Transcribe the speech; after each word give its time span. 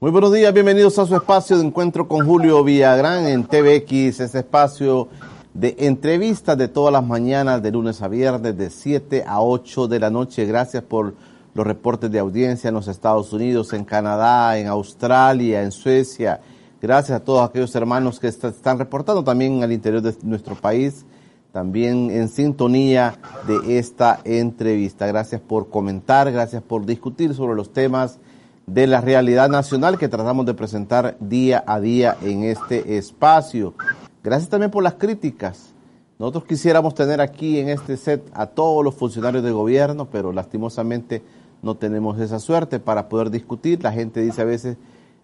Muy 0.00 0.12
buenos 0.12 0.32
días, 0.32 0.54
bienvenidos 0.54 0.96
a 1.00 1.06
su 1.06 1.16
espacio 1.16 1.58
de 1.58 1.66
encuentro 1.66 2.06
con 2.06 2.24
Julio 2.24 2.62
Villagrán 2.62 3.26
en 3.26 3.42
TVX, 3.42 4.20
ese 4.20 4.38
espacio 4.38 5.08
de 5.54 5.74
entrevistas 5.76 6.56
de 6.56 6.68
todas 6.68 6.92
las 6.92 7.04
mañanas, 7.04 7.60
de 7.64 7.72
lunes 7.72 8.00
a 8.00 8.06
viernes, 8.06 8.56
de 8.56 8.70
7 8.70 9.24
a 9.26 9.42
8 9.42 9.88
de 9.88 9.98
la 9.98 10.08
noche. 10.08 10.46
Gracias 10.46 10.84
por 10.84 11.14
los 11.52 11.66
reportes 11.66 12.12
de 12.12 12.20
audiencia 12.20 12.68
en 12.68 12.74
los 12.74 12.86
Estados 12.86 13.32
Unidos, 13.32 13.72
en 13.72 13.84
Canadá, 13.84 14.56
en 14.56 14.68
Australia, 14.68 15.64
en 15.64 15.72
Suecia. 15.72 16.42
Gracias 16.80 17.20
a 17.20 17.24
todos 17.24 17.48
aquellos 17.48 17.74
hermanos 17.74 18.20
que 18.20 18.28
están 18.28 18.78
reportando 18.78 19.24
también 19.24 19.64
al 19.64 19.72
interior 19.72 20.00
de 20.00 20.14
nuestro 20.22 20.54
país, 20.54 21.06
también 21.50 22.12
en 22.12 22.28
sintonía 22.28 23.18
de 23.48 23.80
esta 23.80 24.20
entrevista. 24.22 25.08
Gracias 25.08 25.40
por 25.40 25.70
comentar, 25.70 26.30
gracias 26.30 26.62
por 26.62 26.86
discutir 26.86 27.34
sobre 27.34 27.56
los 27.56 27.72
temas 27.72 28.20
de 28.68 28.86
la 28.86 29.00
realidad 29.00 29.48
nacional 29.48 29.98
que 29.98 30.08
tratamos 30.08 30.44
de 30.44 30.54
presentar 30.54 31.16
día 31.20 31.64
a 31.66 31.80
día 31.80 32.16
en 32.22 32.44
este 32.44 32.98
espacio. 32.98 33.74
Gracias 34.22 34.50
también 34.50 34.70
por 34.70 34.82
las 34.82 34.94
críticas. 34.94 35.74
Nosotros 36.18 36.44
quisiéramos 36.44 36.94
tener 36.94 37.20
aquí 37.20 37.58
en 37.58 37.70
este 37.70 37.96
set 37.96 38.28
a 38.34 38.46
todos 38.46 38.84
los 38.84 38.94
funcionarios 38.94 39.42
de 39.42 39.52
gobierno, 39.52 40.08
pero 40.10 40.32
lastimosamente 40.32 41.22
no 41.62 41.76
tenemos 41.76 42.20
esa 42.20 42.38
suerte 42.38 42.78
para 42.78 43.08
poder 43.08 43.30
discutir. 43.30 43.82
La 43.82 43.92
gente 43.92 44.20
dice 44.20 44.42
a 44.42 44.44
veces, 44.44 44.76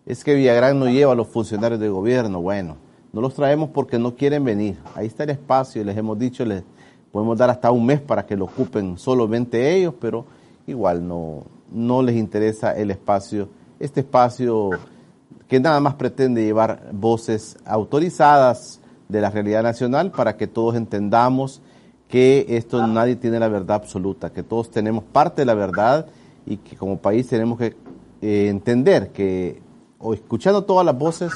es 0.06 0.24
que 0.24 0.34
Villagrán 0.34 0.78
no 0.78 0.86
lleva 0.86 1.12
a 1.12 1.16
los 1.16 1.28
funcionarios 1.28 1.80
de 1.80 1.88
gobierno. 1.88 2.40
Bueno, 2.40 2.76
no 3.12 3.20
los 3.20 3.34
traemos 3.34 3.70
porque 3.70 3.98
no 3.98 4.14
quieren 4.14 4.44
venir. 4.44 4.78
Ahí 4.94 5.06
está 5.06 5.24
el 5.24 5.30
espacio, 5.30 5.84
les 5.84 5.96
hemos 5.96 6.18
dicho, 6.18 6.44
les 6.44 6.62
podemos 7.12 7.36
dar 7.36 7.50
hasta 7.50 7.70
un 7.70 7.84
mes 7.84 8.00
para 8.00 8.24
que 8.24 8.36
lo 8.36 8.46
ocupen 8.46 8.96
solamente 8.96 9.76
ellos, 9.76 9.94
pero 10.00 10.24
igual 10.66 11.06
no, 11.06 11.44
no 11.72 12.02
les 12.02 12.16
interesa 12.16 12.72
el 12.72 12.90
espacio, 12.90 13.48
este 13.78 14.00
espacio 14.00 14.70
que 15.48 15.60
nada 15.60 15.80
más 15.80 15.94
pretende 15.94 16.44
llevar 16.44 16.90
voces 16.92 17.56
autorizadas 17.64 18.80
de 19.08 19.20
la 19.20 19.30
realidad 19.30 19.62
nacional 19.62 20.10
para 20.10 20.36
que 20.36 20.46
todos 20.46 20.76
entendamos 20.76 21.60
que 22.08 22.46
esto 22.48 22.86
nadie 22.86 23.16
tiene 23.16 23.38
la 23.40 23.48
verdad 23.48 23.76
absoluta, 23.76 24.30
que 24.30 24.42
todos 24.42 24.70
tenemos 24.70 25.04
parte 25.04 25.42
de 25.42 25.46
la 25.46 25.54
verdad 25.54 26.06
y 26.46 26.58
que 26.58 26.76
como 26.76 26.98
país 26.98 27.26
tenemos 27.28 27.58
que 27.58 27.76
eh, 28.22 28.48
entender 28.48 29.10
que 29.10 29.60
o 29.98 30.14
escuchando 30.14 30.64
todas 30.64 30.84
las 30.84 30.96
voces 30.96 31.32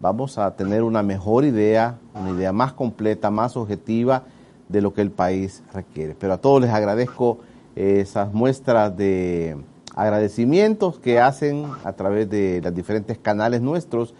vamos 0.00 0.36
a 0.36 0.54
tener 0.56 0.82
una 0.82 1.02
mejor 1.02 1.44
idea, 1.44 1.98
una 2.14 2.30
idea 2.30 2.52
más 2.52 2.72
completa, 2.72 3.30
más 3.30 3.56
objetiva 3.56 4.24
de 4.68 4.80
lo 4.80 4.92
que 4.92 5.00
el 5.00 5.12
país 5.12 5.62
requiere. 5.72 6.16
Pero 6.18 6.32
a 6.32 6.38
todos 6.38 6.60
les 6.60 6.70
agradezco 6.70 7.38
esas 7.76 8.32
muestras 8.32 8.96
de 8.96 9.56
agradecimientos 9.94 10.98
que 10.98 11.20
hacen 11.20 11.66
a 11.84 11.92
través 11.92 12.28
de 12.28 12.60
los 12.62 12.74
diferentes 12.74 13.18
canales 13.18 13.60
nuestros 13.60 14.14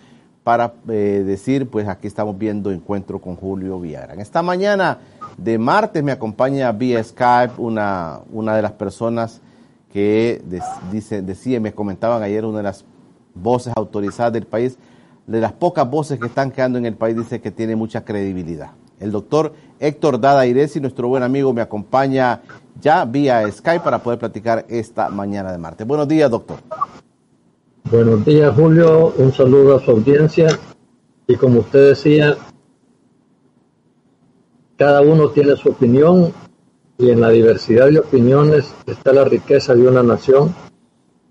para 0.44 0.74
eh, 0.88 1.22
decir, 1.24 1.68
pues 1.68 1.88
aquí 1.88 2.06
estamos 2.06 2.36
viendo 2.36 2.70
Encuentro 2.70 3.20
con 3.20 3.36
Julio 3.36 3.78
Villagrán. 3.78 4.20
Esta 4.20 4.42
mañana 4.42 4.98
de 5.36 5.56
martes 5.58 6.02
me 6.02 6.12
acompaña 6.12 6.72
vía 6.72 7.02
Skype 7.02 7.54
una, 7.58 8.20
una 8.32 8.56
de 8.56 8.62
las 8.62 8.72
personas 8.72 9.40
que 9.92 10.42
dice, 10.90 11.22
decía, 11.22 11.60
me 11.60 11.72
comentaban 11.72 12.22
ayer, 12.22 12.44
una 12.44 12.58
de 12.58 12.64
las 12.64 12.84
voces 13.34 13.72
autorizadas 13.76 14.32
del 14.32 14.46
país, 14.46 14.78
de 15.26 15.40
las 15.40 15.52
pocas 15.52 15.88
voces 15.88 16.18
que 16.18 16.26
están 16.26 16.50
quedando 16.50 16.78
en 16.78 16.86
el 16.86 16.94
país, 16.94 17.16
dice 17.16 17.40
que 17.40 17.50
tiene 17.50 17.76
mucha 17.76 18.04
credibilidad. 18.04 18.70
El 19.02 19.10
doctor 19.10 19.52
Héctor 19.80 20.20
Dada 20.20 20.46
Iresi, 20.46 20.80
nuestro 20.80 21.08
buen 21.08 21.24
amigo, 21.24 21.52
me 21.52 21.60
acompaña 21.60 22.40
ya 22.80 23.04
vía 23.04 23.50
Skype 23.50 23.82
para 23.82 24.00
poder 24.00 24.20
platicar 24.20 24.64
esta 24.68 25.08
mañana 25.08 25.50
de 25.50 25.58
martes. 25.58 25.84
Buenos 25.84 26.06
días, 26.06 26.30
doctor. 26.30 26.58
Buenos 27.90 28.24
días, 28.24 28.54
Julio. 28.54 29.12
Un 29.18 29.32
saludo 29.32 29.76
a 29.76 29.80
su 29.80 29.90
audiencia. 29.90 30.56
Y 31.26 31.34
como 31.34 31.60
usted 31.60 31.88
decía, 31.88 32.36
cada 34.76 35.00
uno 35.02 35.30
tiene 35.30 35.56
su 35.56 35.70
opinión 35.70 36.32
y 36.98 37.10
en 37.10 37.20
la 37.20 37.30
diversidad 37.30 37.88
de 37.90 37.98
opiniones 37.98 38.72
está 38.86 39.12
la 39.12 39.24
riqueza 39.24 39.74
de 39.74 39.88
una 39.88 40.04
nación 40.04 40.54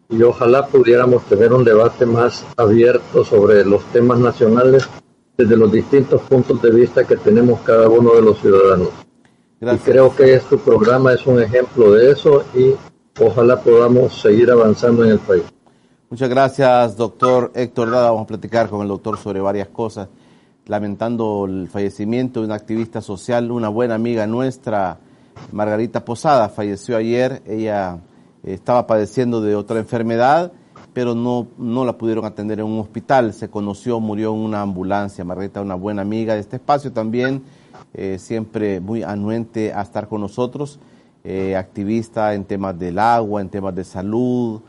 y 0.10 0.22
ojalá 0.24 0.68
pudiéramos 0.68 1.24
tener 1.24 1.54
un 1.54 1.64
debate 1.64 2.06
más 2.06 2.46
abierto 2.58 3.24
sobre 3.24 3.64
los 3.64 3.84
temas 3.86 4.20
nacionales 4.20 4.90
desde 5.42 5.58
los 5.58 5.72
distintos 5.72 6.22
puntos 6.22 6.62
de 6.62 6.72
vista 6.72 7.04
que 7.04 7.18
tenemos 7.18 7.62
cada 7.62 7.90
uno 7.90 8.14
de 8.14 8.22
los 8.22 8.40
ciudadanos. 8.40 8.90
Y 9.60 9.78
creo 9.78 10.16
que 10.16 10.34
este 10.34 10.58
programa 10.58 11.14
es 11.14 11.26
un 11.26 11.42
ejemplo 11.42 11.92
de 11.94 12.12
eso 12.12 12.44
y 12.56 12.74
ojalá 13.20 13.60
podamos 13.62 14.22
seguir 14.22 14.50
avanzando 14.52 15.04
en 15.04 15.12
el 15.12 15.20
país. 15.20 15.44
Muchas 16.10 16.30
gracias, 16.30 16.98
doctor 16.98 17.52
Héctor 17.56 17.92
Dada. 17.92 18.12
Vamos 18.12 18.24
a 18.24 18.28
platicar 18.28 18.70
con 18.70 18.82
el 18.82 18.88
doctor 18.88 19.18
sobre 19.18 19.40
varias 19.40 19.70
cosas. 19.70 20.10
Lamentando 20.68 21.46
el 21.48 21.68
fallecimiento 21.68 22.42
de 22.42 22.46
una 22.46 22.56
activista 22.56 23.02
social, 23.02 23.52
una 23.52 23.70
buena 23.70 23.96
amiga 23.96 24.28
nuestra, 24.28 25.00
Margarita 25.52 26.06
Posada, 26.06 26.50
falleció 26.50 26.98
ayer. 26.98 27.42
Ella 27.48 28.00
estaba 28.44 28.86
padeciendo 28.86 29.42
de 29.42 29.56
otra 29.56 29.80
enfermedad 29.80 30.52
pero 30.94 31.16
no, 31.16 31.48
no 31.58 31.86
la 31.86 31.98
pudieron 31.98 32.26
atender 32.26 32.60
en 32.60 32.66
un 32.66 32.80
hospital. 32.80 33.34
Se 33.34 33.50
conoció, 33.50 34.00
murió 34.00 34.34
en 34.34 34.40
una 34.40 34.62
ambulancia. 34.62 35.24
Margarita, 35.24 35.62
una 35.62 35.76
buena 35.76 36.02
amiga 36.02 36.34
de 36.34 36.42
este 36.42 36.58
espacio 36.58 36.92
también, 36.92 37.44
eh, 37.94 38.18
siempre 38.20 38.80
muy 38.80 39.04
anuente 39.04 39.74
a 39.74 39.82
estar 39.82 40.08
con 40.08 40.22
nosotros, 40.22 40.80
eh, 41.24 41.56
activista 41.56 42.34
en 42.34 42.46
temas 42.46 42.78
del 42.78 43.00
agua, 43.00 43.42
en 43.42 43.50
temas 43.50 43.76
de 43.76 43.84
salud. 43.84 44.62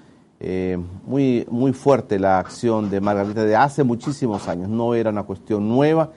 Eh, 0.45 0.77
muy, 1.07 1.47
muy 1.51 1.73
fuerte 1.73 2.19
la 2.19 2.41
acción 2.41 2.91
de 2.91 3.01
Margarita 3.01 3.45
de 3.45 3.55
hace 3.55 3.85
muchísimos 3.85 4.49
años, 4.49 4.69
no 4.69 4.95
era 4.95 5.11
una 5.11 5.23
cuestión 5.23 5.69
nueva. 5.69 6.11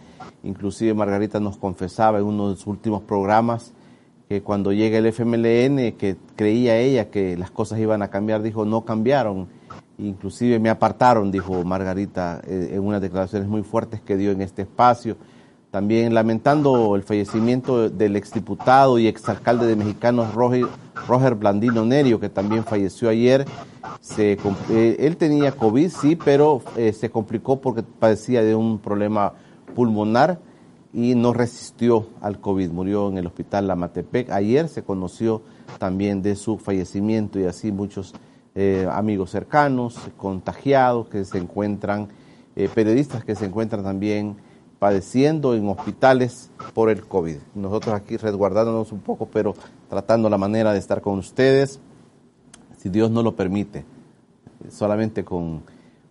Inclusive 0.44 0.96
Margarita 0.96 1.40
nos 1.40 1.58
confesaba 1.58 2.18
en 2.18 2.26
uno 2.26 2.50
de 2.50 2.56
sus 2.56 2.68
últimos 2.68 3.04
programas 3.04 3.74
que 4.28 4.42
cuando 4.42 4.74
llega 4.74 4.98
el 4.98 5.06
FMLN, 5.06 5.94
que 5.98 6.18
creía 6.36 6.78
ella 6.78 7.12
que 7.12 7.38
las 7.38 7.52
cosas 7.52 7.80
iban 7.80 8.02
a 8.02 8.08
cambiar, 8.10 8.42
dijo, 8.42 8.66
no 8.66 8.84
cambiaron 8.84 9.48
Inclusive 9.98 10.60
me 10.60 10.70
apartaron, 10.70 11.32
dijo 11.32 11.64
Margarita, 11.64 12.42
eh, 12.46 12.72
en 12.74 12.84
unas 12.84 13.02
declaraciones 13.02 13.48
muy 13.48 13.64
fuertes 13.64 14.02
que 14.02 14.18
dio 14.18 14.32
en 14.32 14.42
este 14.42 14.64
espacio. 14.64 15.16
También 15.72 16.14
lamentando 16.14 16.96
el 16.96 17.04
fallecimiento 17.04 17.90
del 17.90 18.16
exdiputado 18.16 18.98
y 18.98 19.08
exalcalde 19.08 19.68
de 19.68 19.76
Mexicanos 19.76 20.34
Roger, 20.34 20.66
Roger 21.08 21.36
Blandino 21.36 21.86
Nerio, 21.86 22.20
que 22.20 22.30
también 22.30 22.64
falleció 22.64 23.10
ayer. 23.10 23.46
Se, 24.00 24.38
eh, 24.70 24.96
él 25.00 25.18
tenía 25.18 25.52
COVID, 25.52 25.90
sí, 25.90 26.16
pero 26.16 26.62
eh, 26.78 26.94
se 26.94 27.10
complicó 27.10 27.60
porque 27.60 27.84
padecía 27.84 28.42
de 28.42 28.56
un 28.56 28.80
problema 28.80 29.34
pulmonar 29.76 30.40
y 30.94 31.14
no 31.14 31.34
resistió 31.34 32.08
al 32.22 32.40
COVID. 32.40 32.72
Murió 32.72 33.10
en 33.10 33.18
el 33.18 33.28
hospital 33.28 33.68
Lamatepec. 33.68 34.32
Ayer 34.32 34.70
se 34.70 34.84
conoció 34.84 35.42
también 35.78 36.22
de 36.22 36.38
su 36.38 36.58
fallecimiento 36.58 37.38
y 37.38 37.46
así 37.46 37.74
muchos 37.74 38.14
eh, 38.56 38.88
amigos 38.90 39.32
cercanos, 39.32 40.00
contagiados 40.16 41.10
que 41.10 41.26
se 41.26 41.38
encuentran, 41.38 42.08
eh, 42.56 42.70
periodistas 42.74 43.26
que 43.26 43.36
se 43.36 43.46
encuentran 43.46 43.84
también 43.84 44.38
padeciendo 44.80 45.56
en 45.56 45.68
hospitales 45.68 46.50
por 46.74 46.90
el 46.90 47.06
COVID. 47.06 47.38
Nosotros 47.54 47.94
aquí 47.94 48.18
resguardándonos 48.18 48.94
un 48.94 49.00
poco, 49.00 49.28
pero 49.28 49.56
tratando 49.90 50.30
la 50.30 50.38
manera 50.38 50.72
de 50.72 50.80
estar 50.80 51.02
con 51.02 51.20
ustedes, 51.20 51.80
si 52.78 52.90
Dios 52.90 53.12
no 53.12 53.24
lo 53.24 53.36
permite. 53.36 53.84
Solamente 54.70 55.26
con, 55.26 55.64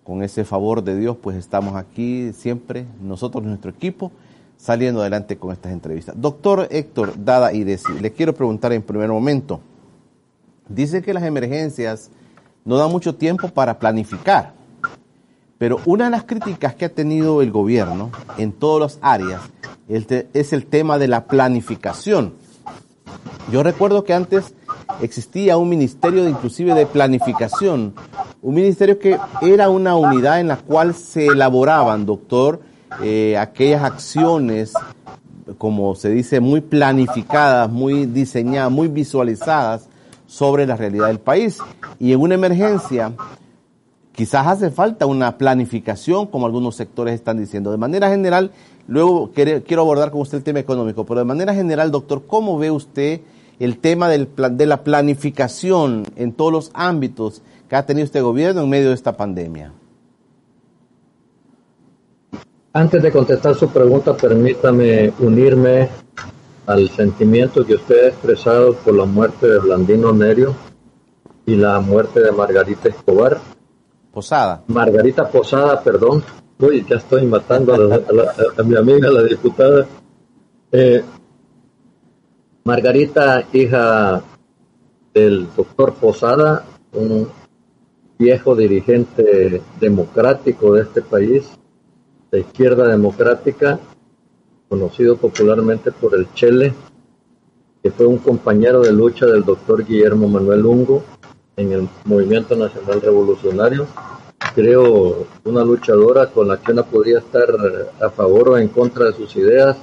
con 0.03 0.23
ese 0.23 0.45
favor 0.45 0.85
de 0.85 0.99
Dios, 0.99 1.17
pues 1.17 1.37
estamos 1.37 1.77
aquí 1.77 2.33
siempre, 2.35 2.87
nosotros, 3.01 3.43
nuestro 3.43 3.71
equipo, 3.71 4.13
saliendo 4.59 5.01
adelante 5.01 5.39
con 5.39 5.53
estas 5.53 5.73
entrevistas. 5.73 6.15
Doctor 6.19 6.69
Héctor 6.71 7.15
Dada 7.25 7.53
y 7.53 7.65
le 7.65 8.13
quiero 8.13 8.35
preguntar 8.35 8.73
en 8.73 8.83
primer 8.83 9.09
momento, 9.09 9.61
dice 10.69 11.03
que 11.03 11.15
las 11.15 11.23
emergencias 11.25 12.11
no 12.65 12.77
da 12.77 12.89
mucho 12.89 13.15
tiempo 13.15 13.49
para 13.49 13.79
planificar. 13.79 14.53
Pero 15.59 15.81
una 15.87 16.07
de 16.07 16.11
las 16.11 16.25
críticas 16.25 16.75
que 16.75 16.85
ha 16.85 16.89
tenido 16.89 17.41
el 17.43 17.51
gobierno 17.51 18.11
en 18.39 18.53
todas 18.53 18.95
las 18.95 18.99
áreas 19.03 19.41
es 19.89 20.53
el 20.53 20.67
tema 20.67 20.99
de 20.99 21.09
la 21.09 21.25
planificación. 21.25 22.35
Yo 23.53 23.63
recuerdo 23.63 24.05
que 24.05 24.15
antes 24.15 24.55
existía 25.01 25.57
un 25.57 25.69
ministerio 25.69 26.25
de 26.25 26.31
inclusive 26.31 26.75
de 26.75 26.87
planificación, 26.87 27.95
Un 28.43 28.55
ministerio 28.55 28.99
que 28.99 29.19
era 29.41 29.71
una 29.71 29.97
unidad 29.97 30.41
en 30.41 30.49
la 30.49 30.57
cual 30.57 30.95
se 30.95 31.27
elaboraban, 31.27 32.05
doctor, 32.05 32.61
eh, 33.03 33.39
aquellas 33.39 33.85
acciones, 33.85 34.75
como 35.57 35.95
se 35.95 36.11
dice, 36.11 36.41
muy 36.41 36.61
planificadas, 36.61 37.71
muy 37.71 38.07
diseñadas, 38.07 38.71
muy 38.71 38.89
visualizadas 38.89 39.89
sobre 40.35 40.67
la 40.67 40.77
realidad 40.77 41.07
del 41.07 41.21
país. 41.21 41.59
Y 42.01 42.13
en 42.13 42.21
una 42.21 42.35
emergencia, 42.35 43.13
quizás 44.13 44.47
hace 44.49 44.71
falta 44.71 45.07
una 45.07 45.39
planificación, 45.39 46.27
como 46.27 46.47
algunos 46.47 46.75
sectores 46.75 47.15
están 47.15 47.39
diciendo. 47.39 47.71
De 47.71 47.77
manera 47.77 48.09
general, 48.09 48.51
luego 48.89 49.31
quiero 49.33 49.83
abordar 49.83 50.11
con 50.11 50.23
usted 50.23 50.39
el 50.39 50.45
tema 50.45 50.59
económico, 50.59 51.07
pero 51.07 51.21
de 51.21 51.25
manera 51.25 51.55
general, 51.55 51.93
doctor, 51.93 52.25
¿cómo 52.27 52.59
ve 52.59 52.73
usted 52.73 53.21
el 53.61 53.79
tema 53.79 54.09
del 54.09 54.29
de 54.53 54.67
la 54.67 54.83
planificación 54.83 56.05
en 56.17 56.33
todos 56.33 56.53
los 56.53 56.71
ámbitos 56.75 57.43
que 57.69 57.77
ha 57.77 57.87
tenido 57.87 58.05
este 58.05 58.21
gobierno 58.21 58.63
en 58.63 58.71
medio 58.71 58.89
de 58.89 58.95
esta 58.95 59.17
pandemia? 59.17 59.73
Antes 62.73 63.01
de 63.05 63.13
contestar 63.13 63.55
su 63.55 63.69
pregunta, 63.69 64.17
permítame 64.17 65.13
unirme 65.21 65.89
al 66.67 66.89
sentimiento 66.89 67.65
que 67.65 67.75
usted 67.75 68.05
ha 68.05 68.09
expresado 68.09 68.75
por 68.75 68.95
la 68.95 69.05
muerte 69.05 69.47
de 69.47 69.59
Blandino 69.59 70.13
Nerio 70.13 70.55
y 71.47 71.57
la 71.57 71.81
muerte 71.81 72.21
de 72.21 72.33
Margarita 72.33 72.89
Escobar. 72.89 73.39
Posada. 74.13 74.63
Margarita 74.69 75.29
Posada, 75.29 75.83
perdón. 75.83 76.23
Uy, 76.59 76.87
ya 76.89 76.97
estoy 76.97 77.27
matando 77.27 77.75
a, 77.75 78.63
mi 78.63 78.77
amiga, 78.77 79.11
la 79.11 79.23
diputada. 79.23 79.87
Eh, 80.71 81.03
Margarita, 82.65 83.45
hija 83.53 84.23
del 85.13 85.49
doctor 85.55 85.95
Posada, 85.95 86.65
un 86.93 87.29
viejo 88.19 88.55
dirigente 88.55 89.61
democrático 89.81 90.73
de 90.73 90.83
este 90.83 91.03
país, 91.03 91.51
de 92.31 92.41
izquierda 92.41 92.89
democrática, 92.89 93.79
conocido 94.75 95.17
popularmente 95.17 95.93
por 95.93 96.17
el 96.17 96.27
Chele, 96.35 96.75
que 97.81 97.93
fue 97.93 98.07
un 98.07 98.19
compañero 98.19 98.81
de 98.81 98.93
lucha 98.93 99.25
del 99.25 99.45
doctor 99.45 99.85
Guillermo 99.85 100.27
Manuel 100.27 100.67
Ungo 100.67 101.05
en 101.57 101.71
el 101.71 101.89
Movimiento 102.05 102.57
Nacional 102.57 103.01
Revolucionario. 103.01 103.87
Creo 104.53 105.27
una 105.45 105.65
luchadora 105.65 106.27
con 106.27 106.49
la 106.49 106.57
que 106.57 106.73
uno 106.73 106.85
podía 106.87 107.19
estar 107.19 107.49
a 108.01 108.11
favor 108.11 108.49
o 108.49 108.59
en 108.59 108.67
contra 108.67 109.05
de 109.07 109.13
sus 109.13 109.37
ideas, 109.37 109.77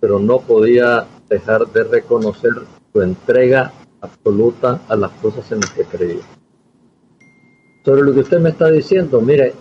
pero 0.00 0.18
no 0.18 0.38
podía 0.38 1.06
dejar 1.28 1.66
de 1.66 1.84
reconocer 1.84 2.52
su 2.90 3.02
entrega 3.02 3.70
absoluta 4.00 4.80
a 4.88 4.96
las 4.96 5.10
cosas 5.20 5.52
en 5.52 5.60
las 5.60 5.70
que 5.72 5.84
creía. 5.84 6.22
Sobre 7.84 8.00
lo 8.00 8.14
que 8.14 8.20
usted 8.20 8.40
me 8.40 8.48
está 8.48 8.70
diciendo, 8.70 9.20
mire, 9.20 9.52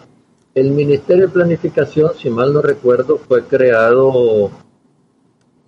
el 0.54 0.72
Ministerio 0.72 1.28
de 1.28 1.34
Planificación, 1.34 2.12
si 2.18 2.30
mal 2.30 2.54
no 2.54 2.62
recuerdo, 2.62 3.18
fue 3.18 3.44
creado 3.44 4.52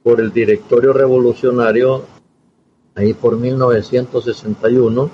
por 0.03 0.19
el 0.19 0.33
Directorio 0.33 0.91
Revolucionario 0.91 2.03
ahí 2.95 3.13
por 3.13 3.37
1961, 3.37 5.09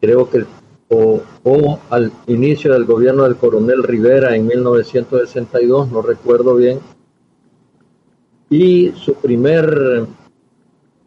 creo 0.00 0.30
que 0.30 0.44
o, 0.90 1.78
al 1.90 2.10
inicio 2.26 2.72
del 2.72 2.86
gobierno 2.86 3.24
del 3.24 3.36
coronel 3.36 3.82
Rivera 3.82 4.34
en 4.34 4.46
1962, 4.46 5.92
no 5.92 6.00
recuerdo 6.00 6.56
bien, 6.56 6.80
y 8.48 8.92
su 8.92 9.14
primer 9.14 10.06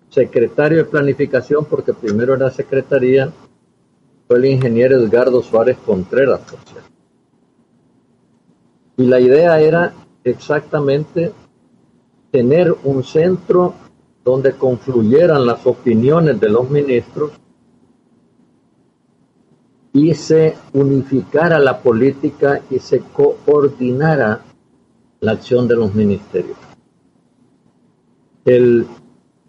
secretario 0.10 0.80
de 0.80 0.86
planificación, 0.86 1.66
porque 1.66 1.94
primero 1.94 2.36
era 2.36 2.52
secretaría, 2.52 3.32
fue 4.28 4.38
el 4.38 4.46
ingeniero 4.46 4.98
Edgardo 4.98 5.42
Suárez 5.42 5.78
Contreras, 5.84 6.42
por 6.42 6.60
cierto. 6.60 6.91
Y 9.01 9.07
la 9.07 9.19
idea 9.19 9.59
era 9.59 9.95
exactamente 10.24 11.31
tener 12.30 12.71
un 12.83 13.03
centro 13.03 13.74
donde 14.24 14.53
confluyeran 14.53 15.44
las 15.44 15.65
opiniones 15.65 16.39
de 16.39 16.50
los 16.50 16.69
ministros 16.69 17.31
y 19.94 20.13
se 20.13 20.56
unificara 20.74 21.57
la 21.57 21.80
política 21.80 22.62
y 22.69 22.77
se 22.77 23.01
coordinara 23.01 24.42
la 25.21 25.31
acción 25.31 25.68
de 25.68 25.75
los 25.77 25.95
ministerios. 25.95 26.57
El 28.45 28.86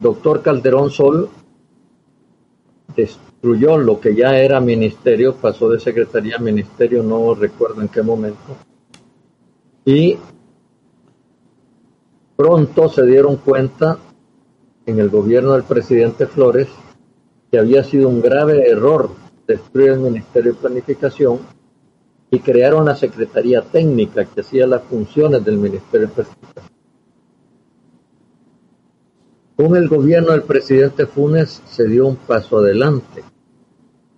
doctor 0.00 0.40
Calderón 0.40 0.90
Sol 0.90 1.28
destruyó 2.96 3.76
lo 3.76 4.00
que 4.00 4.14
ya 4.14 4.34
era 4.38 4.62
ministerio, 4.62 5.34
pasó 5.34 5.68
de 5.68 5.78
secretaría 5.78 6.36
a 6.36 6.38
ministerio, 6.38 7.02
no 7.02 7.34
recuerdo 7.34 7.82
en 7.82 7.88
qué 7.88 8.00
momento, 8.00 8.56
y 9.84 10.16
pronto 12.36 12.88
se 12.88 13.04
dieron 13.04 13.36
cuenta 13.36 13.98
en 14.86 14.98
el 14.98 15.08
gobierno 15.08 15.52
del 15.52 15.64
presidente 15.64 16.26
Flores 16.26 16.68
que 17.50 17.58
había 17.58 17.84
sido 17.84 18.08
un 18.08 18.20
grave 18.20 18.68
error 18.68 19.10
destruir 19.46 19.90
el 19.90 20.00
Ministerio 20.00 20.52
de 20.52 20.58
Planificación 20.58 21.40
y 22.30 22.38
crearon 22.38 22.86
la 22.86 22.96
Secretaría 22.96 23.60
Técnica 23.60 24.24
que 24.24 24.40
hacía 24.40 24.66
las 24.66 24.82
funciones 24.84 25.44
del 25.44 25.58
Ministerio 25.58 26.08
de 26.08 26.14
Planificación. 26.14 26.72
Con 29.56 29.76
el 29.76 29.88
gobierno 29.88 30.32
del 30.32 30.42
presidente 30.42 31.06
Funes 31.06 31.62
se 31.66 31.86
dio 31.86 32.06
un 32.06 32.16
paso 32.16 32.58
adelante. 32.58 33.22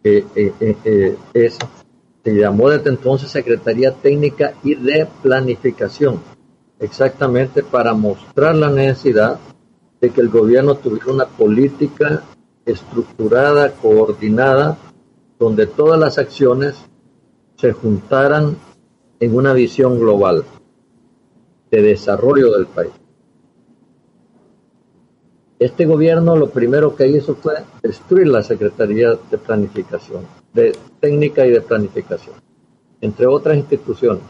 Eh, 0.05 0.25
eh, 0.37 0.77
eh, 0.85 1.17
se 2.25 2.35
llamó 2.35 2.71
desde 2.71 2.89
entonces 2.89 3.31
Secretaría 3.31 3.93
Técnica 3.93 4.55
y 4.63 4.75
de 4.75 5.07
Planificación, 5.23 6.21
exactamente 6.79 7.63
para 7.63 7.93
mostrar 7.93 8.57
la 8.57 8.71
necesidad 8.71 9.39
de 10.01 10.11
que 10.11 10.23
el 10.23 10.31
gobierno 10.31 10.75
tuviera 10.75 11.13
una 11.13 11.27
política 11.27 12.23
estructurada, 12.65 13.73
coordinada, 13.73 14.79
donde 15.39 15.67
todas 15.67 16.01
las 16.01 16.17
acciones 16.17 16.77
se 17.57 17.73
juntaran 17.73 18.57
en 19.21 19.37
una 19.37 19.53
visión 19.53 19.99
global 19.99 20.45
de 21.71 21.83
desarrollo 21.83 22.53
del 22.53 22.67
país. 22.67 22.93
Este 25.59 25.85
gobierno 25.85 26.37
lo 26.37 26.49
primero 26.51 26.97
que 26.97 27.07
hizo 27.07 27.35
fue 27.35 27.55
destruir 27.83 28.29
la 28.29 28.43
Secretaría 28.43 29.11
de 29.31 29.39
Planificación, 29.39 30.23
de 30.55 30.73
Técnica 31.01 31.45
y 31.45 31.51
de 31.51 31.61
Planificación, 31.61 32.37
entre 33.01 33.27
otras 33.27 33.57
instituciones. 33.57 34.23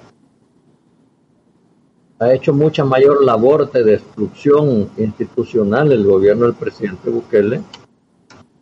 Ha 2.18 2.32
hecho 2.32 2.54
mucha 2.54 2.84
mayor 2.84 3.22
labor 3.22 3.70
de 3.70 3.84
destrucción 3.84 4.90
institucional 4.96 5.92
el 5.92 6.06
gobierno 6.06 6.46
del 6.46 6.54
presidente 6.54 7.10
Bukele 7.10 7.60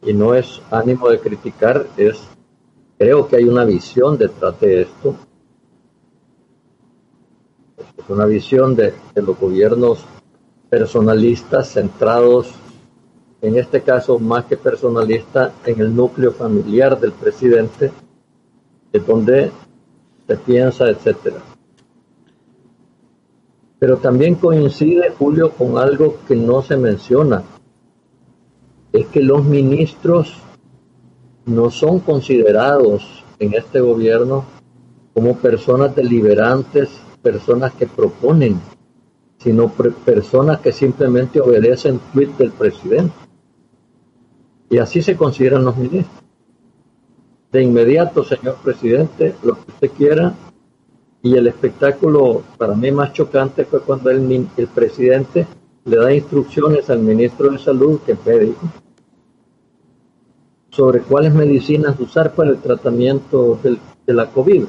y 0.02 0.12
no 0.12 0.35
es 0.35 0.61
ánimo 0.71 1.09
de 1.09 1.21
criticar, 1.21 1.87
es 1.97 2.21
creo 2.99 3.28
que 3.28 3.37
hay 3.37 3.45
una 3.45 3.64
visión 3.64 4.19
detrás 4.19 4.59
de 4.61 4.83
esto. 4.83 5.14
Es 7.97 8.09
una 8.09 8.26
visión 8.26 8.75
de, 8.75 8.95
de 9.14 9.23
los 9.23 9.38
gobiernos 9.38 10.04
personalistas 10.69 11.73
centrados, 11.73 12.52
en 13.43 13.57
este 13.57 13.83
caso 13.83 14.19
más 14.21 14.45
que 14.45 14.57
personalista, 14.57 15.53
en 15.67 15.81
el 15.81 15.95
núcleo 15.95 16.33
familiar 16.33 16.99
del 16.99 17.13
presidente, 17.13 17.91
de 18.93 19.01
donde 19.01 19.51
se 20.27 20.37
piensa, 20.37 20.89
etcétera. 20.89 21.39
Pero 23.81 23.97
también 23.97 24.37
coincide, 24.37 25.11
Julio, 25.19 25.51
con 25.51 25.77
algo 25.77 26.19
que 26.29 26.37
no 26.37 26.63
se 26.63 26.77
menciona, 26.77 27.43
es 28.93 29.07
que 29.09 29.21
los 29.21 29.45
ministros 29.45 30.41
no 31.45 31.69
son 31.71 31.99
considerados 31.99 33.25
en 33.41 33.55
este 33.55 33.81
gobierno 33.81 34.45
como 35.13 35.37
personas 35.37 35.97
deliberantes, 35.97 36.91
personas 37.23 37.73
que 37.75 37.89
proponen 37.89 38.61
sino 39.43 39.69
personas 39.69 40.61
que 40.61 40.73
simplemente 40.73 41.41
obedecen 41.41 42.01
tweets 42.13 42.39
del 42.39 42.53
presidente. 42.53 43.13
Y 44.73 44.79
así 44.79 45.02
se 45.02 45.19
consideran 45.19 45.67
los 45.67 45.76
ministros. 45.76 46.17
De 47.52 47.62
inmediato, 47.62 48.25
señor 48.25 48.57
presidente, 48.64 49.35
lo 49.43 49.55
que 49.55 49.71
usted 49.71 49.91
quiera. 49.91 50.35
Y 51.23 51.37
el 51.37 51.47
espectáculo 51.47 52.43
para 52.57 52.75
mí 52.75 52.91
más 52.91 53.12
chocante 53.12 53.67
fue 53.67 53.83
cuando 53.83 54.09
el, 54.09 54.49
el 54.57 54.67
presidente 54.69 55.47
le 55.85 55.97
da 55.99 56.14
instrucciones 56.14 56.88
al 56.88 57.00
ministro 57.00 57.50
de 57.50 57.59
Salud, 57.59 58.00
que 58.00 58.12
es 58.12 58.25
médico, 58.25 58.61
sobre 60.71 61.02
cuáles 61.02 61.35
medicinas 61.35 62.00
usar 62.00 62.35
para 62.35 62.49
el 62.49 62.57
tratamiento 62.57 63.59
de 63.62 64.14
la 64.14 64.31
COVID. 64.31 64.64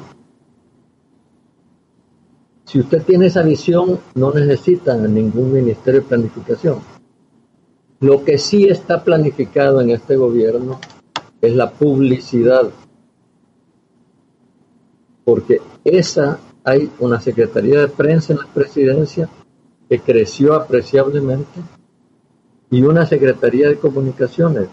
Si 2.66 2.78
usted 2.78 3.04
tiene 3.04 3.28
esa 3.28 3.42
visión, 3.42 4.00
no 4.16 4.34
necesita 4.34 4.98
ningún 4.98 5.54
ministerio 5.54 6.02
de 6.02 6.08
planificación. 6.08 6.93
Lo 8.04 8.26
que 8.26 8.38
sí 8.38 8.66
está 8.66 9.02
planificado 9.02 9.80
en 9.80 9.92
este 9.92 10.18
gobierno 10.18 10.78
es 11.42 11.56
la 11.56 11.72
publicidad 11.72 12.70
porque 15.24 15.62
esa 15.86 16.38
hay 16.66 16.92
una 17.00 17.22
Secretaría 17.22 17.80
de 17.80 17.88
Prensa 17.88 18.34
en 18.34 18.40
la 18.40 18.48
presidencia 18.54 19.30
que 19.88 20.02
creció 20.02 20.54
apreciablemente 20.54 21.62
y 22.70 22.82
una 22.82 23.06
Secretaría 23.06 23.70
de 23.70 23.78
Comunicaciones 23.78 24.68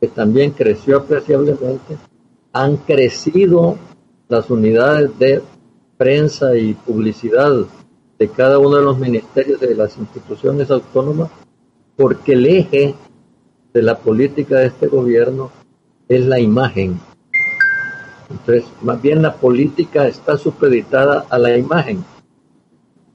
que 0.00 0.08
también 0.08 0.50
creció 0.50 0.96
apreciablemente. 0.96 1.98
Han 2.52 2.78
crecido 2.78 3.76
las 4.28 4.50
unidades 4.50 5.16
de 5.20 5.40
prensa 5.96 6.56
y 6.56 6.74
publicidad 6.74 7.64
de 8.18 8.28
cada 8.28 8.58
uno 8.58 8.78
de 8.78 8.82
los 8.82 8.98
ministerios 8.98 9.60
de 9.60 9.76
las 9.76 9.96
instituciones 9.96 10.68
autónomas 10.68 11.30
porque 11.96 12.32
el 12.32 12.46
eje 12.46 12.94
de 13.72 13.82
la 13.82 13.98
política 13.98 14.56
de 14.56 14.66
este 14.66 14.86
gobierno 14.86 15.50
es 16.08 16.26
la 16.26 16.38
imagen. 16.38 17.00
Entonces, 18.30 18.64
más 18.82 19.00
bien 19.00 19.22
la 19.22 19.34
política 19.34 20.06
está 20.06 20.36
supeditada 20.36 21.26
a 21.28 21.38
la 21.38 21.56
imagen. 21.56 22.04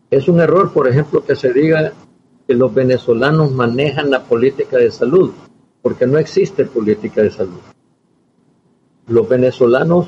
Es 0.10 0.27
un 0.27 0.39
error, 0.39 0.72
por 0.72 0.88
ejemplo, 0.88 1.25
que 1.25 1.36
se 1.36 1.51
diga 1.51 1.93
que 2.48 2.53
los 2.53 2.74
venezolanos 2.74 3.51
manejan 3.51 4.10
la 4.10 4.24
política 4.24 4.77
de 4.77 4.91
salud, 4.91 5.31
porque 5.81 6.07
no 6.07 6.17
existe 6.17 6.65
política 6.65 7.22
de 7.22 7.31
salud. 7.31 7.60
Los 9.07 9.27
venezolanos 9.27 10.07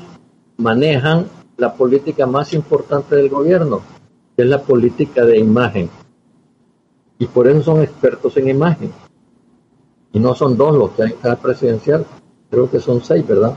manejan 0.56 1.26
la 1.56 1.74
política 1.74 2.26
más 2.26 2.54
importante 2.54 3.16
del 3.16 3.28
gobierno, 3.28 3.82
que 4.36 4.42
es 4.42 4.48
la 4.48 4.62
política 4.62 5.24
de 5.24 5.38
imagen. 5.38 5.90
Y 7.20 7.26
por 7.26 7.46
eso 7.46 7.62
son 7.62 7.82
expertos 7.82 8.34
en 8.38 8.48
imagen. 8.48 8.90
Y 10.10 10.18
no 10.18 10.34
son 10.34 10.56
dos 10.56 10.74
los 10.74 10.90
que 10.92 11.02
hay 11.02 11.10
en 11.12 11.18
cada 11.18 11.36
presidencial, 11.36 12.06
creo 12.50 12.68
que 12.68 12.80
son 12.80 13.04
seis, 13.04 13.24
¿verdad? 13.26 13.54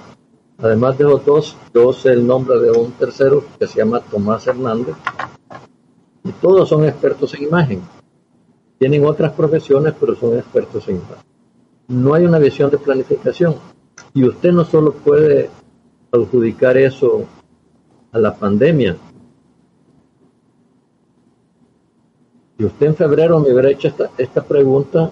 Además 0.57 0.97
de 0.97 1.05
los 1.05 1.25
dos, 1.25 1.55
yo 1.73 1.93
sé 1.93 2.11
el 2.11 2.27
nombre 2.27 2.59
de 2.59 2.71
un 2.71 2.91
tercero 2.91 3.43
que 3.57 3.65
se 3.65 3.79
llama 3.79 4.01
Tomás 4.01 4.45
Hernández. 4.47 4.95
Y 6.25 6.31
todos 6.33 6.67
son 6.67 6.83
expertos 6.83 7.33
en 7.35 7.43
imagen. 7.43 7.81
Tienen 8.77 9.05
otras 9.05 9.31
profesiones, 9.31 9.93
pero 9.97 10.13
son 10.15 10.37
expertos 10.37 10.85
en 10.89 10.97
imagen. 10.97 11.25
No 11.87 12.13
hay 12.13 12.25
una 12.25 12.39
visión 12.39 12.69
de 12.69 12.77
planificación. 12.77 13.55
Y 14.13 14.27
usted 14.27 14.51
no 14.51 14.65
solo 14.65 14.91
puede 14.91 15.49
adjudicar 16.11 16.77
eso 16.77 17.23
a 18.11 18.19
la 18.19 18.35
pandemia. 18.35 18.97
Si 22.63 22.67
usted 22.67 22.85
en 22.85 22.95
febrero 22.95 23.41
me 23.41 23.51
hubiera 23.51 23.69
hecho 23.69 23.89
esta, 23.89 24.09
esta 24.17 24.41
pregunta, 24.41 25.11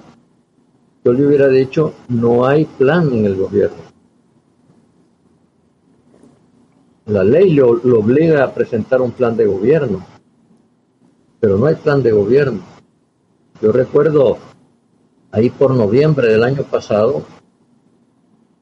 yo 1.03 1.11
le 1.11 1.27
hubiera 1.27 1.49
dicho, 1.49 1.93
no 2.07 2.45
hay 2.45 2.63
plan 2.63 3.11
en 3.11 3.25
el 3.25 3.35
gobierno. 3.35 3.75
La 7.07 7.25
ley 7.25 7.53
lo, 7.53 7.71
obliga 7.71 8.45
a 8.45 8.53
presentar 8.53 9.01
un 9.01 9.11
plan 9.11 9.35
de 9.35 9.47
gobierno, 9.47 10.01
pero 11.41 11.57
no 11.57 11.65
hay 11.65 11.75
plan 11.75 12.01
de 12.01 12.13
gobierno. 12.13 12.61
Yo 13.61 13.73
recuerdo 13.73 14.37
ahí 15.31 15.49
por 15.49 15.71
noviembre 15.71 16.31
del 16.31 16.45
año 16.45 16.63
pasado, 16.63 17.21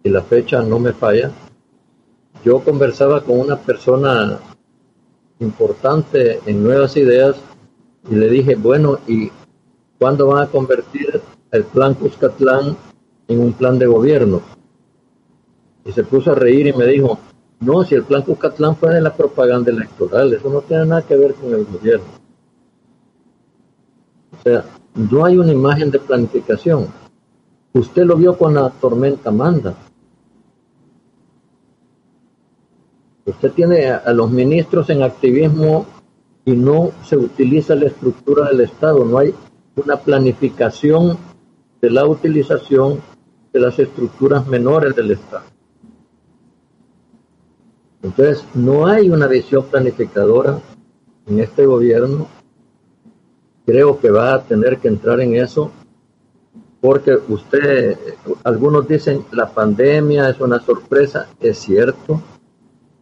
y 0.01 0.10
la 0.10 0.24
fecha 0.24 0.63
no 0.63 0.79
me 0.79 0.93
falla, 0.93 1.29
yo 2.43 2.63
conversaba 2.63 3.22
con 3.22 3.39
una 3.39 3.55
persona 3.55 4.39
importante 5.39 6.39
en 6.48 6.63
Nuevas 6.63 6.98
Ideas 6.98 7.36
y 8.08 8.15
le 8.15 8.29
dije, 8.29 8.56
bueno, 8.56 9.00
¿y 9.08 9.32
cuándo 9.98 10.27
van 10.27 10.44
a 10.44 10.48
convertir 10.48 11.22
el 11.51 11.63
plan 11.65 11.94
Cuscatlán 11.96 12.77
en 13.27 13.39
un 13.39 13.53
plan 13.53 13.79
de 13.79 13.88
gobierno? 13.88 14.41
Y 15.86 15.91
se 15.91 16.03
puso 16.03 16.32
a 16.32 16.36
reír 16.36 16.68
y 16.68 16.74
me 16.74 16.86
dijo, 16.86 17.20
no, 17.60 17.84
si 17.84 17.96
el 17.96 18.03
plan 18.03 18.22
Cuscatlán 18.22 18.75
fue 18.75 18.94
de 18.94 19.01
la 19.01 19.13
propaganda 19.13 19.72
electoral, 19.72 20.34
eso 20.34 20.50
no 20.50 20.62
tiene 20.62 20.86
nada 20.86 21.01
que 21.01 21.15
ver 21.15 21.34
con 21.34 21.53
el 21.53 21.65
gobierno. 21.65 22.06
O 24.38 24.41
sea, 24.41 24.63
no 24.96 25.25
hay 25.25 25.38
una 25.38 25.51
imagen 25.51 25.91
de 25.91 26.00
planificación. 26.00 26.88
Usted 27.74 28.03
lo 28.03 28.15
vio 28.15 28.38
con 28.38 28.53
la 28.53 28.70
tormenta 28.70 29.32
Manda. 29.32 29.75
Usted 33.25 33.51
tiene 33.51 33.88
a, 33.88 34.12
los 34.12 34.32
ministros 34.32 34.89
en 34.89 35.03
activismo 35.03 35.86
y 36.50 36.56
no 36.56 36.91
se 37.03 37.15
utiliza 37.15 37.75
la 37.75 37.86
estructura 37.86 38.50
del 38.50 38.62
Estado, 38.62 39.06
no 39.06 39.20
hay 39.20 39.36
una 39.75 39.98
planificación 39.98 41.15
de 41.79 41.91
la 41.91 42.08
utilización 42.08 43.00
de 43.53 43.60
las 43.60 43.77
estructuras 43.77 44.48
menores 44.48 44.96
del 44.96 45.12
Estado. 45.12 45.44
Entonces, 48.01 48.44
no 48.56 48.88
hay 48.88 49.12
una 49.12 49.27
visión 49.27 49.65
planificadora 49.65 50.60
en 51.27 51.39
este 51.39 51.68
gobierno. 51.68 52.27
Creo 53.68 54.00
que 54.00 54.10
va 54.10 54.34
a 54.34 54.41
tener 54.41 54.79
que 54.79 54.88
entrar 54.88 55.22
en 55.22 55.36
eso 55.36 55.72
porque 56.82 57.15
usted, 57.27 57.96
algunos 58.44 58.88
dicen 58.88 59.24
la 59.34 59.48
pandemia 59.48 60.29
es 60.29 60.39
una 60.39 60.60
sorpresa, 60.62 61.27
es 61.39 61.60
cierto, 61.60 62.20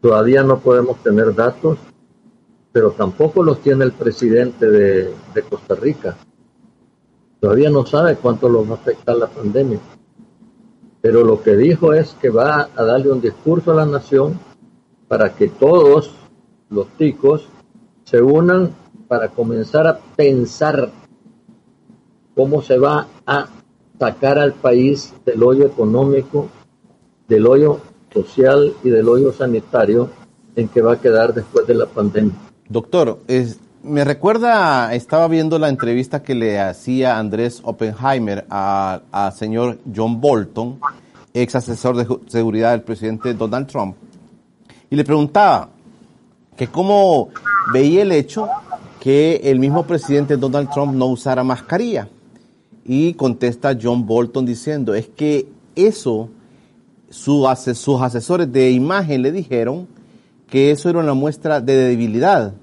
Todavía 0.02 0.44
no 0.44 0.60
podemos 0.60 1.02
tener 1.04 1.34
datos, 1.34 1.80
pero 2.78 2.92
tampoco 2.92 3.42
los 3.42 3.60
tiene 3.62 3.86
el 3.86 3.92
presidente 3.92 4.70
de, 4.70 5.12
Costa 5.50 5.74
Rica. 5.74 6.16
Todavía 7.40 7.72
no 7.72 7.88
sabe 7.88 8.18
cuánto 8.18 8.48
lo 8.48 8.68
va 8.68 8.76
a 8.76 8.78
afectar 8.78 9.16
la 9.16 9.26
pandemia. 9.26 9.80
Pero 11.02 11.24
lo 11.24 11.42
que 11.42 11.56
dijo 11.56 11.96
es 11.96 12.16
que 12.22 12.30
va 12.30 12.70
a 12.76 12.84
darle 12.84 13.12
un 13.12 13.20
discurso 13.20 13.72
a 13.72 13.78
la 13.78 13.88
nación 13.88 14.40
para 15.08 15.34
que 15.34 15.48
todos 15.48 16.12
los 16.70 16.88
ticos 17.00 17.50
se 18.04 18.22
unan 18.22 18.76
para 19.08 19.30
comenzar 19.30 19.88
a 19.88 19.98
pensar 20.16 20.92
cómo 22.36 22.62
se 22.62 22.78
va 22.78 23.08
a 23.26 23.48
sacar 23.98 24.38
al 24.38 24.54
país 24.54 25.16
del 25.26 25.42
hoyo 25.42 25.66
económico, 25.66 26.48
del 27.28 27.48
hoyo 27.48 27.80
social 28.14 28.76
y 28.84 28.92
del 28.92 29.10
hoyo 29.10 29.34
sanitario 29.34 30.12
en 30.56 30.68
que 30.68 30.84
va 30.84 30.94
a 30.94 31.02
quedar 31.02 31.34
después 31.34 31.66
de 31.66 31.74
la 31.74 31.88
pandemia. 31.88 32.47
Doctor, 32.70 33.20
me 33.84 34.04
recuerda, 34.04 34.94
estaba 34.94 35.30
viendo 35.30 35.58
la 35.58 35.70
entrevista 35.70 36.22
que 36.22 36.36
le 36.36 36.60
hacía 36.60 37.18
Andrés 37.18 37.62
Oppenheimer 37.64 38.46
a, 38.50 39.32
señor 39.34 39.80
John 39.96 40.20
Bolton, 40.20 40.78
ex 41.34 41.56
asesor 41.56 41.96
de 41.96 42.06
seguridad 42.28 42.72
del 42.72 42.82
presidente 42.82 43.34
Donald 43.34 43.68
Trump, 43.68 43.96
y 44.90 44.98
le 44.98 45.06
preguntaba 45.06 45.70
que 46.58 46.68
cómo 46.68 47.30
veía 47.72 48.02
el 48.02 48.12
hecho 48.12 48.50
que 49.00 49.38
el 49.46 49.60
mismo 49.60 49.84
presidente 49.84 50.36
Donald 50.36 50.70
Trump 50.70 50.94
no 50.94 51.06
usara 51.06 51.44
mascarilla. 51.46 52.10
Y 52.84 53.14
contesta 53.14 53.78
John 53.82 54.06
Bolton 54.06 54.46
diciendo, 54.46 54.94
es 54.94 55.08
que 55.08 55.48
eso 55.76 56.30
sus 57.10 57.48
asesores 57.48 58.52
de 58.52 58.72
imagen 58.72 59.22
le 59.22 59.32
dijeron 59.32 59.88
que 60.48 60.72
eso 60.72 60.90
era 60.90 61.00
una 61.00 61.14
muestra 61.14 61.62
de 61.62 61.76
debilidad 61.76 62.54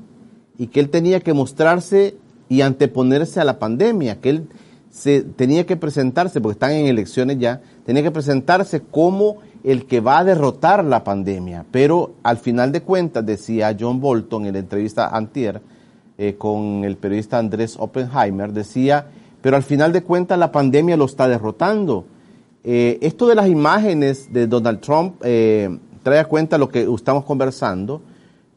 y 0.58 0.68
que 0.68 0.80
él 0.80 0.90
tenía 0.90 1.20
que 1.20 1.32
mostrarse 1.32 2.16
y 2.48 2.60
anteponerse 2.60 3.40
a 3.40 3.44
la 3.44 3.58
pandemia, 3.58 4.20
que 4.20 4.30
él 4.30 4.48
se 4.90 5.22
tenía 5.22 5.66
que 5.66 5.76
presentarse, 5.76 6.40
porque 6.40 6.54
están 6.54 6.72
en 6.72 6.86
elecciones 6.86 7.38
ya, 7.38 7.60
tenía 7.84 8.02
que 8.02 8.10
presentarse 8.10 8.80
como 8.80 9.38
el 9.64 9.86
que 9.86 10.00
va 10.00 10.18
a 10.18 10.24
derrotar 10.24 10.84
la 10.84 11.02
pandemia. 11.02 11.64
Pero 11.70 12.14
al 12.22 12.36
final 12.36 12.70
de 12.70 12.82
cuentas, 12.82 13.26
decía 13.26 13.76
John 13.78 14.00
Bolton 14.00 14.46
en 14.46 14.52
la 14.52 14.60
entrevista 14.60 15.08
antier 15.08 15.60
eh, 16.16 16.36
con 16.36 16.84
el 16.84 16.96
periodista 16.96 17.38
Andrés 17.38 17.76
Oppenheimer, 17.78 18.52
decía, 18.52 19.06
pero 19.42 19.56
al 19.56 19.62
final 19.62 19.92
de 19.92 20.02
cuentas 20.02 20.38
la 20.38 20.52
pandemia 20.52 20.96
lo 20.96 21.06
está 21.06 21.26
derrotando 21.26 22.06
eh, 22.66 22.98
esto 23.02 23.26
de 23.26 23.34
las 23.34 23.46
imágenes 23.46 24.32
de 24.32 24.46
Donald 24.46 24.80
Trump 24.80 25.16
eh, 25.22 25.68
trae 26.04 26.20
a 26.20 26.26
cuenta 26.26 26.58
lo 26.58 26.68
que 26.68 26.86
estamos 26.94 27.24
conversando, 27.24 28.00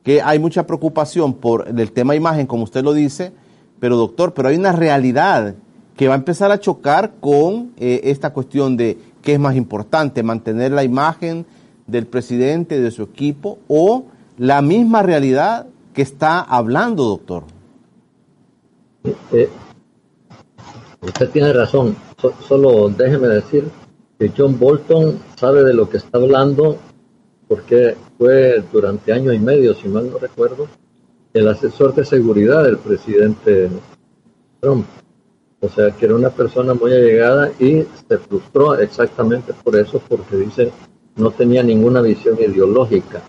que 0.04 0.22
hay 0.22 0.38
mucha 0.38 0.68
preocupación 0.68 1.34
por 1.34 1.68
el 1.68 1.92
tema 1.92 2.14
imagen, 2.14 2.46
como 2.46 2.64
usted 2.64 2.84
lo 2.84 2.94
dice, 2.94 3.32
pero 3.80 3.96
doctor, 3.96 4.34
pero 4.34 4.50
hay 4.50 4.58
una 4.58 4.74
realidad 4.74 5.56
que 5.96 6.08
va 6.08 6.14
a 6.14 6.18
empezar 6.18 6.52
a 6.52 6.60
chocar 6.60 7.14
con 7.20 7.72
eh, 7.78 8.02
esta 8.04 8.32
cuestión 8.32 8.78
de 8.78 8.98
qué 9.24 9.34
es 9.34 9.40
más 9.40 9.56
importante, 9.56 10.22
mantener 10.22 10.72
la 10.72 10.84
imagen 10.84 11.46
del 11.88 12.06
presidente, 12.06 12.80
de 12.80 12.92
su 12.92 13.04
equipo, 13.04 13.58
o 13.68 14.06
la 14.38 14.62
misma 14.62 15.02
realidad 15.02 15.68
que 15.94 16.02
está 16.02 16.42
hablando, 16.42 17.06
doctor. 17.06 17.44
usted 21.02 21.30
tiene 21.32 21.54
razón, 21.54 21.96
solo 22.48 22.90
déjeme 22.90 23.28
decir 23.28 23.70
que 24.20 24.32
John 24.36 24.60
Bolton 24.60 25.20
sabe 25.36 25.64
de 25.64 25.74
lo 25.74 25.90
que 25.90 25.98
está 25.98 26.18
hablando 26.18 26.78
porque 27.48 27.96
fue 28.18 28.64
durante 28.72 29.14
año 29.14 29.32
y 29.34 29.40
medio, 29.40 29.74
si 29.74 29.88
mal 29.88 30.10
no 30.10 30.18
recuerdo, 30.18 30.68
el 31.34 31.48
asesor 31.48 31.94
de 31.96 32.06
seguridad 32.06 32.64
del 32.64 32.78
presidente 32.78 33.70
Trump. 34.60 34.86
O 35.60 35.70
sea, 35.70 35.92
que 35.92 36.06
era 36.06 36.16
una 36.16 36.30
persona 36.30 36.74
muy 36.74 36.92
allegada 36.92 37.52
y 37.60 37.84
se 38.08 38.18
frustró 38.20 38.76
exactamente 38.78 39.54
por 39.54 39.76
eso, 39.76 40.02
porque 40.08 40.36
dice 40.36 40.72
no 41.16 41.32
tenía 41.32 41.64
ninguna 41.64 42.02
visión 42.02 42.38
ideológica. 42.40 43.24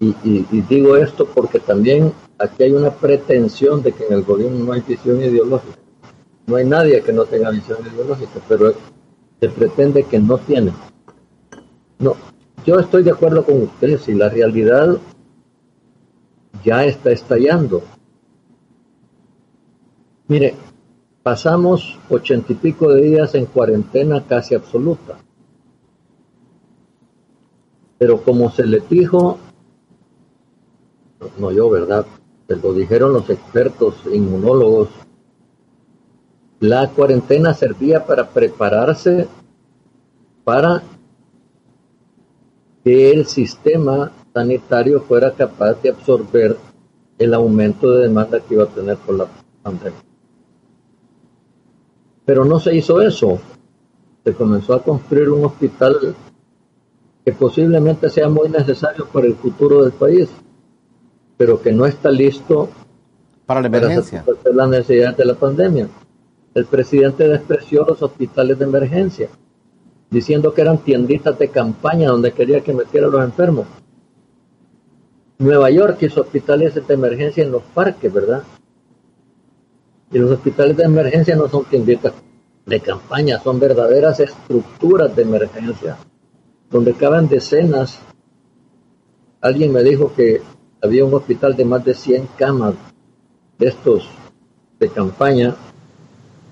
y, 0.00 0.60
digo 0.68 0.96
esto 0.96 1.26
porque 1.26 1.60
también 1.60 2.12
aquí 2.36 2.64
hay 2.64 2.72
una 2.72 2.90
pretensión 2.90 3.82
de 3.82 3.92
que 3.92 4.04
en 4.06 4.14
el 4.14 4.22
gobierno 4.24 4.64
no 4.64 4.72
hay 4.72 4.80
visión 4.80 5.22
ideológica. 5.22 5.78
No 6.46 6.56
hay 6.56 6.64
nadie 6.64 7.00
que 7.02 7.12
no 7.12 7.24
tenga 7.24 7.50
visión 7.50 7.78
ideológica, 7.86 8.40
pero 8.48 8.74
se 9.40 9.48
pretende 9.48 10.02
que 10.04 10.18
no 10.18 10.38
tiene. 10.38 10.72
No, 12.00 12.16
yo 12.64 12.78
estoy 12.78 13.02
de 13.02 13.10
acuerdo 13.10 13.44
con 13.44 13.62
ustedes 13.62 14.08
y 14.08 14.14
la 14.14 14.28
realidad 14.28 14.98
ya 16.64 16.84
está 16.84 17.10
estallando. 17.10 17.82
Mire, 20.28 20.54
pasamos 21.22 21.98
ochenta 22.08 22.52
y 22.52 22.56
pico 22.56 22.90
de 22.90 23.02
días 23.02 23.34
en 23.34 23.46
cuarentena 23.46 24.24
casi 24.26 24.54
absoluta. 24.54 25.18
Pero 27.98 28.22
como 28.22 28.50
se 28.50 28.66
le 28.66 28.80
dijo, 28.88 29.38
no 31.38 31.52
yo, 31.52 31.70
¿verdad? 31.70 32.06
Se 32.48 32.56
lo 32.56 32.72
dijeron 32.72 33.12
los 33.12 33.30
expertos 33.30 33.94
inmunólogos, 34.12 34.88
la 36.60 36.88
cuarentena 36.90 37.54
servía 37.54 38.04
para 38.04 38.28
prepararse 38.28 39.28
para 40.44 40.82
que 42.84 43.10
el 43.10 43.26
sistema 43.26 44.10
sanitario 44.32 45.00
fuera 45.02 45.32
capaz 45.32 45.74
de 45.82 45.90
absorber 45.90 46.56
el 47.18 47.34
aumento 47.34 47.90
de 47.90 48.08
demanda 48.08 48.40
que 48.40 48.54
iba 48.54 48.64
a 48.64 48.68
tener 48.68 48.96
por 48.96 49.16
la 49.16 49.26
pandemia. 49.62 50.02
Pero 52.24 52.44
no 52.44 52.58
se 52.58 52.74
hizo 52.74 53.00
eso. 53.00 53.40
Se 54.24 54.32
comenzó 54.34 54.74
a 54.74 54.82
construir 54.82 55.28
un 55.28 55.44
hospital 55.44 56.14
que 57.24 57.32
posiblemente 57.32 58.08
sea 58.08 58.28
muy 58.28 58.48
necesario 58.48 59.06
para 59.06 59.26
el 59.26 59.34
futuro 59.34 59.82
del 59.82 59.92
país, 59.92 60.28
pero 61.36 61.60
que 61.60 61.72
no 61.72 61.86
está 61.86 62.10
listo 62.10 62.68
para 63.46 63.60
la 63.60 63.66
emergencia. 63.68 64.24
Para 64.24 64.54
las 64.54 64.68
necesidades 64.68 65.16
de 65.16 65.24
la 65.24 65.34
pandemia. 65.34 65.88
El 66.54 66.66
presidente 66.66 67.28
despreció 67.28 67.84
los 67.84 68.02
hospitales 68.02 68.58
de 68.58 68.64
emergencia, 68.64 69.28
diciendo 70.12 70.52
que 70.52 70.60
eran 70.60 70.78
tienditas 70.78 71.38
de 71.38 71.48
campaña 71.48 72.10
donde 72.10 72.32
quería 72.32 72.60
que 72.60 72.74
metiera 72.74 73.06
a 73.06 73.10
los 73.10 73.24
enfermos. 73.24 73.66
Nueva 75.38 75.70
York 75.70 75.96
hizo 76.02 76.20
hospitales 76.20 76.74
de 76.74 76.94
emergencia 76.94 77.42
en 77.42 77.50
los 77.50 77.62
parques, 77.62 78.12
¿verdad? 78.12 78.42
Y 80.12 80.18
los 80.18 80.30
hospitales 80.30 80.76
de 80.76 80.84
emergencia 80.84 81.34
no 81.34 81.48
son 81.48 81.64
tienditas 81.64 82.12
de 82.66 82.80
campaña, 82.80 83.40
son 83.40 83.58
verdaderas 83.58 84.20
estructuras 84.20 85.16
de 85.16 85.22
emergencia, 85.22 85.96
donde 86.70 86.92
caben 86.92 87.26
decenas. 87.26 87.98
Alguien 89.40 89.72
me 89.72 89.82
dijo 89.82 90.12
que 90.14 90.42
había 90.82 91.06
un 91.06 91.14
hospital 91.14 91.56
de 91.56 91.64
más 91.64 91.86
de 91.86 91.94
100 91.94 92.28
camas 92.36 92.74
de 93.58 93.68
estos 93.68 94.06
de 94.78 94.88
campaña 94.90 95.56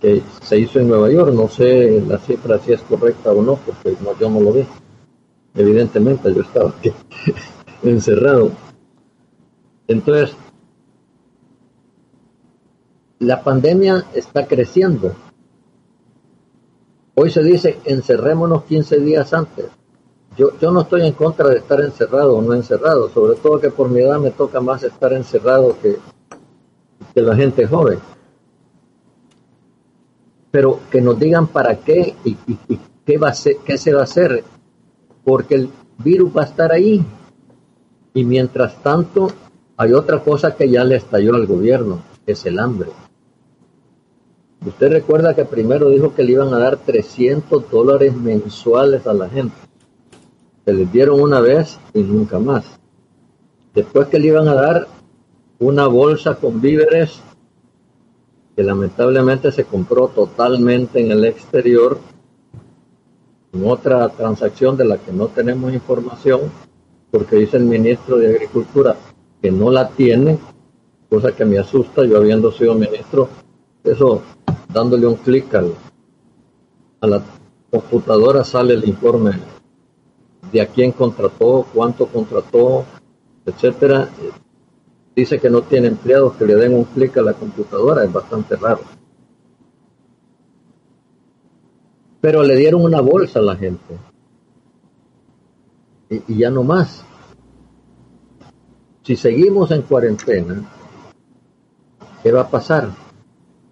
que 0.01 0.23
se 0.43 0.59
hizo 0.59 0.81
en 0.81 0.89
Nueva 0.89 1.11
York. 1.11 1.33
No 1.33 1.49
sé 1.49 2.03
la 2.07 2.19
cifra 2.19 2.59
si 2.59 2.73
es 2.73 2.81
correcta 2.83 3.33
o 3.33 3.43
no, 3.43 3.57
porque 3.57 3.97
yo 4.19 4.31
no 4.31 4.41
lo 4.41 4.53
vi. 4.53 4.67
Evidentemente, 5.55 6.33
yo 6.35 6.43
estaba 6.43 6.71
aquí 6.71 6.93
encerrado. 7.83 8.51
Entonces, 9.87 10.37
la 13.19 13.43
pandemia 13.43 14.07
está 14.15 14.47
creciendo. 14.47 15.15
Hoy 17.15 17.31
se 17.31 17.43
dice 17.43 17.79
encerrémonos 17.85 18.65
15 18.65 19.01
días 19.01 19.35
antes. 19.35 19.67
Yo, 20.37 20.57
yo 20.59 20.71
no 20.71 20.83
estoy 20.83 21.07
en 21.07 21.13
contra 21.13 21.49
de 21.49 21.59
estar 21.59 21.81
encerrado 21.81 22.37
o 22.37 22.41
no 22.41 22.55
encerrado, 22.55 23.11
sobre 23.11 23.37
todo 23.37 23.61
que 23.61 23.71
por 23.71 23.91
mi 23.91 24.01
edad 24.01 24.19
me 24.19 24.31
toca 24.31 24.61
más 24.61 24.85
estar 24.85 25.13
encerrado 25.13 25.77
que, 25.83 25.99
que 27.13 27.21
la 27.21 27.35
gente 27.35 27.67
joven 27.67 27.99
pero 30.51 30.81
que 30.91 31.01
nos 31.01 31.19
digan 31.19 31.47
para 31.47 31.77
qué 31.77 32.15
y, 32.25 32.37
qué, 33.05 33.19
va 33.19 33.29
a 33.29 33.35
ser, 33.35 33.57
qué 33.65 33.79
se 33.79 33.93
va 33.93 34.01
a 34.01 34.05
hacer, 34.05 34.45
porque 35.25 35.55
el 35.55 35.71
virus 35.99 36.37
va 36.37 36.43
a 36.43 36.47
estar 36.47 36.73
ahí. 36.73 37.05
Y 38.15 38.25
mientras 38.25 38.83
tanto, 38.83 39.29
hay 39.77 39.93
otra 39.93 40.21
cosa 40.21 40.57
que 40.57 40.69
ya 40.69 40.85
le 40.85 40.97
estalló 40.97 41.35
al 41.35 41.47
gobierno, 41.47 42.03
es 42.27 42.45
el 42.47 42.59
hambre. 42.59 42.91
Usted 44.67 44.93
recuerda 44.93 45.35
que 45.35 45.45
primero 45.45 45.89
dijo 45.89 46.15
que 46.15 46.23
le 46.23 46.33
iban 46.33 46.53
a 46.53 46.59
dar 46.59 46.77
300 46.77 47.71
dólares 47.71 48.15
mensuales 48.15 49.07
a 49.07 49.15
la 49.15 49.29
gente. 49.29 49.57
Se 50.65 50.73
les 50.75 50.93
dieron 50.93 51.21
una 51.21 51.41
vez 51.41 51.79
y 51.95 52.03
nunca 52.03 52.39
más. 52.39 52.65
Después 53.75 54.09
que 54.09 54.19
le 54.19 54.27
iban 54.29 54.49
a 54.49 54.55
dar 54.55 54.89
una 55.59 55.87
bolsa 55.87 56.35
con 56.35 56.61
víveres 56.61 57.23
que 58.61 58.65
lamentablemente 58.65 59.51
se 59.53 59.65
compró 59.65 60.09
totalmente 60.09 61.01
en 61.01 61.11
el 61.11 61.25
exterior, 61.25 61.99
en 63.55 63.67
otra 63.67 64.07
transacción 64.11 64.77
de 64.77 64.85
la 64.85 64.99
que 64.99 65.13
no 65.13 65.29
tenemos 65.29 65.73
información, 65.73 66.43
porque 67.11 67.37
dice 67.37 67.57
el 67.57 67.65
ministro 67.65 68.19
de 68.19 68.29
Agricultura 68.29 68.97
que 69.41 69.51
no 69.51 69.71
la 69.71 69.89
tiene, 69.89 70.39
cosa 71.09 71.33
que 71.33 71.47
me 71.47 71.59
asusta, 71.59 72.05
yo 72.05 72.19
habiendo 72.19 72.53
sido 72.53 72.75
ministro, 72.75 73.31
eso 73.83 74.21
dándole 74.71 75.07
un 75.07 75.15
clic 75.15 75.55
a 75.55 77.07
la 77.07 77.23
computadora 77.71 78.45
sale 78.45 78.75
el 78.75 78.87
informe 78.87 79.41
de 80.53 80.61
a 80.61 80.67
quién 80.67 80.93
contrató, 80.93 81.65
cuánto 81.73 82.05
contrató, 82.09 82.85
etcétera 83.47 84.11
dice 85.15 85.39
que 85.39 85.51
no 85.51 85.63
tiene 85.63 85.89
empleados 85.89 86.37
que 86.37 86.47
le 86.47 86.55
den 86.55 86.75
un 86.75 86.85
clic 86.85 87.17
a 87.19 87.23
la 87.23 87.35
computadora, 87.35 88.05
es 88.05 88.13
bastante 88.13 88.57
raro. 88.57 88.81
Pero 92.21 92.43
le 92.43 92.57
dieron 92.57 92.83
una 92.83 93.01
bolsa 93.01 93.39
a 93.39 93.43
la 93.43 93.57
gente. 93.57 93.99
Y, 96.11 96.39
ya 96.39 96.51
no 96.51 96.63
más. 96.63 97.05
Si 99.03 99.17
seguimos 99.17 99.71
en 99.71 99.83
cuarentena, 99.83 100.63
¿qué 102.23 102.33
va 102.33 102.43
a 102.43 102.51
pasar? 102.51 102.91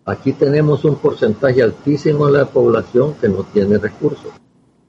Aquí 0.05 0.33
tenemos 0.33 0.85
un 0.85 0.97
porcentaje 0.97 1.63
altísimo 1.63 2.27
de 2.27 2.39
la 2.39 2.47
población 2.47 3.15
que 3.21 3.29
no 3.29 3.45
tiene 3.45 3.77
recursos. 3.77 4.33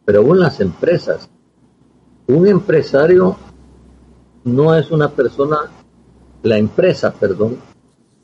Pero 0.05 0.21
aún 0.21 0.39
las 0.39 0.61
empresas, 0.61 1.29
un 2.27 2.47
empresario 2.47 3.35
no 4.45 4.73
es 4.75 4.89
una 4.91 5.09
persona 5.09 5.69
la 6.43 6.57
empresa, 6.57 7.13
perdón, 7.13 7.57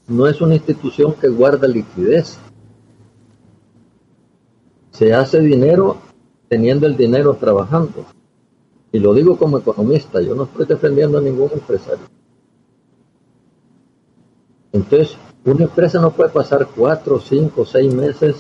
no 0.07 0.27
es 0.27 0.41
una 0.41 0.55
institución 0.55 1.13
que 1.13 1.27
guarda 1.27 1.67
liquidez. 1.67 2.37
Se 4.91 5.13
hace 5.13 5.39
dinero 5.41 5.97
teniendo 6.47 6.87
el 6.87 6.95
dinero 6.95 7.33
trabajando. 7.33 8.05
Y 8.91 8.99
lo 8.99 9.13
digo 9.13 9.37
como 9.37 9.57
economista, 9.57 10.21
yo 10.21 10.35
no 10.35 10.43
estoy 10.43 10.65
defendiendo 10.65 11.17
a 11.17 11.21
ningún 11.21 11.49
empresario. 11.51 12.05
Entonces, 14.71 15.17
una 15.43 15.63
empresa 15.63 15.99
no 15.99 16.11
puede 16.11 16.29
pasar 16.29 16.67
cuatro, 16.75 17.19
cinco, 17.19 17.65
seis 17.65 17.93
meses 17.93 18.35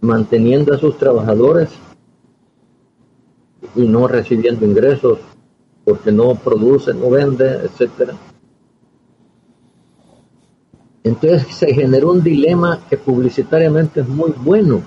manteniendo 0.00 0.74
a 0.74 0.78
sus 0.78 0.96
trabajadores 0.96 1.70
y 3.74 3.82
no 3.86 4.08
recibiendo 4.08 4.64
ingresos 4.64 5.18
porque 5.84 6.12
no 6.12 6.34
produce, 6.34 6.94
no 6.94 7.10
vende, 7.10 7.46
etcétera. 7.46 8.14
Entonces 11.02 11.46
se 11.54 11.72
generó 11.72 12.12
un 12.12 12.22
dilema 12.22 12.80
que 12.88 12.96
publicitariamente 12.96 14.00
es 14.00 14.08
muy 14.08 14.32
bueno 14.32 14.82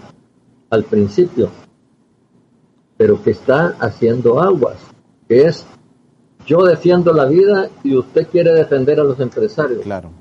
al 0.70 0.84
principio, 0.84 1.50
pero 2.98 3.22
que 3.22 3.32
está 3.32 3.76
haciendo 3.80 4.40
aguas, 4.40 4.78
que 5.28 5.46
es 5.46 5.66
yo 6.46 6.64
defiendo 6.66 7.14
la 7.14 7.26
vida 7.26 7.70
y 7.84 7.96
usted 7.96 8.28
quiere 8.28 8.54
defender 8.54 9.00
a 9.00 9.04
los 9.04 9.20
empresarios. 9.20 9.82
Claro. 9.82 10.12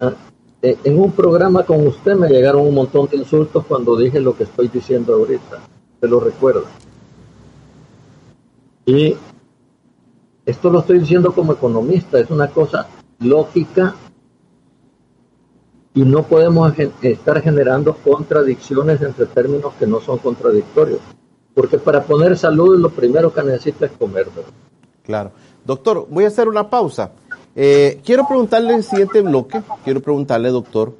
Ah, 0.00 0.12
eh, 0.60 0.76
en 0.84 0.98
un 0.98 1.12
programa 1.12 1.64
con 1.64 1.86
usted 1.86 2.14
me 2.14 2.28
llegaron 2.28 2.66
un 2.66 2.74
montón 2.74 3.08
de 3.08 3.16
insultos 3.16 3.64
cuando 3.66 3.96
dije 3.96 4.20
lo 4.20 4.36
que 4.36 4.44
estoy 4.44 4.68
diciendo 4.68 5.14
ahorita. 5.14 5.60
Se 6.00 6.08
lo 6.08 6.20
recuerdo. 6.20 6.64
Y 8.88 9.14
esto 10.46 10.70
lo 10.70 10.78
estoy 10.78 11.00
diciendo 11.00 11.34
como 11.34 11.52
economista, 11.52 12.18
es 12.18 12.30
una 12.30 12.48
cosa 12.48 12.88
lógica 13.20 13.94
y 15.92 16.00
no 16.04 16.22
podemos 16.22 16.72
estar 17.02 17.42
generando 17.42 17.94
contradicciones 17.94 19.02
entre 19.02 19.26
términos 19.26 19.74
que 19.78 19.86
no 19.86 20.00
son 20.00 20.16
contradictorios. 20.16 21.00
Porque 21.52 21.76
para 21.76 22.02
poner 22.04 22.38
salud 22.38 22.78
lo 22.78 22.88
primero 22.88 23.30
que 23.30 23.42
necesita 23.42 23.84
es 23.84 23.92
comer. 23.92 24.26
Claro. 25.02 25.32
Doctor, 25.66 26.06
voy 26.08 26.24
a 26.24 26.28
hacer 26.28 26.48
una 26.48 26.70
pausa. 26.70 27.12
Eh, 27.54 28.00
quiero 28.02 28.26
preguntarle 28.26 28.74
el 28.74 28.84
siguiente 28.84 29.20
bloque, 29.20 29.60
quiero 29.84 30.00
preguntarle, 30.00 30.48
doctor, 30.48 30.94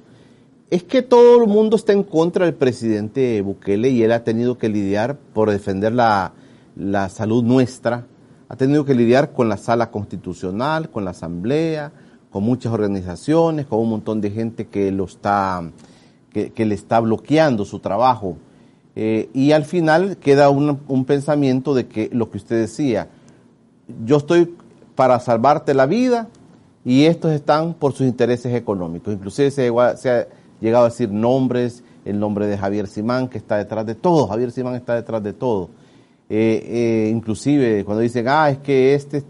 es 0.69 0.83
que 0.83 1.01
todo 1.01 1.43
el 1.43 1.49
mundo 1.49 1.77
está 1.77 1.95
en 1.95 2.03
contra 2.03 2.45
del 2.45 2.55
presidente 2.55 3.41
Bukele 3.41 3.89
y 3.89 4.03
él 4.03 4.13
ha 4.13 4.25
tenido 4.25 4.59
que 4.59 4.69
lidiar 4.69 5.17
por 5.33 5.51
defender 5.51 5.95
la, 5.95 6.35
la 6.79 7.09
salud 7.09 7.43
nuestra 7.43 8.07
ha 8.49 8.57
tenido 8.57 8.85
que 8.85 8.95
lidiar 8.95 9.33
con 9.33 9.49
la 9.49 9.59
sala 9.59 9.91
constitucional, 9.91 10.89
con 10.89 11.05
la 11.05 11.11
asamblea, 11.11 11.93
con 12.31 12.45
muchas 12.45 12.73
organizaciones, 12.73 13.67
con 13.67 13.81
un 13.81 13.91
montón 13.91 14.21
de 14.21 14.31
gente 14.31 14.69
que 14.69 14.91
lo 14.91 15.05
está, 15.05 15.71
que, 16.33 16.65
le 16.65 16.75
está 16.75 17.01
bloqueando 17.01 17.65
su 17.65 17.81
trabajo. 17.81 18.37
Eh, 18.97 19.29
y 19.35 19.53
al 19.53 19.65
final 19.65 20.17
queda 20.17 20.51
un, 20.51 20.81
un, 20.89 21.05
pensamiento 21.05 21.75
de 21.75 21.87
que 21.87 22.09
lo 22.13 22.31
que 22.31 22.39
usted 22.39 22.59
decía, 22.59 23.09
yo 24.05 24.17
estoy 24.17 24.55
para 24.95 25.21
salvarte 25.21 25.75
la 25.75 25.87
vida 25.87 26.29
y 26.85 27.05
estos 27.05 27.33
están 27.33 27.75
por 27.75 27.93
sus 27.93 28.07
intereses 28.07 28.55
económicos. 28.55 29.13
Inclusive 29.13 29.51
se 29.51 29.69
ha 29.69 30.27
llegado 30.61 30.87
a 30.87 30.89
decir 30.89 31.11
nombres, 31.11 31.83
el 32.05 32.19
nombre 32.19 32.47
de 32.47 32.57
Javier 32.57 32.87
Simán, 32.87 33.29
que 33.29 33.39
está 33.39 33.57
detrás 33.57 33.85
de 33.85 33.95
todo, 33.95 34.27
Javier 34.27 34.51
Simán 34.51 34.75
está 34.75 34.95
detrás 34.95 35.23
de 35.23 35.33
todo. 35.33 35.69
Eh, 36.31 37.07
eh, 37.09 37.11
inclusive 37.11 37.85
cuando 37.85 38.03
dicen, 38.03 38.27
ah, 38.29 38.51
es 38.51 38.59
que 38.59 38.95
este 38.95 39.25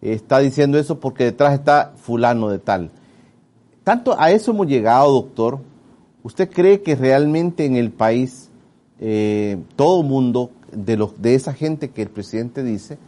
está 0.00 0.40
diciendo 0.40 0.78
eso 0.78 0.98
porque 0.98 1.24
detrás 1.24 1.54
está 1.54 1.92
fulano 1.96 2.48
de 2.48 2.58
tal. 2.58 2.90
Tanto 3.84 4.18
a 4.18 4.30
eso 4.30 4.50
hemos 4.50 4.66
llegado, 4.66 5.12
doctor. 5.12 5.60
¿Usted 6.24 6.50
cree 6.50 6.82
que 6.82 6.94
realmente 6.94 7.64
en 7.64 7.76
el 7.76 7.90
país 7.90 8.50
eh, 9.00 9.58
todo 9.76 10.02
mundo 10.02 10.50
de, 10.72 10.96
los, 10.96 11.20
de 11.20 11.34
esa 11.34 11.52
gente 11.52 11.90
que 11.90 12.02
el 12.02 12.08
presidente 12.08 12.62
dice 12.62 12.98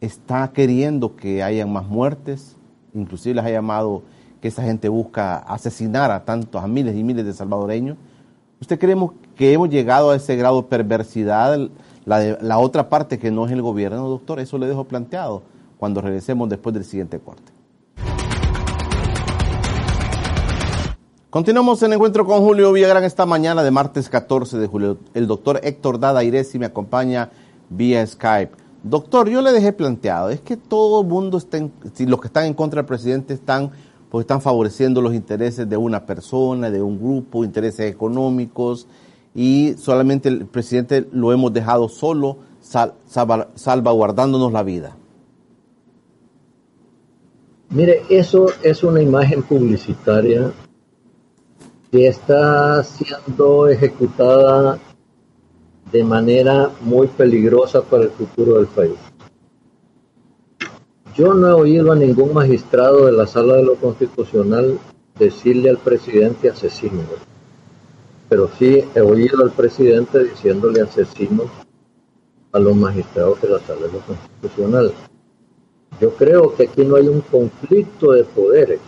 está 0.00 0.52
queriendo 0.52 1.16
que 1.16 1.42
hayan 1.42 1.72
más 1.72 1.86
muertes? 1.86 2.56
Inclusive 2.94 3.34
les 3.36 3.44
ha 3.44 3.50
llamado 3.50 4.02
que 4.40 4.48
esa 4.48 4.62
gente 4.62 4.88
busca 4.88 5.38
asesinar 5.38 6.10
a 6.10 6.24
tantos, 6.24 6.62
a 6.62 6.66
miles 6.66 6.94
y 6.96 7.02
miles 7.02 7.24
de 7.24 7.32
salvadoreños. 7.32 7.96
¿Usted 8.60 8.78
cree 8.78 8.96
que 9.34 9.52
hemos 9.52 9.68
llegado 9.68 10.10
a 10.10 10.16
ese 10.16 10.36
grado 10.36 10.62
de 10.62 10.68
perversidad? 10.68 11.68
La, 12.06 12.58
otra 12.58 12.88
parte 12.88 13.18
que 13.18 13.32
no 13.32 13.46
es 13.46 13.52
el 13.52 13.62
gobierno, 13.62 14.08
doctor, 14.08 14.38
eso 14.38 14.58
le 14.58 14.68
dejo 14.68 14.84
planteado 14.84 15.42
cuando 15.76 16.00
regresemos 16.00 16.48
después 16.48 16.72
del 16.72 16.84
siguiente 16.84 17.18
corte. 17.18 17.52
Continuamos 21.30 21.82
en 21.82 21.94
encuentro 21.94 22.24
con 22.24 22.42
Julio 22.42 22.70
Villagrán 22.70 23.02
esta 23.02 23.26
mañana 23.26 23.64
de 23.64 23.72
martes 23.72 24.08
14 24.08 24.56
de 24.56 24.68
julio. 24.68 24.98
El 25.14 25.26
doctor 25.26 25.58
Héctor 25.64 25.98
Dada 25.98 26.22
Iresi 26.22 26.60
me 26.60 26.66
acompaña 26.66 27.30
vía 27.70 28.06
Skype. 28.06 28.52
Doctor, 28.84 29.28
yo 29.28 29.42
le 29.42 29.50
dejé 29.50 29.72
planteado, 29.72 30.30
es 30.30 30.40
que 30.40 30.56
todo 30.56 31.00
el 31.00 31.08
mundo 31.08 31.38
está, 31.38 31.58
si 31.92 32.06
los 32.06 32.20
que 32.20 32.28
están 32.28 32.44
en 32.44 32.54
contra 32.54 32.82
del 32.82 32.86
presidente 32.86 33.34
están, 33.34 33.72
pues 34.10 34.22
están 34.22 34.40
favoreciendo 34.40 35.02
los 35.02 35.12
intereses 35.12 35.68
de 35.68 35.76
una 35.76 36.06
persona, 36.06 36.70
de 36.70 36.80
un 36.80 37.00
grupo, 37.00 37.42
intereses 37.42 37.90
económicos, 37.92 38.86
y 39.36 39.74
solamente 39.76 40.30
el 40.30 40.46
presidente 40.46 41.06
lo 41.12 41.30
hemos 41.30 41.52
dejado 41.52 41.90
solo, 41.90 42.38
salvaguardándonos 42.62 44.50
la 44.50 44.62
vida. 44.62 44.96
Mire, 47.68 48.02
eso 48.08 48.46
es 48.62 48.82
una 48.82 49.02
imagen 49.02 49.42
publicitaria 49.42 50.52
que 51.92 52.08
está 52.08 52.82
siendo 52.82 53.68
ejecutada 53.68 54.78
de 55.92 56.02
manera 56.02 56.70
muy 56.80 57.06
peligrosa 57.06 57.82
para 57.82 58.04
el 58.04 58.10
futuro 58.10 58.54
del 58.54 58.66
país. 58.68 58.96
Yo 61.14 61.34
no 61.34 61.48
he 61.48 61.52
oído 61.52 61.92
a 61.92 61.96
ningún 61.96 62.32
magistrado 62.32 63.04
de 63.04 63.12
la 63.12 63.26
sala 63.26 63.56
de 63.56 63.64
lo 63.64 63.74
constitucional 63.74 64.78
decirle 65.18 65.68
al 65.68 65.78
presidente 65.78 66.48
asesino 66.48 67.02
pero 68.28 68.48
sí 68.58 68.84
he 68.94 69.00
oído 69.00 69.42
al 69.42 69.52
presidente 69.52 70.24
diciéndole 70.24 70.80
asesino 70.80 71.44
a 72.52 72.58
los 72.58 72.74
magistrados 72.74 73.40
de 73.42 73.50
la 73.50 73.60
sala 73.60 73.86
constitucional. 74.06 74.92
Yo 76.00 76.14
creo 76.14 76.54
que 76.54 76.64
aquí 76.64 76.84
no 76.84 76.96
hay 76.96 77.08
un 77.08 77.20
conflicto 77.20 78.12
de 78.12 78.24
poderes, 78.24 78.80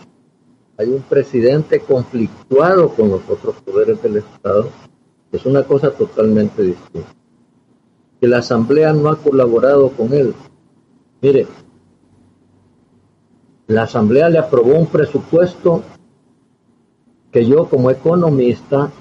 hay 0.77 0.89
un 0.89 1.01
presidente 1.01 1.79
conflictuado 1.79 2.89
con 2.89 3.09
los 3.09 3.21
otros 3.29 3.55
poderes 3.61 4.01
del 4.01 4.17
Estado, 4.17 4.69
es 5.31 5.45
una 5.45 5.63
cosa 5.63 5.91
totalmente 5.91 6.61
distinta. 6.63 7.09
Que 8.19 8.27
la 8.27 8.39
Asamblea 8.39 8.93
no 8.93 9.09
ha 9.09 9.17
colaborado 9.17 9.89
con 9.91 10.13
él. 10.13 10.33
Mire, 11.21 11.47
la 13.67 13.83
Asamblea 13.83 14.29
le 14.29 14.39
aprobó 14.39 14.73
un 14.73 14.87
presupuesto 14.87 15.83
que 17.31 17.45
yo 17.45 17.69
como 17.69 17.91
economista 17.91 18.91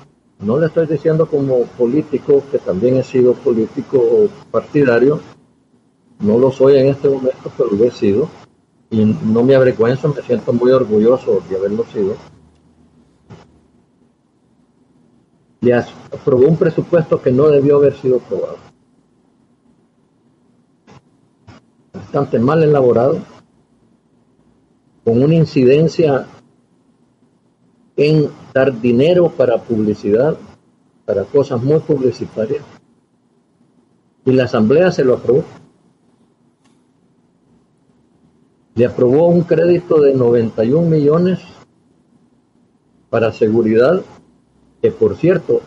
no 0.40 0.58
le 0.58 0.66
estoy 0.66 0.86
diciendo 0.86 1.26
como 1.26 1.64
político, 1.64 2.42
que 2.50 2.58
también 2.58 2.96
he 2.96 3.02
sido 3.02 3.34
político 3.34 4.28
partidario, 4.50 5.20
no 6.20 6.38
lo 6.38 6.50
soy 6.50 6.78
en 6.78 6.88
este 6.88 7.08
momento, 7.08 7.50
pero 7.56 7.70
lo 7.70 7.84
he 7.84 7.90
sido, 7.90 8.28
y 8.90 9.04
no 9.04 9.42
me 9.42 9.54
avergüenzo, 9.54 10.08
me 10.14 10.22
siento 10.22 10.52
muy 10.52 10.70
orgulloso 10.70 11.42
de 11.48 11.56
haberlo 11.56 11.84
sido. 11.92 12.14
Le 15.60 15.74
aprobó 15.74 16.46
un 16.46 16.56
presupuesto 16.56 17.20
que 17.20 17.32
no 17.32 17.48
debió 17.48 17.76
haber 17.76 17.94
sido 17.96 18.18
aprobado. 18.18 18.58
Bastante 21.92 22.38
mal 22.38 22.62
elaborado, 22.62 23.18
con 25.04 25.20
una 25.20 25.34
incidencia 25.34 26.26
en 27.98 28.30
dar 28.54 28.80
dinero 28.80 29.28
para 29.28 29.58
publicidad, 29.58 30.36
para 31.04 31.24
cosas 31.24 31.60
muy 31.62 31.80
publicitarias. 31.80 32.64
Y 34.24 34.32
la 34.32 34.44
Asamblea 34.44 34.92
se 34.92 35.04
lo 35.04 35.14
aprobó. 35.14 35.44
Le 38.76 38.86
aprobó 38.86 39.26
un 39.26 39.42
crédito 39.42 40.00
de 40.00 40.14
91 40.14 40.88
millones 40.88 41.40
para 43.10 43.32
seguridad, 43.32 44.00
que 44.80 44.92
por 44.92 45.16
cierto, 45.16 45.62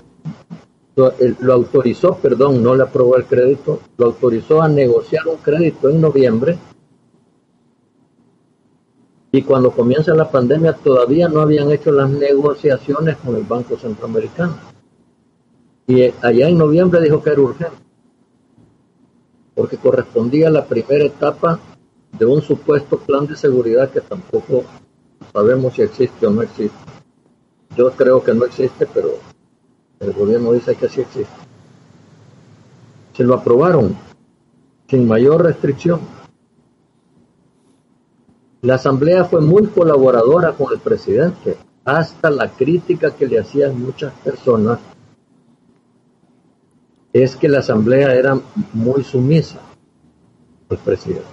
lo 0.96 1.54
autorizó, 1.54 2.16
perdón, 2.16 2.64
no 2.64 2.76
le 2.76 2.84
aprobó 2.84 3.18
el 3.18 3.26
crédito, 3.26 3.82
lo 3.98 4.06
autorizó 4.06 4.62
a 4.62 4.70
negociar 4.70 5.28
un 5.28 5.38
crédito 5.38 5.90
en 5.90 6.00
noviembre 6.00 6.58
y 9.32 9.42
cuando 9.44 9.72
comienza 9.72 10.14
la 10.14 10.30
pandemia 10.30 10.74
todavía 10.74 11.30
no 11.30 11.40
habían 11.42 11.72
hecho 11.72 11.92
las 11.92 12.10
negociaciones 12.10 13.16
con 13.18 13.36
el 13.36 13.44
Banco 13.44 13.78
Centroamericano. 13.78 14.58
Y 15.88 16.04
allá 16.22 16.50
en 16.50 16.58
noviembre 16.58 17.02
dijo 17.02 17.24
que 17.24 17.30
era 17.30 17.42
urgente, 17.42 17.78
porque 19.56 19.78
correspondía 19.78 20.50
a 20.50 20.52
la 20.52 20.66
primera 20.66 21.06
etapa 21.06 21.60
de 22.18 22.26
un 22.26 22.42
supuesto 22.42 22.98
plan 22.98 23.26
de 23.26 23.38
seguridad 23.38 23.90
que 23.90 24.02
tampoco 24.02 24.66
sabemos 25.32 25.76
si 25.76 25.82
existe 25.82 26.28
o 26.28 26.32
no 26.32 26.42
existe. 26.42 26.78
Yo 27.78 27.92
creo 27.92 28.22
que 28.22 28.34
no 28.34 28.44
existe, 28.44 28.86
pero 28.94 29.12
el 30.02 30.12
gobierno 30.12 30.52
dice 30.52 30.76
que 30.76 30.90
sí 30.90 31.02
existe. 31.02 31.34
Se 33.14 33.24
lo 33.24 33.36
aprobaron 33.36 33.96
sin 34.90 35.08
mayor 35.08 35.44
restricción 35.44 36.02
la 38.62 38.76
Asamblea 38.76 39.26
fue 39.26 39.42
muy 39.42 39.68
colaboradora 39.68 40.54
con 40.54 40.72
el 40.72 40.80
presidente, 40.80 41.58
hasta 41.84 42.30
la 42.30 42.50
crítica 42.50 43.12
que 43.12 43.26
le 43.26 43.40
hacían 43.40 43.82
muchas 43.82 44.14
personas 44.24 44.80
es 47.12 47.36
que 47.36 47.50
la 47.50 47.60
Asamblea 47.60 48.14
era 48.14 48.40
muy 48.74 49.04
sumisa 49.04 49.60
al 50.70 50.78
presidente. 50.78 51.26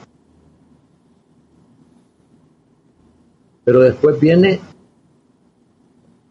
Pero 3.65 3.81
después 3.81 4.19
viene 4.19 4.61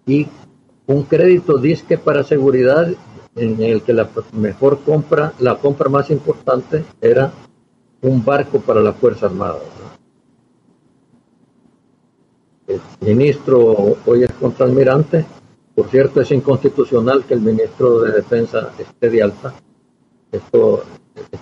y 0.08 0.28
un 0.88 1.04
crédito 1.04 1.58
disque 1.58 1.98
para 1.98 2.24
seguridad 2.24 2.88
en 3.36 3.62
el 3.62 3.84
que 3.84 3.94
la 3.94 4.10
mejor 4.34 4.80
compra, 4.80 5.34
la 5.40 5.58
compra 5.60 5.90
más 5.90 6.10
importante 6.10 6.84
era 7.00 7.32
un 8.02 8.26
barco 8.26 8.60
para 8.60 8.82
la 8.82 8.94
Fuerza 8.94 9.28
Armada 9.28 9.60
el 12.68 12.82
ministro 13.02 13.96
hoy 14.06 14.24
es 14.24 14.32
contraalmirante. 14.34 15.26
Por 15.74 15.88
cierto, 15.88 16.22
es 16.22 16.32
inconstitucional 16.32 17.24
que 17.24 17.36
el 17.36 17.42
ministro 17.42 18.02
de 18.02 18.12
Defensa 18.12 18.74
esté 18.78 19.10
de 19.10 19.24
alta. 19.24 19.54
Esto 20.32 20.84
es 21.16 21.40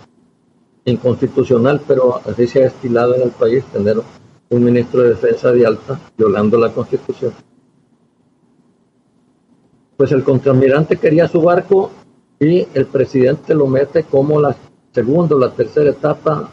inconstitucional, 0.85 1.81
pero 1.88 2.21
así 2.25 2.45
se 2.47 2.63
ha 2.63 2.67
estilado 2.67 3.15
en 3.15 3.23
el 3.23 3.31
país 3.31 3.63
tener 3.65 3.97
un 4.49 4.63
ministro 4.63 5.01
de 5.01 5.09
Defensa 5.09 5.51
de 5.51 5.65
alta, 5.65 5.99
violando 6.17 6.57
la 6.57 6.71
Constitución. 6.71 7.33
Pues 9.97 10.11
el 10.11 10.23
contraalmirante 10.23 10.97
quería 10.97 11.27
su 11.27 11.41
barco 11.41 11.89
y 12.39 12.67
el 12.73 12.85
presidente 12.85 13.55
lo 13.55 13.65
mete 13.65 14.03
como 14.03 14.39
la 14.39 14.55
segunda 14.91 15.35
o 15.35 15.39
la 15.39 15.51
tercera 15.51 15.89
etapa, 15.89 16.51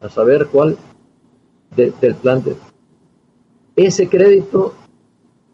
a 0.00 0.08
saber 0.08 0.46
cuál, 0.46 0.76
del 1.76 2.14
plan 2.14 2.42
de, 2.42 2.56
ese 3.76 4.08
crédito, 4.08 4.74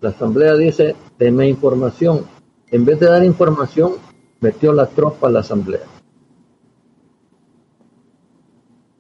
la 0.01 0.11
Asamblea 0.11 0.55
dice, 0.57 0.95
deme 1.19 1.49
información. 1.49 2.27
En 2.71 2.85
vez 2.85 3.01
de 3.01 3.07
dar 3.07 3.25
información, 3.25 3.95
metió 4.41 4.73
la 4.73 4.87
tropa 4.87 5.29
a 5.29 5.31
la 5.31 5.41
Asamblea. 5.41 5.85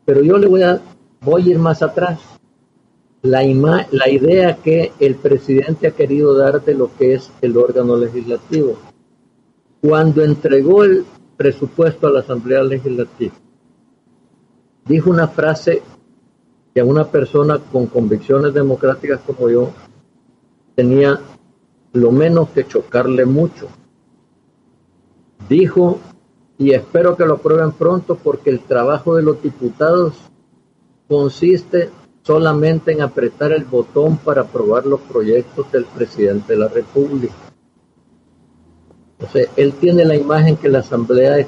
Pero 0.04 0.22
yo 0.22 0.38
le 0.38 0.46
voy 0.48 0.62
a, 0.62 0.80
voy 1.20 1.42
a 1.42 1.50
ir 1.50 1.58
más 1.58 1.82
atrás. 1.82 2.18
La, 3.22 3.42
la 3.90 4.08
idea 4.08 4.56
que 4.56 4.92
el 4.98 5.16
presidente 5.16 5.86
ha 5.86 5.90
querido 5.90 6.34
dar 6.34 6.64
de 6.64 6.74
lo 6.74 6.94
que 6.96 7.14
es 7.14 7.30
el 7.42 7.56
órgano 7.56 7.96
legislativo. 7.96 8.78
Cuando 9.82 10.24
entregó 10.24 10.84
el 10.84 11.04
presupuesto 11.36 12.06
a 12.06 12.10
la 12.10 12.20
Asamblea 12.20 12.62
Legislativa, 12.62 13.34
dijo 14.86 15.10
una 15.10 15.28
frase 15.28 15.82
que 16.74 16.82
una 16.82 17.04
persona 17.04 17.58
con 17.58 17.86
convicciones 17.86 18.54
democráticas 18.54 19.20
como 19.26 19.48
yo 19.48 19.70
tenía 20.74 21.20
lo 21.92 22.12
menos 22.12 22.50
que 22.50 22.66
chocarle 22.66 23.24
mucho. 23.24 23.68
Dijo, 25.48 25.98
y 26.58 26.72
espero 26.72 27.16
que 27.16 27.26
lo 27.26 27.34
aprueben 27.34 27.72
pronto 27.72 28.14
porque 28.14 28.50
el 28.50 28.60
trabajo 28.60 29.16
de 29.16 29.22
los 29.22 29.42
diputados 29.42 30.14
consiste 31.08 31.90
solamente 32.22 32.92
en 32.92 33.02
apretar 33.02 33.52
el 33.52 33.64
botón 33.64 34.18
para 34.18 34.42
aprobar 34.42 34.86
los 34.86 35.00
proyectos 35.00 35.72
del 35.72 35.86
presidente 35.86 36.52
de 36.52 36.58
la 36.60 36.68
República. 36.68 37.34
O 39.18 39.26
sea, 39.26 39.46
él 39.56 39.72
tiene 39.74 40.04
la 40.04 40.14
imagen 40.14 40.56
que 40.56 40.68
la 40.68 40.78
Asamblea 40.78 41.38
es 41.38 41.46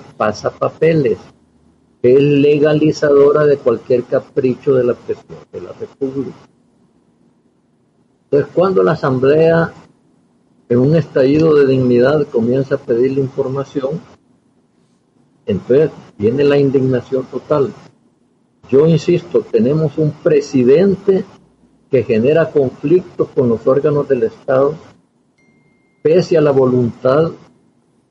papeles 0.59 1.19
es 2.03 2.21
legalizadora 2.21 3.47
de 3.47 3.57
cualquier 3.59 4.03
capricho 4.05 4.75
de 4.75 4.85
la 4.85 4.97
de 5.53 5.61
la 5.61 5.73
República. 5.73 6.37
Entonces, 8.25 8.51
cuando 8.55 8.83
la 8.83 8.93
Asamblea, 8.93 9.73
en 10.69 10.79
un 10.79 10.97
estallido 10.97 11.55
de 11.55 11.67
dignidad, 11.67 12.27
comienza 12.27 12.75
a 12.75 12.79
pedir 12.79 13.12
la 13.12 13.21
información, 13.21 14.01
entonces 15.47 15.91
viene 16.19 16.43
la 16.43 16.59
indignación 16.59 17.25
total. 17.27 17.73
Yo 18.69 18.87
insisto, 18.87 19.43
tenemos 19.43 19.97
un 19.99 20.11
presidente 20.11 21.25
que 21.91 22.03
genera 22.03 22.51
conflictos 22.51 23.29
con 23.29 23.49
los 23.49 23.67
órganos 23.67 24.09
del 24.09 24.25
Estado, 24.25 24.75
pese 26.03 26.38
a 26.38 26.41
la 26.41 26.51
voluntad 26.51 27.31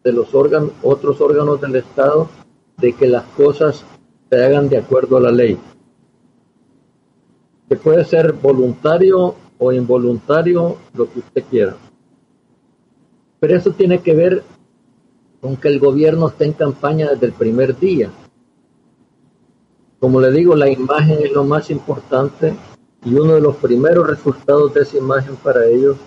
de 0.04 0.13
los 0.13 0.34
órganos, 0.34 0.71
otros 0.84 1.19
órganos 1.19 1.60
del 1.60 1.75
Estado 1.77 2.30
de 2.81 2.93
que 2.93 3.07
las 3.07 3.23
cosas 3.37 3.85
se 4.29 4.43
hagan 4.43 4.67
de 4.67 4.77
acuerdo 4.77 5.17
a 5.17 5.21
la 5.21 5.31
ley. 5.31 5.57
Que 7.69 7.75
puede 7.77 8.03
ser 8.03 8.33
voluntario 8.33 9.35
o 9.59 9.71
involuntario, 9.71 10.77
lo 10.93 11.09
que 11.09 11.19
usted 11.19 11.43
quiera. 11.49 11.75
Pero 13.39 13.55
eso 13.55 13.71
tiene 13.71 13.99
que 13.99 14.13
ver 14.15 14.43
con 15.39 15.55
que 15.55 15.67
el 15.67 15.79
gobierno 15.79 16.27
esté 16.27 16.45
en 16.45 16.53
campaña 16.53 17.09
desde 17.11 17.27
el 17.27 17.33
primer 17.33 17.77
día. 17.79 18.11
Como 19.99 20.19
le 20.19 20.31
digo, 20.31 20.55
la 20.55 20.69
imagen 20.69 21.19
es 21.23 21.31
lo 21.31 21.43
más 21.43 21.69
importante 21.69 22.53
y 23.05 23.13
uno 23.13 23.35
de 23.35 23.41
los 23.41 23.55
primeros 23.57 24.07
resultados 24.07 24.73
de 24.73 24.81
esa 24.81 24.97
imagen 24.97 25.35
para 25.37 25.65
ellos 25.65 25.97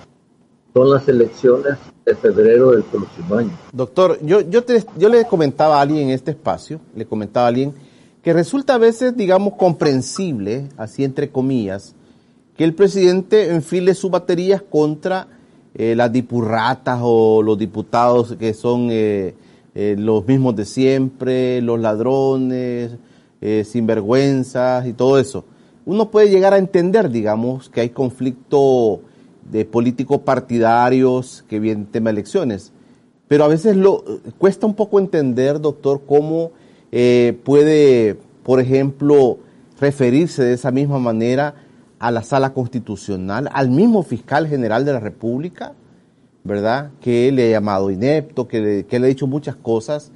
son 0.74 0.90
las 0.90 1.08
elecciones 1.08 1.78
de 2.04 2.16
febrero 2.16 2.72
del 2.72 2.82
próximo 2.82 3.36
año. 3.36 3.52
Doctor, 3.72 4.18
yo, 4.22 4.40
yo, 4.40 4.60
yo 4.98 5.08
le 5.08 5.24
comentaba 5.24 5.78
a 5.78 5.82
alguien 5.82 6.08
en 6.08 6.10
este 6.10 6.32
espacio, 6.32 6.80
le 6.96 7.06
comentaba 7.06 7.46
a 7.46 7.48
alguien 7.48 7.72
que 8.22 8.32
resulta 8.32 8.74
a 8.74 8.78
veces, 8.78 9.16
digamos, 9.16 9.54
comprensible, 9.54 10.68
así 10.76 11.04
entre 11.04 11.30
comillas, 11.30 11.94
que 12.56 12.64
el 12.64 12.74
presidente 12.74 13.50
enfile 13.54 13.94
sus 13.94 14.10
baterías 14.10 14.62
contra 14.62 15.28
eh, 15.74 15.94
las 15.94 16.10
dipurratas 16.12 16.98
o 17.02 17.42
los 17.42 17.56
diputados 17.56 18.34
que 18.36 18.52
son 18.52 18.88
eh, 18.90 19.34
eh, 19.74 19.94
los 19.96 20.26
mismos 20.26 20.56
de 20.56 20.64
siempre, 20.64 21.60
los 21.62 21.78
ladrones, 21.78 22.92
sinvergüenzas 23.64 24.86
y 24.86 24.94
todo 24.94 25.18
eso. 25.18 25.44
Uno 25.84 26.10
puede 26.10 26.30
llegar 26.30 26.54
a 26.54 26.56
entender, 26.56 27.10
digamos, 27.10 27.68
que 27.68 27.82
hay 27.82 27.90
conflicto 27.90 29.02
de 29.50 29.64
políticos 29.64 30.20
partidarios 30.20 31.44
que 31.48 31.60
viene 31.60 31.86
tema 31.90 32.10
elecciones. 32.10 32.72
Pero 33.28 33.44
a 33.44 33.48
veces 33.48 33.76
lo, 33.76 34.04
cuesta 34.38 34.66
un 34.66 34.74
poco 34.74 34.98
entender, 34.98 35.60
doctor, 35.60 36.02
cómo 36.06 36.52
eh, 36.92 37.38
puede, 37.44 38.16
por 38.42 38.60
ejemplo, 38.60 39.38
referirse 39.80 40.44
de 40.44 40.54
esa 40.54 40.70
misma 40.70 40.98
manera 40.98 41.54
a 41.98 42.10
la 42.10 42.22
sala 42.22 42.52
constitucional, 42.52 43.48
al 43.52 43.70
mismo 43.70 44.02
fiscal 44.02 44.46
general 44.46 44.84
de 44.84 44.92
la 44.92 45.00
República, 45.00 45.72
¿verdad? 46.44 46.90
Que 47.00 47.32
le 47.32 47.48
ha 47.48 47.58
llamado 47.58 47.90
inepto, 47.90 48.46
que 48.46 48.60
le, 48.60 48.84
que 48.84 48.98
le 48.98 49.06
ha 49.06 49.08
dicho 49.08 49.26
muchas 49.26 49.56
cosas. 49.56 50.12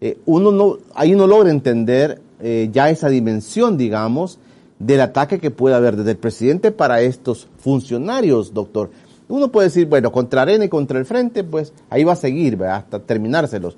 Eh, 0.00 0.18
uno 0.26 0.52
no, 0.52 0.78
ahí 0.94 1.12
no 1.12 1.26
logra 1.26 1.50
entender 1.50 2.20
eh, 2.40 2.68
ya 2.72 2.90
esa 2.90 3.08
dimensión, 3.08 3.76
digamos, 3.76 4.38
del 4.80 5.02
ataque 5.02 5.38
que 5.38 5.52
puede 5.52 5.76
haber 5.76 5.94
desde 5.94 6.12
el 6.12 6.16
presidente 6.16 6.72
para 6.72 7.02
estos 7.02 7.46
funcionarios, 7.58 8.52
doctor. 8.52 8.90
Uno 9.28 9.52
puede 9.52 9.68
decir, 9.68 9.86
bueno, 9.86 10.10
contra 10.10 10.42
Arena 10.42 10.64
y 10.64 10.68
contra 10.68 10.98
el 10.98 11.04
Frente, 11.04 11.44
pues 11.44 11.72
ahí 11.90 12.02
va 12.02 12.14
a 12.14 12.16
seguir, 12.16 12.60
hasta 12.64 12.98
terminárselos. 12.98 13.76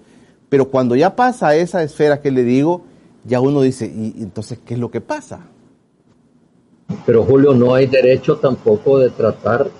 Pero 0.48 0.68
cuando 0.68 0.96
ya 0.96 1.14
pasa 1.14 1.54
esa 1.56 1.82
esfera 1.82 2.20
que 2.20 2.30
le 2.30 2.44
digo, 2.44 2.82
ya 3.24 3.40
uno 3.40 3.60
dice, 3.60 3.86
¿y 3.86 4.22
entonces 4.22 4.60
qué 4.64 4.74
es 4.74 4.80
lo 4.80 4.90
que 4.90 5.00
pasa? 5.00 5.40
Pero 7.04 7.24
Julio, 7.24 7.52
no 7.52 7.74
hay 7.74 7.86
derecho 7.86 8.36
tampoco 8.36 8.98
de 8.98 9.10
tratar 9.10 9.70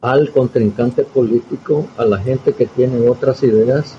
al 0.00 0.32
contrincante 0.32 1.04
político, 1.04 1.86
a 1.96 2.04
la 2.04 2.18
gente 2.18 2.54
que 2.54 2.66
tiene 2.66 3.08
otras 3.08 3.42
ideas 3.44 3.96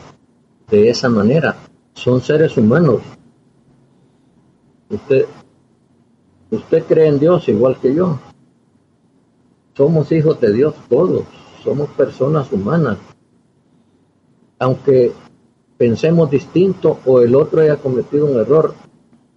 de 0.70 0.90
esa 0.90 1.08
manera. 1.08 1.56
Son 1.94 2.20
seres 2.22 2.58
humanos. 2.58 3.02
Usted, 4.90 5.26
Usted 6.54 6.84
cree 6.84 7.08
en 7.08 7.18
Dios 7.18 7.50
igual 7.50 7.78
que 7.80 7.96
yo. 7.96 8.20
Somos 9.76 10.12
hijos 10.12 10.40
de 10.40 10.54
Dios 10.54 10.76
todos. 10.88 11.24
Somos 11.64 11.90
personas 11.90 12.52
humanas. 12.52 13.00
Aunque 14.60 15.14
pensemos 15.80 16.30
distinto 16.30 17.00
o 17.08 17.22
el 17.22 17.34
otro 17.34 17.62
haya 17.62 17.78
cometido 17.78 18.28
un 18.28 18.38
error, 18.38 18.76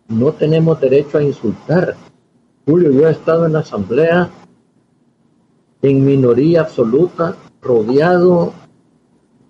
no 0.09 0.33
tenemos 0.33 0.79
derecho 0.79 1.17
a 1.17 1.23
insultar. 1.23 1.97
Julio, 2.67 2.91
yo 2.91 3.09
he 3.09 3.13
estado 3.13 3.47
en 3.47 3.55
la 3.55 3.61
asamblea 3.61 4.29
en 5.81 6.05
minoría 6.05 6.61
absoluta, 6.61 7.35
rodeado 7.63 8.53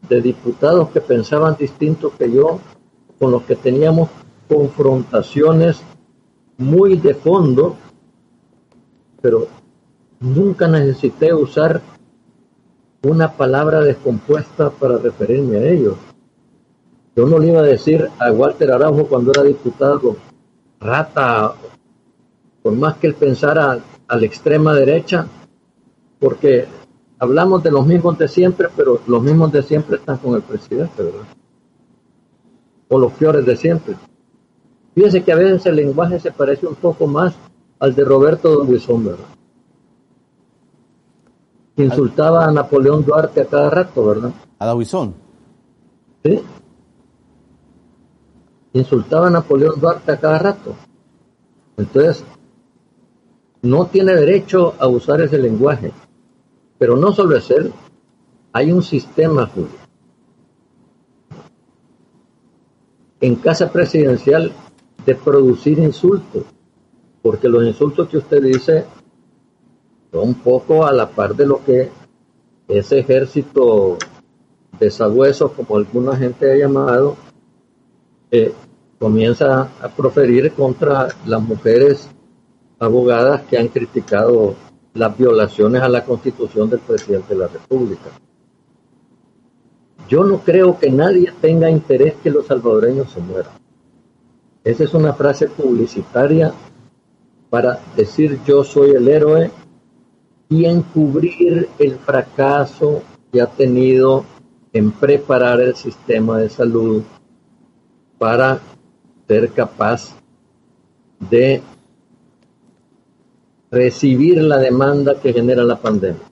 de 0.08 0.20
diputados 0.20 0.90
que 0.90 1.00
pensaban 1.00 1.56
distinto 1.58 2.12
que 2.16 2.30
yo, 2.30 2.60
con 3.18 3.32
los 3.32 3.42
que 3.42 3.56
teníamos 3.56 4.08
confrontaciones 4.48 5.82
muy 6.58 6.96
de 6.96 7.14
fondo, 7.14 7.76
pero 9.20 9.46
nunca 10.20 10.68
necesité 10.68 11.34
usar 11.34 11.82
una 13.02 13.32
palabra 13.32 13.80
descompuesta 13.80 14.70
para 14.70 14.98
referirme 14.98 15.58
a 15.58 15.68
ellos. 15.68 15.96
Yo 17.14 17.26
no 17.26 17.38
le 17.38 17.48
iba 17.48 17.60
a 17.60 17.64
decir 17.64 18.08
a 18.18 18.30
Walter 18.32 18.72
Araujo 18.72 19.06
cuando 19.06 19.30
era 19.30 19.42
diputado, 19.42 20.16
rata, 20.80 21.54
por 22.62 22.74
más 22.74 22.96
que 22.96 23.06
él 23.06 23.14
pensara 23.14 23.78
a 24.08 24.16
la 24.16 24.26
extrema 24.26 24.74
derecha, 24.74 25.26
porque 26.18 26.66
hablamos 27.18 27.62
de 27.62 27.70
los 27.70 27.86
mismos 27.86 28.18
de 28.18 28.28
siempre, 28.28 28.68
pero 28.76 29.00
los 29.06 29.22
mismos 29.22 29.52
de 29.52 29.62
siempre 29.62 29.96
están 29.96 30.18
con 30.18 30.34
el 30.34 30.42
presidente, 30.42 31.02
¿verdad? 31.02 31.26
O 32.88 32.98
los 32.98 33.12
peores 33.12 33.44
de 33.46 33.56
siempre. 33.56 33.94
Fíjense 34.96 35.22
que 35.22 35.30
a 35.30 35.36
veces 35.36 35.66
el 35.66 35.76
lenguaje 35.76 36.18
se 36.18 36.32
parece 36.32 36.66
un 36.66 36.74
poco 36.74 37.06
más 37.06 37.34
al 37.80 37.94
de 37.94 38.02
Roberto 38.02 38.64
Duizón, 38.64 39.04
¿verdad? 39.04 39.26
Insultaba 41.76 42.46
a 42.46 42.50
Napoleón 42.50 43.04
Duarte 43.04 43.42
a 43.42 43.44
cada 43.44 43.68
rato, 43.68 44.06
¿verdad? 44.06 44.32
A 44.58 44.70
Duizón. 44.70 45.14
Sí. 46.24 46.40
Insultaba 48.72 49.26
a 49.26 49.30
Napoleón 49.30 49.78
Duarte 49.78 50.12
a 50.12 50.16
cada 50.18 50.38
rato. 50.38 50.74
Entonces, 51.76 52.24
no 53.60 53.88
tiene 53.88 54.14
derecho 54.14 54.76
a 54.78 54.86
usar 54.86 55.20
ese 55.20 55.36
lenguaje. 55.36 55.92
Pero 56.78 56.96
no 56.96 57.12
solo 57.12 57.36
es 57.36 57.50
él, 57.50 57.70
hay 58.50 58.72
un 58.72 58.82
sistema, 58.82 59.46
Julio. 59.46 59.68
En 63.20 63.36
casa 63.36 63.70
presidencial 63.70 64.52
de 65.06 65.14
producir 65.14 65.78
insultos, 65.78 66.42
porque 67.22 67.48
los 67.48 67.64
insultos 67.64 68.08
que 68.08 68.18
usted 68.18 68.42
dice 68.42 68.84
son 70.10 70.28
un 70.28 70.34
poco 70.34 70.84
a 70.84 70.92
la 70.92 71.08
par 71.08 71.34
de 71.36 71.46
lo 71.46 71.64
que 71.64 71.90
ese 72.66 72.98
ejército 72.98 73.96
de 74.78 74.90
sabuesos, 74.90 75.52
como 75.52 75.76
alguna 75.76 76.16
gente 76.16 76.50
ha 76.50 76.56
llamado, 76.56 77.16
eh, 78.32 78.52
comienza 78.98 79.70
a 79.80 79.88
proferir 79.88 80.52
contra 80.52 81.08
las 81.24 81.40
mujeres 81.40 82.10
abogadas 82.80 83.42
que 83.42 83.58
han 83.58 83.68
criticado 83.68 84.54
las 84.94 85.16
violaciones 85.16 85.82
a 85.82 85.88
la 85.88 86.04
constitución 86.04 86.68
del 86.68 86.80
presidente 86.80 87.34
de 87.34 87.40
la 87.40 87.48
República. 87.48 88.10
Yo 90.08 90.24
no 90.24 90.38
creo 90.38 90.78
que 90.78 90.90
nadie 90.90 91.32
tenga 91.40 91.70
interés 91.70 92.14
que 92.22 92.30
los 92.30 92.46
salvadoreños 92.46 93.10
se 93.10 93.20
mueran 93.20 93.65
Esa 94.66 94.82
es 94.82 94.94
una 94.94 95.12
frase 95.12 95.46
publicitaria 95.46 96.52
para 97.50 97.78
decir 97.94 98.40
yo 98.44 98.64
soy 98.64 98.90
el 98.90 99.06
héroe 99.06 99.52
y 100.48 100.64
encubrir 100.64 101.68
el 101.78 101.94
fracaso 101.98 103.04
que 103.30 103.40
ha 103.40 103.46
tenido 103.46 104.24
en 104.72 104.90
preparar 104.90 105.60
el 105.60 105.76
sistema 105.76 106.38
de 106.38 106.48
salud 106.48 107.04
para 108.18 108.58
ser 109.28 109.52
capaz 109.52 110.16
de 111.30 111.62
recibir 113.70 114.42
la 114.42 114.58
demanda 114.58 115.20
que 115.20 115.32
genera 115.32 115.62
la 115.62 115.76
pandemia. 115.76 116.28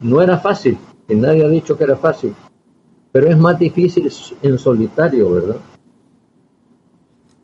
No 0.00 0.20
era 0.20 0.38
fácil, 0.38 0.76
y 1.08 1.14
nadie 1.14 1.44
ha 1.44 1.48
dicho 1.48 1.78
que 1.78 1.84
era 1.84 1.94
fácil, 1.94 2.34
pero 3.12 3.28
es 3.28 3.38
más 3.38 3.56
difícil 3.60 4.10
en 4.42 4.58
solitario, 4.58 5.30
¿verdad? 5.30 5.56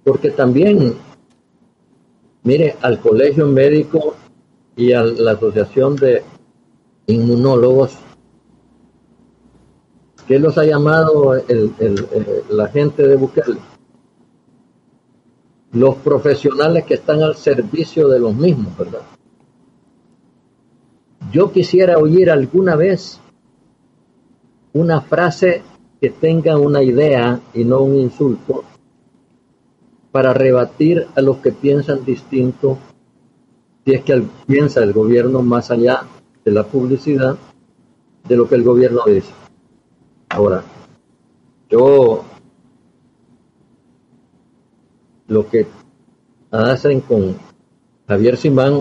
Porque 0.09 0.31
también, 0.31 0.95
mire, 2.43 2.77
al 2.81 2.99
colegio 2.99 3.47
médico 3.47 4.15
y 4.75 4.95
a 4.95 5.03
la 5.03 5.33
asociación 5.33 5.97
de 5.97 6.23
inmunólogos, 7.07 7.99
¿qué 10.27 10.39
los 10.39 10.57
ha 10.57 10.65
llamado 10.65 11.35
la 12.49 12.69
gente 12.69 13.07
de 13.07 13.17
Bukele? 13.17 13.59
Los 15.73 15.97
profesionales 15.97 16.87
que 16.87 16.95
están 16.95 17.23
al 17.23 17.37
servicio 17.37 18.09
de 18.09 18.19
los 18.19 18.35
mismos, 18.35 18.79
¿verdad? 18.79 19.03
Yo 21.31 21.53
quisiera 21.53 21.99
oír 21.99 22.31
alguna 22.31 22.77
vez 22.77 23.21
una 24.73 25.03
frase 25.03 25.61
que 26.01 26.09
tenga 26.09 26.57
una 26.57 26.83
idea 26.83 27.39
y 27.53 27.63
no 27.63 27.81
un 27.81 27.97
insulto 27.97 28.65
para 30.19 30.35
rebatir 30.35 31.07
a 31.15 31.21
los 31.21 31.37
que 31.37 31.53
piensan 31.53 32.05
distinto 32.05 32.77
si 33.85 33.93
es 33.93 34.03
que 34.03 34.21
piensa 34.49 34.83
el 34.83 34.93
gobierno 34.93 35.43
más 35.43 35.71
allá 35.71 36.03
de 36.45 36.51
la 36.51 36.65
publicidad 36.65 37.37
de 38.27 38.37
lo 38.37 38.49
que 38.49 38.57
el 38.57 38.65
gobierno 38.65 39.03
dice. 39.07 39.31
Ahora, 40.29 40.65
yo 41.71 42.25
lo 45.29 45.49
que 45.49 45.69
hacen 46.51 47.01
con 47.01 47.37
Javier 48.09 48.37
Simán 48.37 48.81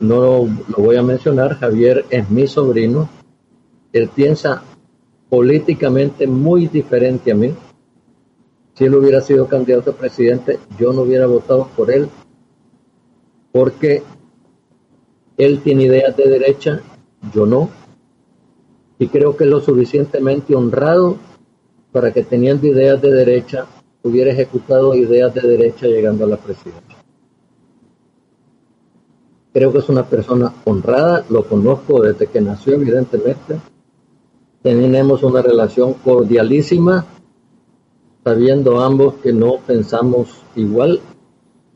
no 0.00 0.20
lo, 0.20 0.48
voy 0.78 0.96
a 0.96 1.02
mencionar, 1.04 1.60
Javier 1.60 2.06
es 2.10 2.28
mi 2.28 2.48
sobrino, 2.48 3.08
él 3.92 4.10
piensa 4.12 4.64
políticamente 5.30 6.26
muy 6.26 6.66
diferente 6.66 7.30
a 7.30 7.36
mí. 7.36 7.54
Si 8.82 8.86
él 8.86 8.96
hubiera 8.96 9.20
sido 9.20 9.46
candidato 9.46 9.92
a 9.92 9.94
presidente, 9.94 10.58
yo 10.76 10.92
no 10.92 11.02
hubiera 11.02 11.26
votado 11.26 11.68
por 11.76 11.88
él, 11.88 12.08
porque 13.52 14.02
él 15.36 15.60
tiene 15.62 15.84
ideas 15.84 16.16
de 16.16 16.28
derecha, 16.28 16.80
yo 17.32 17.46
no, 17.46 17.70
y 18.98 19.06
creo 19.06 19.36
que 19.36 19.44
es 19.44 19.50
lo 19.50 19.60
suficientemente 19.60 20.56
honrado 20.56 21.16
para 21.92 22.12
que 22.12 22.24
teniendo 22.24 22.66
ideas 22.66 23.00
de 23.00 23.12
derecha 23.12 23.66
hubiera 24.02 24.32
ejecutado 24.32 24.96
ideas 24.96 25.32
de 25.32 25.42
derecha 25.42 25.86
llegando 25.86 26.24
a 26.24 26.28
la 26.30 26.38
presidencia. 26.38 26.96
Creo 29.52 29.72
que 29.72 29.78
es 29.78 29.88
una 29.88 30.06
persona 30.06 30.54
honrada, 30.64 31.24
lo 31.30 31.44
conozco 31.44 32.02
desde 32.02 32.26
que 32.26 32.40
nació, 32.40 32.74
evidentemente. 32.74 33.60
Tenemos 34.60 35.22
una 35.22 35.40
relación 35.40 35.94
cordialísima, 35.94 37.06
sabiendo 38.24 38.80
ambos 38.80 39.14
que 39.22 39.32
no 39.32 39.58
pensamos 39.66 40.28
igual, 40.54 41.00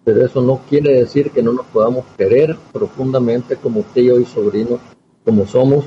pero 0.04 0.24
eso 0.24 0.40
no 0.40 0.61
quiere 0.68 0.94
decir 0.94 1.30
que 1.30 1.42
no 1.42 1.52
nos 1.52 1.66
podamos 1.66 2.04
querer 2.16 2.56
profundamente 2.72 3.56
como 3.56 3.82
tío 3.82 4.20
y 4.20 4.24
sobrino, 4.24 4.78
como 5.24 5.46
somos. 5.46 5.85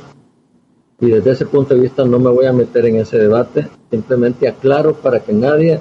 Y 0.99 1.07
desde 1.07 1.31
ese 1.31 1.45
punto 1.45 1.73
de 1.73 1.81
vista 1.81 2.03
no 2.03 2.19
me 2.19 2.29
voy 2.29 2.45
a 2.45 2.51
meter 2.51 2.85
en 2.85 2.97
ese 2.97 3.17
debate, 3.17 3.69
simplemente 3.89 4.49
aclaro 4.49 4.95
para 4.95 5.21
que 5.21 5.31
nadie 5.31 5.79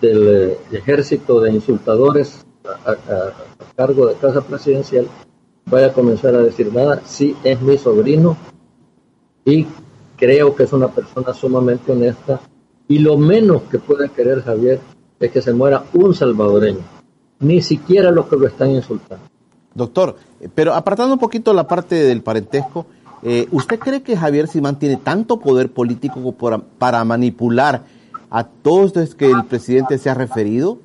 del 0.00 0.28
eh, 0.28 0.58
ejército 0.72 1.40
de 1.40 1.52
insultadores 1.52 2.44
a, 2.64 3.32
cargo 3.76 4.06
de 4.06 4.14
casa 4.14 4.40
presidencial 4.40 5.06
vaya 5.66 5.88
a 5.88 5.92
comenzar 5.92 6.34
a 6.34 6.42
decir 6.42 6.72
nada. 6.72 7.02
Sí, 7.04 7.36
es 7.44 7.60
mi 7.60 7.78
sobrino 7.78 8.36
y 9.44 9.66
creo 10.16 10.54
que 10.54 10.64
es 10.64 10.72
una 10.72 10.88
persona 10.88 11.32
sumamente 11.34 11.92
honesta. 11.92 12.40
Y 12.88 12.98
lo 13.00 13.16
menos 13.16 13.62
que 13.62 13.78
puede 13.78 14.08
querer 14.10 14.42
Javier 14.42 14.80
es 15.18 15.30
que 15.30 15.42
se 15.42 15.52
muera 15.52 15.84
un 15.92 16.14
salvadoreño, 16.14 16.80
ni 17.40 17.60
siquiera 17.60 18.10
los 18.10 18.26
que 18.26 18.36
lo 18.36 18.46
están 18.46 18.70
insultando. 18.70 19.24
Doctor, 19.74 20.16
pero 20.54 20.72
apartando 20.74 21.14
un 21.14 21.20
poquito 21.20 21.52
la 21.52 21.66
parte 21.66 21.96
del 21.96 22.22
parentesco, 22.22 22.86
eh, 23.22 23.46
¿usted 23.50 23.78
cree 23.78 24.02
que 24.02 24.16
Javier 24.16 24.48
Simán 24.48 24.78
tiene 24.78 24.96
tanto 24.96 25.38
poder 25.38 25.70
político 25.70 26.32
para, 26.32 26.58
para 26.58 27.04
manipular 27.04 27.84
a 28.30 28.44
todos 28.44 28.94
los 28.94 29.14
que 29.14 29.30
el 29.30 29.44
presidente 29.44 29.98
se 29.98 30.08
ha 30.08 30.14
referido? 30.14 30.78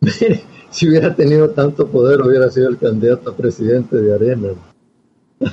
si 0.70 0.88
hubiera 0.88 1.14
tenido 1.14 1.50
tanto 1.50 1.86
poder, 1.88 2.20
hubiera 2.22 2.50
sido 2.50 2.68
el 2.68 2.78
candidato 2.78 3.30
a 3.30 3.36
presidente 3.36 3.96
de 3.96 4.14
Arena. 4.14 4.48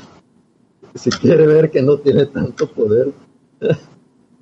si 0.96 1.10
quiere 1.12 1.48
ver 1.48 1.72
que 1.72 1.82
no 1.82 1.98
tiene 1.98 2.26
tanto 2.26 2.68
poder, 2.68 3.12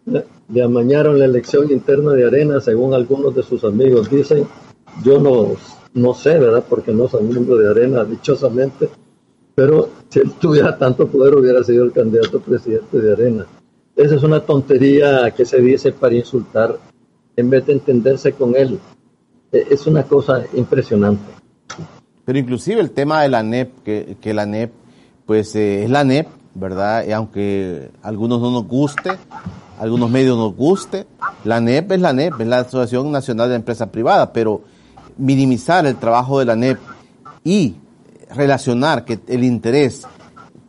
le 0.06 0.64
amañaron 0.64 1.18
la 1.18 1.26
elección 1.26 1.72
interna 1.72 2.12
de 2.14 2.26
Arena, 2.26 2.60
según 2.60 2.94
algunos 2.94 3.34
de 3.36 3.44
sus 3.44 3.64
amigos 3.64 4.10
dicen. 4.10 4.46
Yo 5.04 5.20
no, 5.20 5.56
no 5.94 6.14
sé, 6.14 6.38
¿verdad? 6.38 6.64
Porque 6.68 6.92
no 6.92 7.08
soy 7.08 7.24
miembro 7.24 7.58
de 7.58 7.70
Arena, 7.70 8.04
dichosamente. 8.04 8.90
Pero 9.56 9.90
si 10.10 10.20
él 10.20 10.32
tuviera 10.40 10.78
tanto 10.78 11.08
poder, 11.08 11.36
hubiera 11.36 11.64
sido 11.64 11.84
el 11.86 11.92
candidato 11.92 12.40
presidente 12.40 13.00
de 13.00 13.14
Arena. 13.14 13.46
Esa 13.96 14.16
es 14.16 14.24
una 14.24 14.40
tontería 14.40 15.30
que 15.32 15.46
se 15.46 15.60
dice 15.62 15.92
para 15.92 16.16
insultar 16.16 16.78
en 17.36 17.50
vez 17.50 17.66
de 17.66 17.74
entenderse 17.74 18.34
con 18.34 18.56
él. 18.56 18.80
E, 19.52 19.68
es 19.70 19.86
una 19.86 20.04
cosa 20.04 20.44
impresionante. 20.54 21.24
Pero 22.26 22.40
inclusive 22.40 22.82
el 22.82 22.92
tema 22.92 23.22
de 23.22 23.30
la 23.30 23.44
NEP, 23.44 23.84
que, 23.84 24.34
la 24.34 24.46
NEP, 24.46 24.72
pues 25.26 25.56
eh, 25.56 25.84
es 25.84 25.90
la 25.90 26.04
NEP, 26.04 26.28
¿verdad? 26.56 27.06
Y 27.08 27.12
aunque 27.12 27.90
a 28.02 28.08
algunos 28.08 28.42
no 28.42 28.50
nos 28.52 28.68
guste, 28.68 29.12
algunos 29.80 30.10
medios 30.10 30.38
nos 30.38 30.56
guste, 30.56 31.06
la 31.44 31.60
NEP 31.60 31.94
es 31.94 32.02
la 32.02 32.14
NEP, 32.14 32.42
es 32.42 32.48
la 32.48 32.60
Asociación 32.60 33.12
Nacional 33.12 33.50
de 33.50 33.56
Empresas 33.56 33.90
Privadas, 33.90 34.30
pero 34.34 34.62
minimizar 35.18 35.86
el 35.86 35.98
trabajo 35.98 36.40
de 36.40 36.46
la 36.46 36.56
NEP 36.56 36.80
y 37.44 37.76
relacionar 38.34 39.06
que 39.06 39.20
el 39.28 39.44
interés 39.44 40.04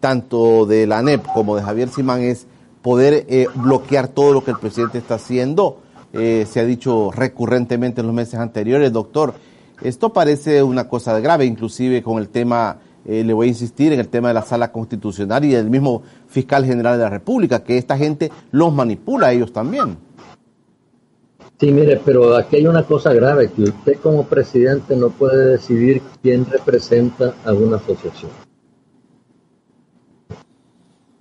tanto 0.01 0.67
de 0.67 0.87
la 0.87 1.03
NEP 1.03 1.25
como 1.33 1.57
de 1.57 1.63
Javier 1.63 1.89
Simán 1.89 2.21
es 2.23 2.47
poder 2.83 3.25
eh, 3.29 3.47
bloquear 3.55 4.09
todo 4.09 4.35
lo 4.35 4.45
que 4.45 4.51
el 4.51 4.59
presidente 4.59 4.99
está 4.99 5.15
haciendo, 5.15 5.79
eh, 6.13 6.47
se 6.47 6.61
ha 6.61 6.65
dicho 6.65 7.11
recurrentemente 7.11 8.03
en 8.03 8.07
los 8.07 8.15
meses 8.15 8.39
anteriores, 8.39 8.93
doctor. 8.93 9.35
Esto 9.83 10.13
parece 10.13 10.63
una 10.63 10.89
cosa 10.89 11.19
grave, 11.19 11.47
inclusive 11.47 12.03
con 12.03 12.19
el 12.19 12.29
tema, 12.29 12.77
eh, 13.07 13.25
le 13.25 13.33
voy 13.33 13.47
a 13.47 13.49
insistir, 13.49 13.93
en 13.93 14.01
el 14.01 14.09
tema 14.09 14.29
de 14.29 14.35
la 14.35 14.43
sala 14.43 14.71
constitucional 14.71 15.45
y 15.45 15.49
del 15.49 15.71
mismo 15.71 16.03
fiscal 16.35 16.65
general 16.65 16.99
de 16.99 17.05
la 17.05 17.11
República, 17.11 17.63
que 17.63 17.79
esta 17.79 17.97
gente 17.97 18.31
los 18.51 18.75
manipula 18.75 19.29
a 19.29 19.33
ellos 19.33 19.53
también. 19.53 19.97
Sí, 21.59 21.71
mire, 21.71 22.01
pero 22.05 22.37
aquí 22.37 22.57
hay 22.57 22.67
una 22.67 22.83
cosa 22.83 23.15
grave, 23.15 23.51
que 23.53 23.63
usted 23.63 23.99
como 24.03 24.27
presidente 24.27 24.97
no 24.97 25.11
puede 25.11 25.53
decidir 25.53 26.03
quién 26.21 26.45
representa 26.45 27.35
a 27.45 27.53
una 27.53 27.77
asociación. 27.77 28.33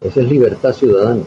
Esa 0.02 0.19
es 0.19 0.28
libertad 0.28 0.73
ciudadana. 0.73 1.23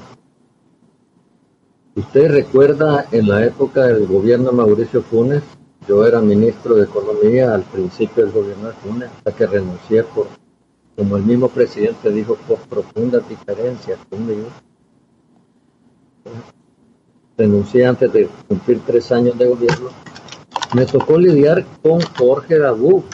Usted 1.94 2.30
recuerda 2.30 3.06
en 3.12 3.28
la 3.28 3.46
época 3.46 3.84
del 3.84 4.06
gobierno 4.06 4.50
de 4.50 4.56
Mauricio 4.56 5.02
Funes, 5.02 5.42
yo 5.88 6.04
era 6.04 6.20
ministro 6.20 6.74
de 6.74 6.84
Economía 6.84 7.54
al 7.54 7.62
principio 7.62 8.24
del 8.24 8.32
gobierno 8.32 8.68
de 8.68 8.74
Funes, 8.74 9.08
hasta 9.16 9.32
que 9.32 9.46
renuncié 9.46 10.02
por, 10.02 10.26
como 10.96 11.16
el 11.16 11.24
mismo 11.24 11.48
presidente 11.48 12.10
dijo, 12.10 12.36
por 12.48 12.58
profundas 12.60 13.28
diferencias 13.28 13.98
conmigo. 14.08 14.48
Renuncié 17.36 17.84
antes 17.86 18.12
de 18.12 18.28
cumplir 18.48 18.80
tres 18.86 19.12
años 19.12 19.38
de 19.38 19.46
gobierno. 19.46 19.90
Me 20.74 20.86
tocó 20.86 21.18
lidiar 21.18 21.64
con 21.82 22.00
Jorge 22.00 22.58
Dabú 22.58 23.04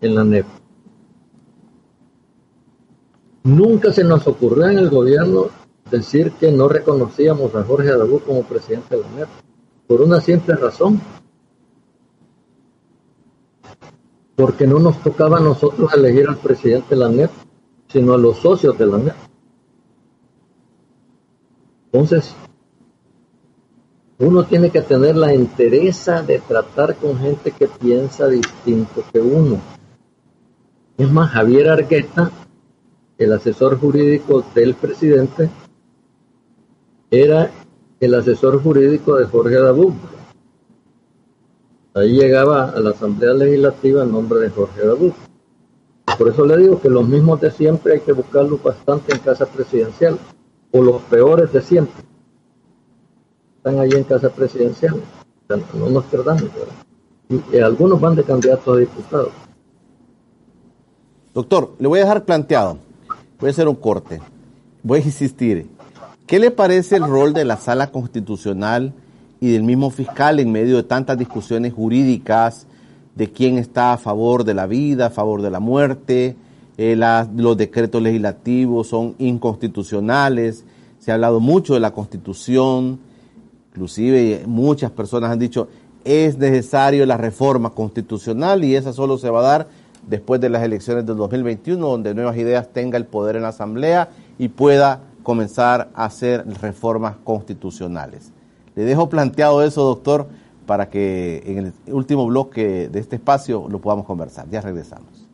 en 0.00 0.14
la 0.14 0.24
NEP. 0.24 0.46
Nunca 3.42 3.92
se 3.92 4.04
nos 4.04 4.26
ocurrió 4.26 4.68
en 4.68 4.78
el 4.78 4.88
gobierno 4.88 5.48
decir 5.90 6.32
que 6.32 6.50
no 6.50 6.68
reconocíamos 6.68 7.54
a 7.54 7.62
Jorge 7.62 7.90
Adabú 7.90 8.20
como 8.20 8.42
presidente 8.42 8.96
de 8.96 9.02
la 9.02 9.08
NEP, 9.10 9.28
por 9.86 10.00
una 10.00 10.20
simple 10.20 10.54
razón, 10.54 11.00
porque 14.36 14.66
no 14.66 14.78
nos 14.78 15.02
tocaba 15.02 15.38
a 15.38 15.40
nosotros 15.40 15.92
elegir 15.94 16.28
al 16.28 16.38
presidente 16.38 16.90
de 16.90 16.96
la 16.96 17.08
NEP, 17.08 17.30
sino 17.88 18.14
a 18.14 18.18
los 18.18 18.38
socios 18.38 18.76
de 18.76 18.86
la 18.86 18.98
NEP. 18.98 19.14
Entonces, 21.92 22.34
uno 24.18 24.44
tiene 24.44 24.70
que 24.70 24.82
tener 24.82 25.16
la 25.16 25.32
entereza 25.32 26.22
de 26.22 26.40
tratar 26.40 26.96
con 26.96 27.18
gente 27.18 27.52
que 27.52 27.68
piensa 27.68 28.28
distinto 28.28 29.04
que 29.12 29.20
uno. 29.20 29.60
Es 30.96 31.10
más, 31.10 31.30
Javier 31.30 31.68
Argueta, 31.68 32.30
el 33.18 33.32
asesor 33.32 33.78
jurídico 33.78 34.44
del 34.54 34.74
presidente, 34.74 35.50
era 37.10 37.50
el 38.00 38.14
asesor 38.14 38.62
jurídico 38.62 39.16
de 39.16 39.26
Jorge 39.26 39.56
Dabú. 39.60 39.94
Ahí 41.96 42.10
llegaba 42.10 42.70
a 42.70 42.80
la 42.80 42.90
Asamblea 42.90 43.34
Legislativa 43.34 44.02
en 44.02 44.10
nombre 44.10 44.40
de 44.40 44.50
Jorge 44.50 44.84
Dabú. 44.84 45.12
Por 46.18 46.28
eso 46.28 46.44
le 46.44 46.56
digo 46.56 46.80
que 46.80 46.90
los 46.90 47.06
mismos 47.06 47.40
de 47.40 47.52
siempre 47.52 47.94
hay 47.94 48.00
que 48.00 48.10
buscarlos 48.10 48.60
bastante 48.60 49.12
en 49.14 49.20
casa 49.20 49.46
presidencial, 49.46 50.18
o 50.72 50.82
los 50.82 51.00
peores 51.02 51.52
de 51.52 51.62
siempre. 51.62 52.04
Están 53.58 53.78
allí 53.78 53.96
en 53.96 54.02
casa 54.02 54.28
presidencial, 54.28 55.00
no 55.48 55.88
nos 55.88 56.04
perdamos. 56.06 56.50
Y, 57.28 57.58
algunos 57.58 58.00
van 58.00 58.16
de 58.16 58.24
candidatos 58.24 58.76
a 58.76 58.80
diputados. 58.80 59.32
Doctor, 61.32 61.74
le 61.78 61.86
voy 61.86 62.00
a 62.00 62.02
dejar 62.02 62.24
planteado, 62.24 62.78
voy 63.38 63.48
a 63.48 63.50
hacer 63.52 63.68
un 63.68 63.76
corte, 63.76 64.20
voy 64.82 64.98
a 64.98 65.02
insistir. 65.02 65.70
¿Qué 66.26 66.40
le 66.40 66.50
parece 66.50 66.96
el 66.96 67.06
rol 67.06 67.32
de 67.32 67.44
la 67.44 67.56
sala 67.56 67.92
constitucional 67.92 68.92
y 69.44 69.52
del 69.52 69.62
mismo 69.62 69.90
fiscal 69.90 70.40
en 70.40 70.50
medio 70.50 70.76
de 70.76 70.84
tantas 70.84 71.18
discusiones 71.18 71.74
jurídicas 71.74 72.66
de 73.14 73.30
quién 73.30 73.58
está 73.58 73.92
a 73.92 73.98
favor 73.98 74.42
de 74.42 74.54
la 74.54 74.66
vida, 74.66 75.06
a 75.06 75.10
favor 75.10 75.42
de 75.42 75.50
la 75.50 75.60
muerte? 75.60 76.34
Eh, 76.78 76.96
los 77.36 77.54
decretos 77.54 78.00
legislativos 78.00 78.88
son 78.88 79.14
inconstitucionales, 79.18 80.64
se 80.98 81.10
ha 81.10 81.14
hablado 81.16 81.40
mucho 81.40 81.74
de 81.74 81.80
la 81.80 81.90
constitución, 81.90 82.98
inclusive 83.68 84.44
muchas 84.46 84.90
personas 84.90 85.30
han 85.30 85.38
dicho 85.38 85.68
es 86.04 86.38
necesario 86.38 87.04
la 87.04 87.18
reforma 87.18 87.68
constitucional 87.68 88.64
y 88.64 88.76
esa 88.76 88.94
solo 88.94 89.18
se 89.18 89.28
va 89.28 89.40
a 89.40 89.58
dar 89.58 89.68
después 90.08 90.40
de 90.40 90.48
las 90.48 90.62
elecciones 90.62 91.04
del 91.04 91.18
2021, 91.18 91.86
donde 91.86 92.14
Nuevas 92.14 92.38
Ideas 92.38 92.72
tenga 92.72 92.96
el 92.96 93.04
poder 93.04 93.36
en 93.36 93.42
la 93.42 93.48
Asamblea 93.48 94.08
y 94.38 94.48
pueda 94.48 95.02
comenzar 95.22 95.90
a 95.94 96.06
hacer 96.06 96.46
reformas 96.62 97.16
constitucionales. 97.24 98.32
Le 98.74 98.84
dejo 98.84 99.08
planteado 99.08 99.62
eso, 99.62 99.84
doctor, 99.84 100.28
para 100.66 100.88
que 100.88 101.42
en 101.46 101.58
el 101.58 101.72
último 101.94 102.26
bloque 102.26 102.88
de 102.88 102.98
este 102.98 103.16
espacio 103.16 103.66
lo 103.68 103.80
podamos 103.80 104.04
conversar. 104.04 104.48
Ya 104.50 104.60
regresamos. 104.60 105.28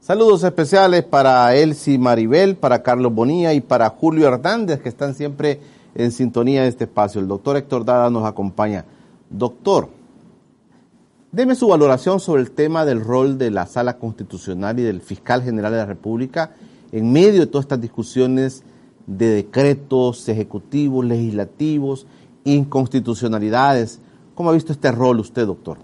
Saludos 0.00 0.42
especiales 0.42 1.04
para 1.04 1.54
Elsie 1.54 1.98
Maribel, 1.98 2.56
para 2.56 2.82
Carlos 2.82 3.14
Bonilla 3.14 3.52
y 3.52 3.60
para 3.60 3.90
Julio 3.90 4.28
Hernández, 4.28 4.80
que 4.80 4.88
están 4.88 5.14
siempre 5.14 5.60
en 5.94 6.12
sintonía 6.12 6.62
de 6.62 6.68
este 6.68 6.84
espacio. 6.84 7.20
El 7.20 7.28
doctor 7.28 7.56
Héctor 7.56 7.84
Dada 7.84 8.08
nos 8.08 8.24
acompaña. 8.24 8.84
Doctor, 9.28 9.90
deme 11.30 11.54
su 11.54 11.68
valoración 11.68 12.20
sobre 12.20 12.42
el 12.42 12.50
tema 12.52 12.86
del 12.86 13.02
rol 13.02 13.36
de 13.36 13.50
la 13.50 13.66
Sala 13.66 13.98
Constitucional 13.98 14.78
y 14.78 14.82
del 14.82 15.02
Fiscal 15.02 15.42
General 15.42 15.72
de 15.72 15.78
la 15.78 15.86
República 15.86 16.52
en 16.90 17.12
medio 17.12 17.40
de 17.40 17.46
todas 17.46 17.64
estas 17.64 17.80
discusiones 17.80 18.62
de 19.08 19.26
decretos 19.30 20.28
ejecutivos, 20.28 21.04
legislativos, 21.04 22.06
inconstitucionalidades. 22.44 23.98
¿Cómo 24.36 24.50
ha 24.50 24.52
visto 24.52 24.70
este 24.70 24.92
rol 24.92 25.18
usted, 25.18 25.44
doctor? 25.44 25.78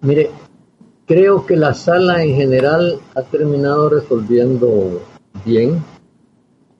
Mire, 0.00 0.30
Creo 1.10 1.44
que 1.44 1.56
la 1.56 1.74
sala 1.74 2.22
en 2.22 2.36
general 2.36 3.00
ha 3.16 3.22
terminado 3.22 3.88
resolviendo 3.88 5.02
bien, 5.44 5.82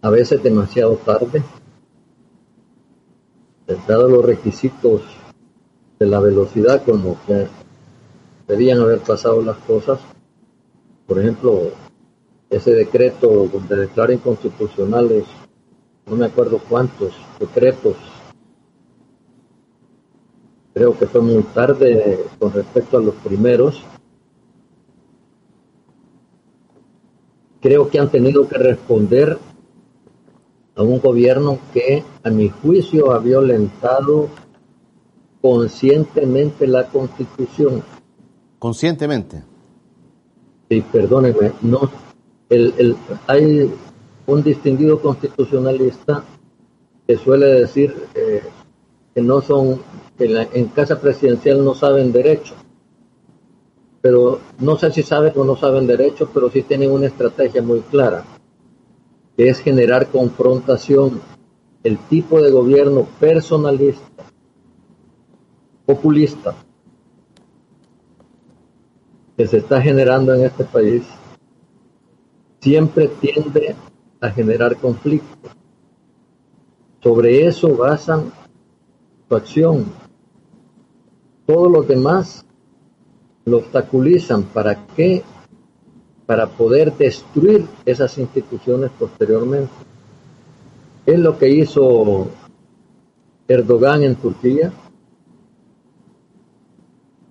a 0.02 0.08
veces 0.08 0.40
demasiado 0.40 0.94
tarde, 0.98 1.42
dado 3.88 4.08
los 4.08 4.24
requisitos 4.24 5.02
de 5.98 6.06
la 6.06 6.20
velocidad 6.20 6.84
como 6.84 7.18
que 7.26 7.48
debían 8.46 8.78
haber 8.78 9.00
pasado 9.00 9.42
las 9.42 9.56
cosas. 9.56 9.98
Por 11.08 11.18
ejemplo, 11.18 11.72
ese 12.50 12.72
decreto 12.72 13.48
donde 13.50 13.76
declara 13.76 14.12
inconstitucionales, 14.12 15.24
no 16.06 16.16
me 16.16 16.26
acuerdo 16.26 16.60
cuántos 16.68 17.14
decretos, 17.38 17.96
creo 20.74 20.98
que 20.98 21.06
fue 21.06 21.20
muy 21.20 21.42
tarde 21.54 22.18
con 22.38 22.52
respecto 22.52 22.98
a 22.98 23.00
los 23.00 23.14
primeros 23.16 23.82
creo 27.60 27.88
que 27.88 27.98
han 27.98 28.10
tenido 28.10 28.48
que 28.48 28.58
responder 28.58 29.38
a 30.74 30.82
un 30.82 30.98
gobierno 31.00 31.58
que, 31.72 32.02
a 32.22 32.30
mi 32.30 32.48
juicio, 32.48 33.12
ha 33.12 33.18
violentado 33.18 34.28
conscientemente 35.42 36.66
la 36.66 36.86
Constitución. 36.88 37.82
¿Conscientemente? 38.58 39.42
Sí, 40.68 40.80
perdóneme, 40.80 41.52
no. 41.62 42.09
El, 42.50 42.96
hay 43.28 43.72
un 44.26 44.42
distinguido 44.42 45.00
constitucionalista 45.00 46.24
que 47.06 47.16
suele 47.16 47.46
decir 47.46 47.94
eh, 48.14 48.42
que 49.14 49.22
no 49.22 49.40
son, 49.40 49.80
que 50.18 50.48
en 50.52 50.66
casa 50.66 51.00
presidencial 51.00 51.64
no 51.64 51.74
saben 51.74 52.12
derecho. 52.12 52.54
Pero 54.02 54.40
no 54.58 54.76
sé 54.76 54.90
si 54.92 55.02
saben 55.02 55.32
o 55.36 55.44
no 55.44 55.56
saben 55.56 55.86
derecho, 55.86 56.28
pero 56.32 56.50
sí 56.50 56.62
tienen 56.62 56.90
una 56.90 57.06
estrategia 57.06 57.62
muy 57.62 57.80
clara, 57.80 58.24
que 59.36 59.48
es 59.48 59.60
generar 59.60 60.08
confrontación, 60.08 61.20
el 61.82 61.98
tipo 62.08 62.40
de 62.40 62.50
gobierno 62.50 63.06
personalista, 63.18 64.24
populista, 65.86 66.54
que 69.36 69.46
se 69.46 69.58
está 69.58 69.80
generando 69.80 70.34
en 70.34 70.44
este 70.44 70.64
país, 70.64 71.02
siempre 72.60 73.08
tiende 73.20 73.74
a 74.20 74.30
generar 74.30 74.76
conflicto. 74.76 75.48
Sobre 77.02 77.46
eso 77.46 77.76
basan 77.76 78.30
su 79.28 79.34
acción. 79.34 79.86
Todos 81.46 81.72
los 81.72 81.88
demás 81.88 82.44
lo 83.46 83.58
obstaculizan. 83.58 84.42
¿Para 84.44 84.86
qué? 84.88 85.22
Para 86.26 86.46
poder 86.46 86.92
destruir 86.92 87.66
esas 87.86 88.18
instituciones 88.18 88.90
posteriormente. 88.98 89.72
Es 91.06 91.18
lo 91.18 91.38
que 91.38 91.48
hizo 91.48 92.28
Erdogan 93.48 94.02
en 94.02 94.16
Turquía. 94.16 94.70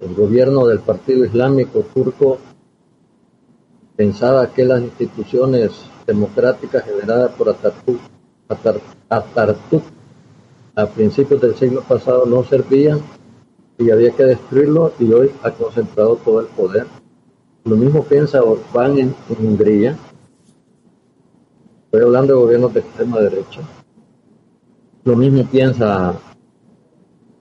El 0.01 0.15
gobierno 0.15 0.65
del 0.65 0.79
Partido 0.79 1.23
Islámico 1.23 1.85
turco 1.93 2.39
pensaba 3.99 4.47
que 4.53 4.63
las 4.63 4.81
instituciones 4.81 5.71
democráticas 6.07 6.85
generadas 6.85 7.31
por 7.31 7.49
Atatürk, 7.49 7.99
a 10.73 10.85
principios 10.85 11.41
del 11.41 11.53
siglo 11.55 11.81
pasado 11.81 12.25
no 12.25 12.41
servían 12.45 13.01
y 13.77 13.91
había 13.91 14.11
que 14.11 14.23
destruirlo 14.23 14.93
y 14.99 15.11
hoy 15.11 15.31
ha 15.43 15.51
concentrado 15.51 16.15
todo 16.15 16.39
el 16.39 16.45
poder. 16.45 16.87
Lo 17.65 17.75
mismo 17.75 18.01
piensa 18.05 18.41
Orbán 18.41 18.99
en, 18.99 19.13
Hungría. 19.37 19.97
Estoy 21.83 22.01
hablando 22.01 22.35
de 22.35 22.39
gobiernos 22.39 22.73
de 22.73 22.79
extrema 22.79 23.19
derecha. 23.19 23.59
Lo 25.03 25.17
mismo 25.17 25.43
piensa 25.43 26.13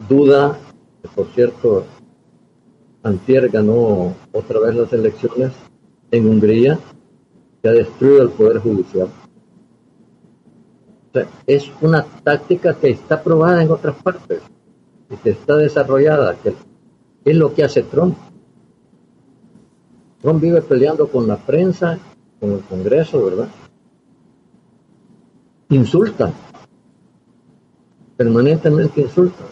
Duda, 0.08 0.58
que 1.02 1.08
por 1.08 1.28
cierto, 1.28 1.84
Antier 3.04 3.48
ganó 3.48 4.12
otra 4.32 4.58
vez 4.58 4.74
las 4.74 4.92
elecciones 4.92 5.52
en 6.10 6.28
Hungría, 6.28 6.78
que 7.62 7.68
ha 7.68 7.72
destruido 7.72 8.22
el 8.22 8.30
poder 8.30 8.58
judicial. 8.58 9.08
es 11.46 11.70
una 11.80 12.04
táctica 12.22 12.74
que 12.74 12.90
está 12.90 13.22
probada 13.22 13.62
en 13.62 13.70
otras 13.70 13.96
partes 14.02 14.40
que 15.22 15.30
está 15.30 15.56
desarrollada, 15.56 16.36
que 16.36 16.54
es 17.24 17.36
lo 17.36 17.54
que 17.54 17.64
hace 17.64 17.82
Trump. 17.82 18.16
Trump 20.20 20.40
vive 20.40 20.60
peleando 20.62 21.08
con 21.08 21.26
la 21.26 21.36
prensa, 21.36 21.98
con 22.38 22.52
el 22.52 22.60
Congreso, 22.60 23.24
¿verdad? 23.24 23.48
Insulta, 25.70 26.32
permanentemente 28.16 29.00
insulta. 29.00 29.44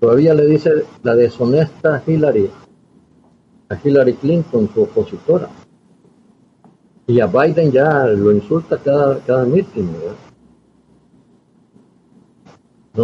Todavía 0.00 0.34
le 0.34 0.46
dice 0.46 0.84
la 1.02 1.14
deshonesta 1.14 2.02
Hillary, 2.06 2.50
a 3.68 3.78
Hillary 3.82 4.14
Clinton, 4.14 4.68
su 4.72 4.82
opositora. 4.82 5.48
Y 7.06 7.20
a 7.20 7.26
Biden 7.26 7.70
ya 7.70 8.06
lo 8.06 8.32
insulta 8.32 8.78
cada, 8.78 9.18
cada 9.20 9.44
meeting, 9.44 9.92
¿verdad? 9.92 10.16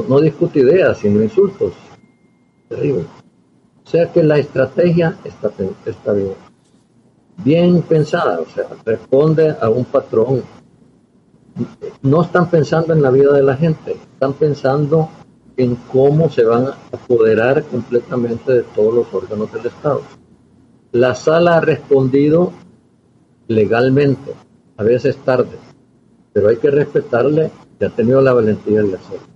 No, 0.09 0.21
discute 0.21 0.61
ideas, 0.61 0.99
sino 0.99 1.23
insultos. 1.23 1.75
Terrible. 2.69 3.05
O 3.85 3.89
sea 3.89 4.11
que 4.11 4.23
la 4.23 4.39
estrategia 4.39 5.19
está, 5.25 5.51
está 5.85 6.13
bien, 6.13 6.35
bien 7.45 7.83
pensada, 7.83 8.41
o 8.41 8.47
sea, 8.47 8.67
responde 8.85 9.55
a 9.61 9.69
un 9.69 9.85
patrón 9.85 10.43
no 12.03 12.23
están 12.23 12.51
pensando 12.51 12.93
en 12.93 13.03
la 13.03 13.11
vida 13.11 13.33
de 13.33 13.43
la 13.43 13.57
gente, 13.57 13.93
están 13.93 14.33
pensando 14.35 15.09
en 15.57 15.77
cómo 15.93 16.31
se 16.31 16.45
van 16.45 16.67
a 16.67 16.79
apoderar 16.93 17.63
completamente 17.65 18.53
de 18.53 18.63
todos 18.63 18.95
los 18.95 19.15
órganos 19.15 19.53
del 19.53 19.67
Estado. 19.67 20.03
La 20.93 21.15
sala 21.15 21.57
ha 21.57 21.61
respondido 21.61 22.53
legalmente, 23.49 24.35
a 24.77 24.83
veces 24.83 25.17
tarde, 25.17 25.57
pero 26.35 26.51
hay 26.51 26.57
que 26.57 26.71
respetarle 26.71 27.51
que 27.79 27.87
ha 27.87 27.91
tenido 27.91 28.21
la 28.21 28.35
valentía 28.35 28.83
de 28.83 28.95
hacerlo. 28.95 29.27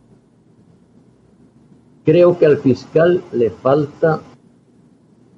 Creo 2.05 2.39
que 2.39 2.45
al 2.45 2.59
fiscal 2.59 3.25
le 3.33 3.49
falta 3.49 4.21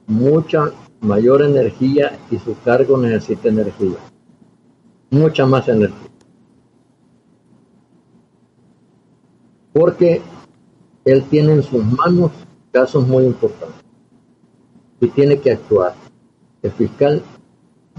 mucha 0.08 0.72
mayor 1.00 1.42
energía 1.42 2.18
y 2.32 2.38
su 2.38 2.58
cargo 2.64 2.98
necesita 2.98 3.48
energía, 3.48 3.98
mucha 5.10 5.46
más 5.46 5.68
energía. 5.68 6.10
Porque 9.72 10.20
él 11.04 11.22
tiene 11.30 11.52
en 11.52 11.62
sus 11.62 11.84
manos 11.84 12.32
casos 12.72 13.06
muy 13.06 13.24
importantes 13.24 13.84
y 15.00 15.08
tiene 15.08 15.38
que 15.38 15.52
actuar. 15.52 16.07
El 16.62 16.72
fiscal 16.72 17.22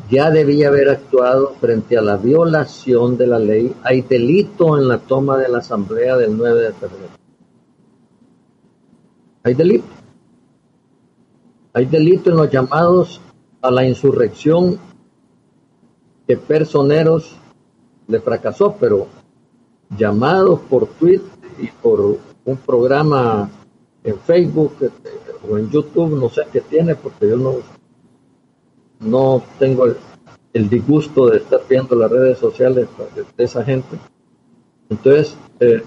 ya 0.10 0.32
debía 0.32 0.70
haber 0.70 0.90
actuado 0.90 1.54
frente 1.60 1.98
a 1.98 2.02
la 2.02 2.18
violación 2.18 3.18
de 3.18 3.28
la 3.28 3.40
ley. 3.40 3.74
Hay 3.84 4.02
delito 4.02 4.78
en 4.78 4.88
la 4.88 4.98
toma 4.98 5.38
de 5.38 5.50
la 5.50 5.60
asamblea 5.60 6.18
del 6.18 6.36
9 6.38 6.62
de 6.62 6.74
febrero. 6.74 7.10
Hay 9.44 9.54
delito. 9.54 9.88
Hay 11.74 11.86
delito 11.86 12.32
en 12.32 12.38
los 12.38 12.50
llamados 12.50 13.22
a 13.62 13.72
la 13.72 13.86
insurrección 13.86 14.80
que 16.28 16.38
Personeros 16.38 17.36
le 18.08 18.20
fracasó, 18.20 18.76
pero 18.80 19.08
llamados 19.98 20.60
por 20.62 20.88
tweet 20.88 21.22
y 21.60 21.68
por 21.68 22.18
un 22.46 22.58
programa 22.58 23.50
en 24.04 24.20
Facebook 24.20 24.74
este, 24.82 25.10
o 25.50 25.58
en 25.58 25.70
YouTube, 25.70 26.20
no 26.20 26.30
sé 26.30 26.44
qué 26.52 26.62
tiene, 26.62 26.96
porque 26.96 27.30
yo 27.30 27.38
no, 27.38 27.56
no 29.00 29.44
tengo 29.58 29.88
el, 30.54 30.70
disgusto 30.70 31.28
de 31.30 31.38
estar 31.38 31.62
viendo 31.70 31.96
las 31.96 32.12
redes 32.12 32.38
sociales 32.38 32.88
de, 33.16 33.44
esa 33.44 33.64
gente. 33.64 33.98
Entonces, 34.90 35.36
eh, 35.60 35.82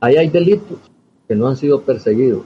ahí 0.00 0.16
hay 0.16 0.28
delitos 0.28 0.78
que 1.26 1.36
no 1.36 1.48
han 1.48 1.56
sido 1.56 1.82
perseguidos. 1.82 2.44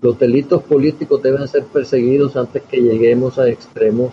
Los 0.00 0.18
delitos 0.18 0.62
políticos 0.62 1.22
deben 1.22 1.46
ser 1.46 1.64
perseguidos 1.64 2.36
antes 2.36 2.62
que 2.62 2.80
lleguemos 2.80 3.38
a 3.38 3.48
extremos 3.48 4.12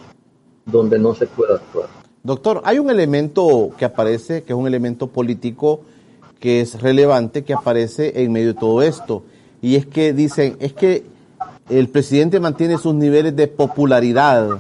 donde 0.66 1.00
no 1.00 1.16
se 1.16 1.26
pueda 1.26 1.56
actuar. 1.56 1.88
Doctor, 2.22 2.62
hay 2.66 2.80
un 2.80 2.90
elemento 2.90 3.72
que 3.78 3.86
aparece, 3.86 4.44
que 4.44 4.54
es 4.54 4.60
un 4.60 4.68
elemento 4.68 5.08
político 5.08 5.82
que 6.40 6.62
es 6.62 6.82
relevante, 6.82 7.44
que 7.44 7.54
aparece 7.54 8.22
en 8.24 8.32
medio 8.32 8.54
de 8.54 8.60
todo 8.60 8.82
esto. 8.82 9.24
Y 9.62 9.76
es 9.76 9.86
que 9.86 10.14
dicen, 10.14 10.56
es 10.60 10.74
que 10.74 11.04
el 11.70 11.90
presidente 11.90 12.40
mantiene 12.40 12.78
sus 12.78 12.94
niveles 12.96 13.36
de 13.36 13.48
popularidad, 13.48 14.60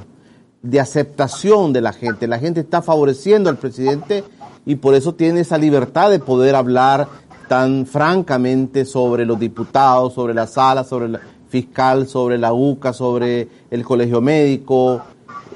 de 0.61 0.79
aceptación 0.79 1.73
de 1.73 1.81
la 1.81 1.93
gente. 1.93 2.27
La 2.27 2.39
gente 2.39 2.59
está 2.59 2.81
favoreciendo 2.81 3.49
al 3.49 3.57
presidente 3.57 4.23
y 4.65 4.75
por 4.75 4.93
eso 4.93 5.15
tiene 5.15 5.41
esa 5.41 5.57
libertad 5.57 6.11
de 6.11 6.19
poder 6.19 6.55
hablar 6.55 7.07
tan 7.47 7.85
francamente 7.85 8.85
sobre 8.85 9.25
los 9.25 9.39
diputados, 9.39 10.13
sobre 10.13 10.33
la 10.33 10.45
sala, 10.45 10.83
sobre 10.83 11.07
el 11.07 11.19
fiscal, 11.49 12.07
sobre 12.07 12.37
la 12.37 12.53
UCA, 12.53 12.93
sobre 12.93 13.47
el 13.71 13.83
colegio 13.83 14.21
médico, 14.21 15.01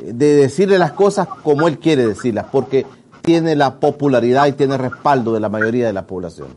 de 0.03 0.33
decirle 0.35 0.79
las 0.79 0.93
cosas 0.93 1.27
como 1.43 1.67
él 1.67 1.77
quiere 1.77 2.07
decirlas, 2.07 2.47
porque 2.51 2.85
tiene 3.21 3.55
la 3.55 3.79
popularidad 3.79 4.47
y 4.47 4.53
tiene 4.53 4.77
respaldo 4.77 5.33
de 5.33 5.39
la 5.39 5.49
mayoría 5.49 5.85
de 5.85 5.93
la 5.93 6.07
población. 6.07 6.47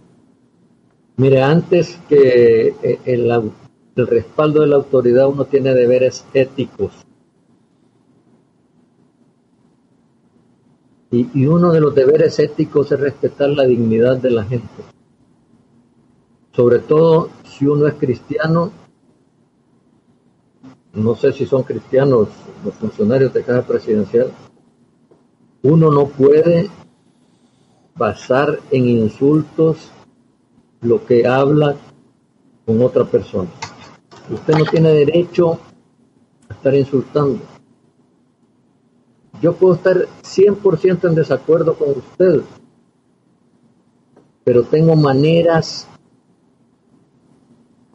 Mire, 1.19 1.43
antes 1.43 1.99
que 2.09 2.75
eh, 2.83 2.99
el, 3.05 3.31
el 3.97 4.07
respaldo 4.07 4.61
de 4.61 4.67
la 4.67 4.77
autoridad 4.77 5.27
uno 5.27 5.47
tiene 5.47 5.73
deberes 5.73 6.25
éticos. 6.35 6.93
Y, 11.11 11.47
uno 11.47 11.73
de 11.73 11.81
los 11.81 11.95
deberes 11.95 12.39
éticos 12.39 12.93
es 12.93 13.01
respetar 13.01 13.49
la 13.49 13.65
dignidad 13.65 14.19
de 14.19 14.31
la 14.31 14.45
gente. 14.45 14.83
Sobre 16.53 16.81
todo 16.81 17.31
si 17.45 17.67
uno 17.67 17.87
es 17.87 17.95
cristiano, 17.95 18.71
no 20.93 21.15
sé 21.15 21.33
si 21.33 21.47
son 21.47 21.63
cristianos 21.63 22.29
los 22.65 22.75
funcionarios 22.75 23.33
de 23.33 23.45
cada 23.45 23.63
presidencial, 23.63 24.31
uno 25.63 25.91
no 25.91 26.09
puede 26.09 26.69
basar 27.95 28.61
en 28.71 28.89
insultos 28.89 29.91
lo 30.83 31.05
que 31.07 31.27
habla 31.27 31.77
con 32.67 32.83
otra 32.83 33.05
persona. 33.05 33.49
Usted 34.31 34.55
no 34.55 34.65
tiene 34.65 34.93
derecho 34.93 35.59
a 36.49 36.55
estar 36.55 36.75
insultando. 36.75 37.41
Yo 39.41 39.55
puedo 39.55 39.75
estar 39.75 39.97
100% 40.23 41.09
en 41.09 41.15
desacuerdo 41.15 41.75
con 41.75 41.91
usted, 41.91 42.43
pero 44.45 44.65
tengo 44.65 44.97
maneras 44.97 45.87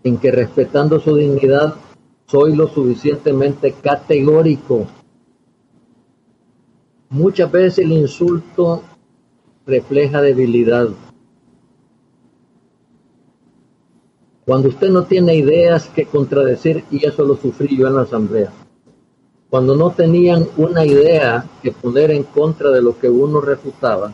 en 0.04 0.18
que 0.18 0.32
respetando 0.32 1.00
su 1.00 1.16
dignidad 1.16 1.76
soy 2.28 2.56
lo 2.56 2.68
suficientemente 2.68 3.74
categórico. 3.74 4.88
Muchas 7.10 7.52
veces 7.52 7.80
el 7.80 7.92
insulto 7.92 8.84
refleja 9.66 10.22
debilidad. 10.22 10.88
Cuando 14.46 14.70
usted 14.70 14.90
no 14.90 15.04
tiene 15.04 15.36
ideas 15.36 15.88
que 15.90 16.06
contradecir, 16.06 16.84
y 16.90 17.06
eso 17.06 17.24
lo 17.24 17.36
sufrí 17.36 17.78
yo 17.78 17.88
en 17.88 17.96
la 17.96 18.02
asamblea, 18.02 18.52
cuando 19.50 19.76
no 19.76 19.92
tenían 19.92 20.48
una 20.58 20.86
idea 20.86 21.46
que 21.62 21.72
poner 21.72 22.12
en 22.12 22.24
contra 22.24 22.72
de 22.72 22.82
lo 22.82 22.98
que 22.98 23.10
uno 23.10 23.42
refutaba, 23.42 24.14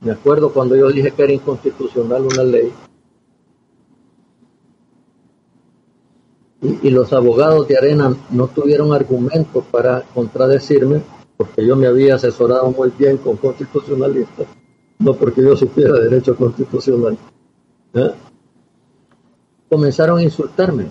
me 0.00 0.12
acuerdo 0.12 0.52
cuando 0.52 0.76
yo 0.76 0.90
dije 0.90 1.12
que 1.12 1.22
era 1.22 1.32
inconstitucional 1.32 2.22
una 2.22 2.42
ley, 2.42 2.72
y, 6.82 6.90
los 6.90 7.12
abogados 7.12 7.68
de 7.68 7.76
Arena 7.76 8.16
no 8.30 8.48
tuvieron 8.48 8.92
argumentos 8.92 9.64
para 9.70 10.02
contradecirme, 10.14 11.02
porque 11.36 11.66
yo 11.66 11.76
me 11.76 11.86
había 11.86 12.14
asesorado 12.14 12.70
muy 12.70 12.90
bien 12.98 13.18
con 13.18 13.36
constitucionalistas, 13.36 14.46
no 14.98 15.14
porque 15.14 15.42
yo 15.42 15.54
supiera 15.56 16.00
derecho 16.00 16.34
constitucional. 16.34 17.18
¿eh? 17.92 18.10
Comenzaron 19.68 20.18
a 20.18 20.22
insultarme. 20.22 20.86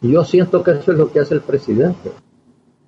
Yo 0.00 0.24
siento 0.24 0.62
que 0.62 0.72
eso 0.72 0.92
es 0.92 0.98
lo 0.98 1.12
que 1.12 1.20
hace 1.20 1.34
el 1.34 1.42
presidente. 1.42 2.12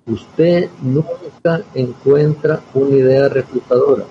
Usted 0.05 0.69
nunca 0.81 1.63
encuentra 1.73 2.61
una 2.73 2.95
idea 2.95 3.29
refutadora. 3.29 4.05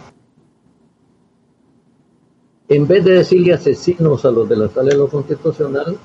En 2.68 2.86
vez 2.86 3.04
de 3.04 3.12
decirle 3.12 3.52
asesinos 3.52 4.24
a 4.24 4.30
los 4.30 4.48
de 4.48 4.56
la 4.56 4.68
sala 4.68 4.88
de 4.88 4.96
lo 4.96 5.08
constitucional, 5.08 5.98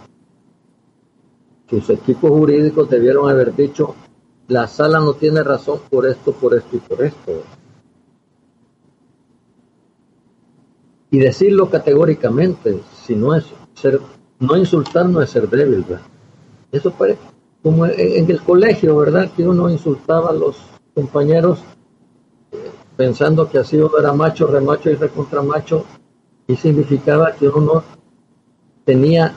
sus 1.69 1.89
equipos 1.89 2.31
jurídicos 2.31 2.89
debieron 2.89 3.29
haber 3.29 3.55
dicho, 3.55 3.95
la 4.49 4.67
sala 4.67 4.99
no 4.99 5.13
tiene 5.13 5.41
razón 5.41 5.79
por 5.89 6.05
esto, 6.05 6.33
por 6.33 6.55
esto 6.55 6.75
y 6.75 6.79
por 6.79 7.03
esto. 7.03 7.43
Y 11.11 11.19
decirlo 11.19 11.69
categóricamente, 11.69 12.79
si 13.05 13.15
no 13.15 13.33
es 13.35 13.45
ser, 13.73 13.99
no 14.39 14.57
insultar 14.57 15.07
no 15.09 15.21
es 15.21 15.29
ser 15.29 15.49
débil, 15.49 15.83
¿verdad? 15.87 16.05
Eso 16.71 16.91
parece 16.91 17.19
como 17.63 17.85
en 17.85 18.29
el 18.29 18.41
colegio, 18.41 18.95
¿verdad? 18.95 19.31
Que 19.35 19.47
uno 19.47 19.69
insultaba 19.69 20.29
a 20.29 20.33
los 20.33 20.57
compañeros 20.93 21.59
eh, 22.51 22.57
pensando 22.95 23.49
que 23.49 23.59
así 23.59 23.77
uno 23.77 23.97
era 23.99 24.13
macho, 24.13 24.47
remacho 24.47 24.89
y 24.89 24.95
recontramacho 24.95 25.85
y 26.47 26.55
significaba 26.55 27.33
que 27.33 27.47
uno 27.47 27.83
tenía 28.85 29.33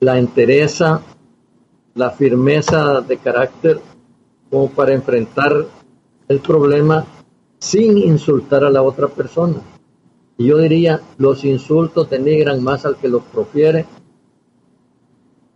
la 0.00 0.18
entereza, 0.18 1.00
la 1.94 2.10
firmeza 2.10 3.00
de 3.00 3.16
carácter 3.18 3.80
como 4.50 4.70
para 4.70 4.94
enfrentar 4.94 5.66
el 6.28 6.40
problema 6.40 7.04
sin 7.58 7.98
insultar 7.98 8.64
a 8.64 8.70
la 8.70 8.82
otra 8.82 9.08
persona. 9.08 9.60
Y 10.38 10.46
yo 10.46 10.58
diría, 10.58 11.00
los 11.18 11.44
insultos 11.44 12.10
denigran 12.10 12.62
más 12.62 12.84
al 12.84 12.96
que 12.96 13.08
los 13.08 13.22
profiere 13.24 13.86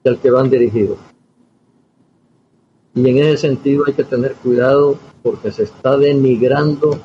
que 0.03 0.09
al 0.09 0.19
que 0.19 0.31
van 0.31 0.49
dirigidos. 0.49 0.99
Y 2.95 3.09
en 3.09 3.19
ese 3.19 3.37
sentido 3.37 3.85
hay 3.87 3.93
que 3.93 4.05
tener 4.05 4.35
cuidado 4.35 4.97
porque 5.23 5.53
se 5.53 5.65
está 5.65 5.97
denigrando 5.97 6.99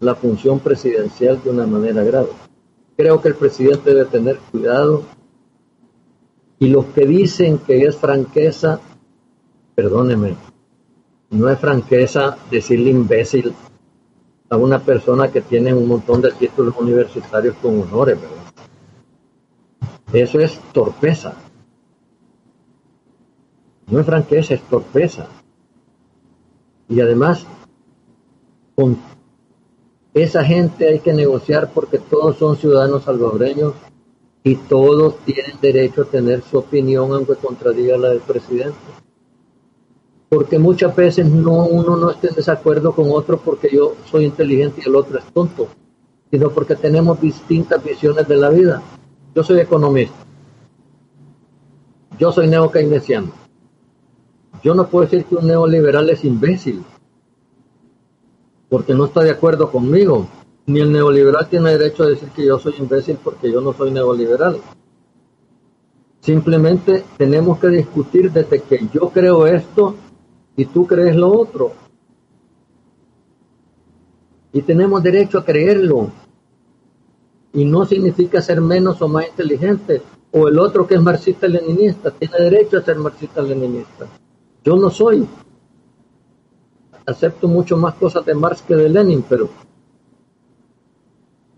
la 0.00 0.14
función 0.14 0.60
presidencial 0.60 1.42
de 1.42 1.50
una 1.50 1.66
manera 1.66 2.04
grave. 2.04 2.28
Creo 2.96 3.20
que 3.20 3.28
el 3.28 3.34
presidente 3.34 3.94
debe 3.94 4.04
tener 4.06 4.38
cuidado. 4.50 5.02
Y 6.58 6.68
los 6.68 6.86
que 6.86 7.06
dicen 7.06 7.58
que 7.58 7.82
es 7.82 7.96
franqueza, 7.96 8.80
perdóneme, 9.74 10.36
no 11.30 11.48
es 11.48 11.58
franqueza 11.58 12.38
decirle 12.50 12.90
imbécil 12.90 13.52
a 14.48 14.56
una 14.56 14.78
persona 14.78 15.30
que 15.30 15.40
tiene 15.40 15.74
un 15.74 15.88
montón 15.88 16.20
de 16.20 16.32
títulos 16.32 16.74
universitarios 16.78 17.56
con 17.56 17.80
honores, 17.82 18.18
¿verdad? 18.20 18.36
Eso 20.12 20.38
es 20.38 20.58
torpeza. 20.72 21.34
No 23.88 24.00
es 24.00 24.06
franqueza, 24.06 24.54
es 24.54 24.62
torpeza. 24.62 25.28
Y 26.88 27.00
además, 27.00 27.44
con 28.74 28.98
esa 30.14 30.44
gente 30.44 30.88
hay 30.88 31.00
que 31.00 31.12
negociar 31.12 31.72
porque 31.72 31.98
todos 31.98 32.36
son 32.36 32.56
ciudadanos 32.56 33.04
salvadoreños 33.04 33.74
y 34.42 34.54
todos 34.54 35.18
tienen 35.24 35.60
derecho 35.60 36.02
a 36.02 36.04
tener 36.06 36.42
su 36.42 36.58
opinión 36.58 37.12
aunque 37.12 37.34
contradiga 37.34 37.98
la 37.98 38.10
del 38.10 38.20
presidente. 38.20 38.78
Porque 40.28 40.58
muchas 40.58 40.94
veces 40.94 41.28
no 41.28 41.66
uno 41.66 41.96
no 41.96 42.10
está 42.10 42.28
en 42.28 42.34
desacuerdo 42.34 42.92
con 42.92 43.10
otro 43.10 43.38
porque 43.38 43.68
yo 43.72 43.94
soy 44.10 44.24
inteligente 44.24 44.82
y 44.84 44.88
el 44.88 44.96
otro 44.96 45.18
es 45.18 45.24
tonto, 45.32 45.68
sino 46.30 46.50
porque 46.50 46.74
tenemos 46.74 47.20
distintas 47.20 47.82
visiones 47.82 48.26
de 48.26 48.36
la 48.36 48.50
vida. 48.50 48.82
Yo 49.34 49.44
soy 49.44 49.60
economista. 49.60 50.16
Yo 52.18 52.32
soy 52.32 52.48
neokeynesiano. 52.48 53.30
Yo 54.62 54.74
no 54.74 54.88
puedo 54.88 55.04
decir 55.04 55.26
que 55.26 55.36
un 55.36 55.46
neoliberal 55.46 56.10
es 56.10 56.24
imbécil, 56.24 56.82
porque 58.68 58.94
no 58.94 59.04
está 59.04 59.22
de 59.22 59.30
acuerdo 59.30 59.70
conmigo. 59.70 60.26
Ni 60.66 60.80
el 60.80 60.90
neoliberal 60.90 61.48
tiene 61.48 61.70
derecho 61.78 62.02
a 62.02 62.08
decir 62.08 62.30
que 62.30 62.44
yo 62.44 62.58
soy 62.58 62.74
imbécil 62.78 63.18
porque 63.22 63.52
yo 63.52 63.60
no 63.60 63.72
soy 63.72 63.92
neoliberal. 63.92 64.58
Simplemente 66.20 67.04
tenemos 67.16 67.58
que 67.60 67.68
discutir 67.68 68.32
desde 68.32 68.60
que 68.62 68.88
yo 68.92 69.10
creo 69.10 69.46
esto 69.46 69.94
y 70.56 70.64
tú 70.66 70.86
crees 70.86 71.14
lo 71.14 71.32
otro. 71.32 71.72
Y 74.52 74.62
tenemos 74.62 75.02
derecho 75.02 75.38
a 75.38 75.44
creerlo 75.44 76.10
y 77.52 77.64
no 77.64 77.84
significa 77.84 78.40
ser 78.40 78.60
menos 78.60 79.00
o 79.02 79.08
más 79.08 79.28
inteligente. 79.28 80.02
O 80.32 80.48
el 80.48 80.58
otro 80.58 80.86
que 80.86 80.94
es 80.94 81.02
marxista-leninista 81.02 82.10
tiene 82.10 82.38
derecho 82.38 82.78
a 82.78 82.82
ser 82.82 82.96
marxista-leninista. 82.96 84.06
Yo 84.64 84.76
no 84.76 84.90
soy. 84.90 85.26
Acepto 87.06 87.48
mucho 87.48 87.76
más 87.76 87.94
cosas 87.94 88.24
de 88.26 88.34
Marx 88.34 88.62
que 88.62 88.74
de 88.74 88.88
Lenin, 88.88 89.24
pero, 89.28 89.48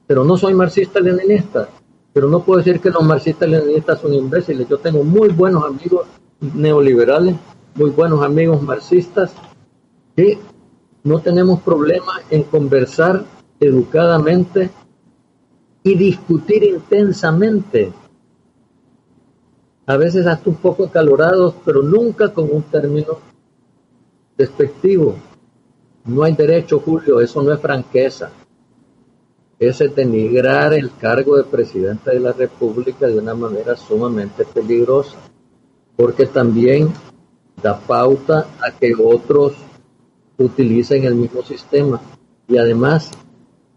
pero 0.06 0.24
no 0.24 0.36
soy 0.36 0.54
marxista-leninista. 0.54 1.68
Pero 2.12 2.28
no 2.28 2.42
puedo 2.42 2.58
decir 2.58 2.80
que 2.80 2.90
los 2.90 3.02
marxistas-leninistas 3.02 4.00
son 4.00 4.12
imbéciles. 4.12 4.68
Yo 4.68 4.78
tengo 4.78 5.02
muy 5.04 5.28
buenos 5.28 5.64
amigos 5.64 6.06
neoliberales, 6.40 7.36
muy 7.74 7.90
buenos 7.90 8.22
amigos 8.22 8.62
marxistas, 8.62 9.32
que 10.16 10.38
no 11.04 11.20
tenemos 11.20 11.60
problema 11.60 12.20
en 12.30 12.42
conversar 12.42 13.24
educadamente 13.60 14.70
y 15.82 15.96
discutir 15.96 16.64
intensamente. 16.64 17.92
A 19.86 19.96
veces 19.96 20.26
hasta 20.26 20.50
un 20.50 20.56
poco 20.56 20.84
acalorados, 20.84 21.54
pero 21.64 21.82
nunca 21.82 22.32
con 22.32 22.52
un 22.52 22.62
término 22.62 23.18
despectivo. 24.36 25.16
No 26.04 26.22
hay 26.22 26.34
derecho, 26.34 26.80
Julio, 26.80 27.20
eso 27.20 27.42
no 27.42 27.52
es 27.52 27.60
franqueza. 27.60 28.30
Ese 29.58 29.86
es 29.86 29.96
denigrar 29.96 30.72
el 30.74 30.94
cargo 30.96 31.36
de 31.36 31.44
presidente 31.44 32.10
de 32.10 32.20
la 32.20 32.32
República 32.32 33.06
de 33.06 33.18
una 33.18 33.34
manera 33.34 33.76
sumamente 33.76 34.44
peligrosa, 34.44 35.16
porque 35.96 36.26
también 36.26 36.92
da 37.62 37.78
pauta 37.78 38.46
a 38.60 38.70
que 38.70 38.92
otros 38.94 39.54
utilicen 40.38 41.04
el 41.04 41.14
mismo 41.14 41.42
sistema. 41.42 42.00
Y 42.46 42.58
además 42.58 43.10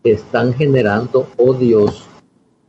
están 0.03 0.53
generando 0.53 1.27
odios. 1.38 2.07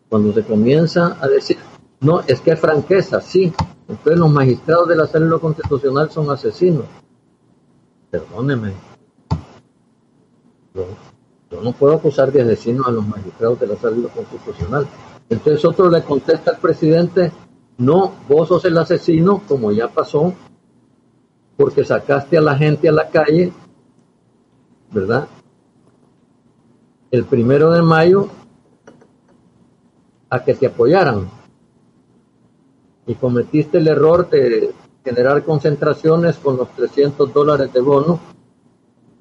Cuando 0.08 0.32
se 0.32 0.42
comienza 0.42 1.16
a 1.20 1.28
decir, 1.28 1.56
no, 2.00 2.20
es 2.26 2.40
que 2.40 2.52
es 2.52 2.60
franqueza, 2.60 3.20
sí, 3.20 3.52
entonces 3.88 4.18
los 4.18 4.30
magistrados 4.30 4.88
de 4.88 4.96
la 4.96 5.06
célula 5.06 5.38
constitucional 5.38 6.10
son 6.10 6.30
asesinos. 6.30 6.84
Perdóneme. 8.10 8.72
Yo, 10.74 11.62
no 11.62 11.72
puedo 11.72 11.94
acusar 11.94 12.32
de 12.32 12.42
asesinos 12.42 12.86
a 12.86 12.90
los 12.90 13.06
magistrados 13.06 13.60
de 13.60 13.66
la 13.66 13.76
célula 13.76 14.08
constitucional. 14.08 14.86
Entonces 15.28 15.64
otro 15.64 15.88
le 15.88 16.02
contesta 16.02 16.50
al 16.50 16.58
presidente, 16.58 17.32
no, 17.78 18.12
vos 18.28 18.48
sos 18.48 18.64
el 18.64 18.76
asesino, 18.76 19.42
como 19.46 19.72
ya 19.72 19.88
pasó, 19.88 20.34
porque 21.56 21.84
sacaste 21.84 22.38
a 22.38 22.40
la 22.40 22.56
gente 22.56 22.88
a 22.88 22.92
la 22.92 23.08
calle, 23.08 23.52
¿verdad? 24.90 25.28
el 27.12 27.26
primero 27.26 27.70
de 27.70 27.82
mayo 27.82 28.26
a 30.30 30.42
que 30.42 30.54
te 30.54 30.66
apoyaran. 30.66 31.28
Y 33.06 33.14
cometiste 33.14 33.78
el 33.78 33.88
error 33.88 34.28
de 34.30 34.72
generar 35.04 35.44
concentraciones 35.44 36.36
con 36.38 36.56
los 36.56 36.70
300 36.70 37.32
dólares 37.32 37.70
de 37.72 37.80
bono 37.80 38.18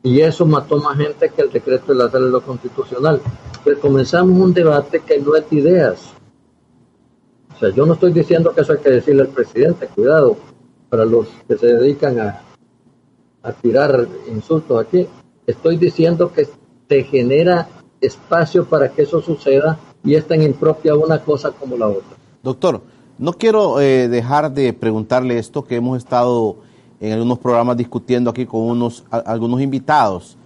y 0.04 0.22
eso 0.22 0.46
mató 0.46 0.78
más 0.78 0.98
gente 0.98 1.30
que 1.30 1.42
el 1.42 1.52
decreto 1.52 1.92
de 1.92 1.96
la 1.96 2.10
sala 2.10 2.40
constitucional. 2.40 3.22
Pues 3.64 3.78
comenzamos 3.80 4.40
un 4.40 4.54
debate 4.54 5.02
que 5.02 5.20
no 5.20 5.36
es 5.36 5.50
de 5.50 5.58
ideas. 5.58 6.14
O 7.54 7.60
sea, 7.60 7.70
yo 7.72 7.86
no 7.86 7.94
estoy 7.94 8.14
diciendo 8.14 8.54
que 8.54 8.62
eso 8.62 8.72
hay 8.72 8.80
que 8.80 8.90
decirle 8.90 9.24
al 9.24 9.28
presidente, 9.28 9.88
cuidado, 9.88 10.38
para 10.92 11.06
los 11.06 11.26
que 11.48 11.58
se 11.58 11.68
dedican 11.68 12.20
a, 12.20 12.42
tirar 13.62 14.08
insultos 14.30 14.86
aquí. 14.86 15.08
Estoy 15.48 15.78
diciendo 15.78 16.32
que 16.34 16.48
te 16.88 17.04
genera 17.06 17.70
espacio 18.02 18.66
para 18.66 18.90
que 18.90 19.04
eso 19.04 19.22
suceda 19.22 19.80
y 20.04 20.16
es 20.16 20.28
tan 20.28 20.44
impropia 20.44 20.96
una 20.96 21.20
cosa 21.20 21.52
como 21.52 21.78
la 21.78 21.88
otra. 21.88 22.18
Doctor, 22.44 22.82
no 23.18 23.34
quiero 23.34 23.80
eh, 23.80 24.10
dejar 24.10 24.52
de 24.52 24.74
preguntarle 24.74 25.40
esto 25.40 25.64
que 25.64 25.78
hemos 25.78 25.98
estado 25.98 26.58
en 27.00 27.14
algunos 27.14 27.40
programas 27.40 27.78
discutiendo 27.78 28.30
aquí 28.30 28.46
con 28.46 28.62
unos, 28.62 29.06
algunos 29.10 29.62
invitados. 29.62 30.38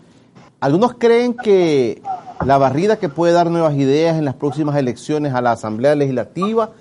Algunos 0.60 0.94
creen 0.94 1.34
que 1.34 2.02
la 2.46 2.58
barrida 2.58 2.98
que 2.98 3.10
puede 3.10 3.34
dar 3.34 3.50
nuevas 3.50 3.74
ideas 3.76 4.16
en 4.18 4.26
las 4.26 4.36
próximas 4.36 4.78
elecciones 4.78 5.34
a 5.34 5.42
la 5.42 5.54
Asamblea 5.54 5.96
Legislativa 5.96 6.72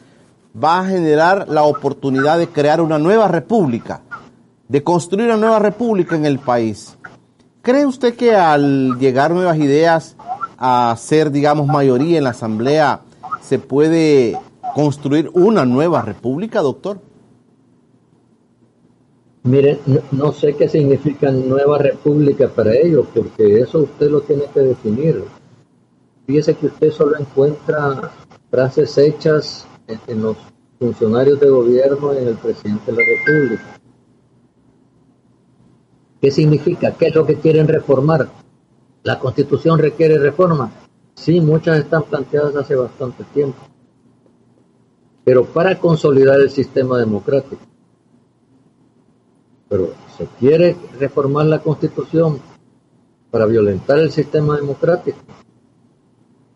va 0.57 0.80
a 0.80 0.86
generar 0.86 1.48
la 1.48 1.64
oportunidad 1.64 2.38
de 2.38 2.48
crear 2.48 2.80
una 2.80 2.98
nueva 2.98 3.28
república, 3.28 4.02
de 4.68 4.82
construir 4.82 5.26
una 5.26 5.36
nueva 5.36 5.59
república 5.59 6.14
en 6.16 6.26
el 6.26 6.38
país. 6.38 6.96
¿Cree 7.62 7.86
usted 7.86 8.14
que 8.14 8.34
al 8.34 8.98
llegar 8.98 9.32
nuevas 9.32 9.59
ideas 9.59 10.16
a 10.59 10.94
ser, 10.98 11.30
digamos, 11.30 11.66
mayoría 11.66 12.18
en 12.18 12.24
la 12.24 12.30
Asamblea, 12.30 13.00
¿se 13.40 13.59
puede 13.59 14.38
construir 14.74 15.30
una 15.32 15.64
nueva 15.64 16.02
república, 16.02 16.61
doctor? 16.61 17.00
Mire, 19.44 19.78
no, 20.11 20.32
sé 20.32 20.55
qué 20.57 20.68
significa 20.68 21.30
nueva 21.30 21.78
república 21.78 22.48
para 22.48 22.74
ellos, 22.74 23.07
porque 23.12 23.61
eso 23.61 23.80
usted 23.80 24.11
lo 24.11 24.22
tiene 24.22 24.44
que 24.52 24.61
definir. 24.61 25.22
Fíjese 26.26 26.55
que 26.55 26.66
usted 26.66 26.90
solo 26.90 27.18
encuentra 27.18 28.11
frases 28.50 28.96
hechas 28.96 29.66
en 29.87 30.22
los 30.22 30.37
funcionarios 30.78 31.41
de 31.41 31.51
gobierno 31.51 32.14
y 32.14 32.18
en 32.18 32.28
el 32.28 32.37
presidente 32.37 32.93
de 32.93 32.99
la 32.99 33.05
República. 33.05 33.80
¿Qué 36.20 36.30
significa? 36.30 36.93
¿Qué 36.93 37.09
es 37.09 37.14
lo 37.14 37.26
que 37.26 37.37
quieren 37.37 37.68
reformar? 37.68 38.28
¿La 39.03 39.18
constitución 39.18 39.78
requiere 39.78 40.18
reforma? 40.18 40.72
Sí, 41.14 41.41
muchas 41.41 41.78
están 41.78 42.05
planteadas 42.05 42.57
hace 42.57 42.74
bastante 42.74 43.24
tiempo. 43.35 43.59
Pero 45.24 45.45
para 45.45 45.78
consolidar 45.78 46.41
el 46.41 46.51
sistema 46.51 46.99
democrático. 46.99 47.62
Pero 49.68 49.91
se 50.16 50.26
quiere 50.39 50.76
reformar 50.99 51.47
la 51.47 51.61
constitución 51.61 52.41
para 53.30 53.47
violentar 53.47 53.99
el 53.99 54.11
sistema 54.11 54.57
democrático. 54.57 55.18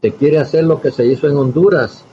Se 0.01 0.13
quiere 0.13 0.39
hacer 0.39 0.65
lo 0.65 0.81
que 0.81 0.93
se 0.93 1.05
hizo 1.07 1.27
en 1.29 1.37
Honduras, 1.37 2.05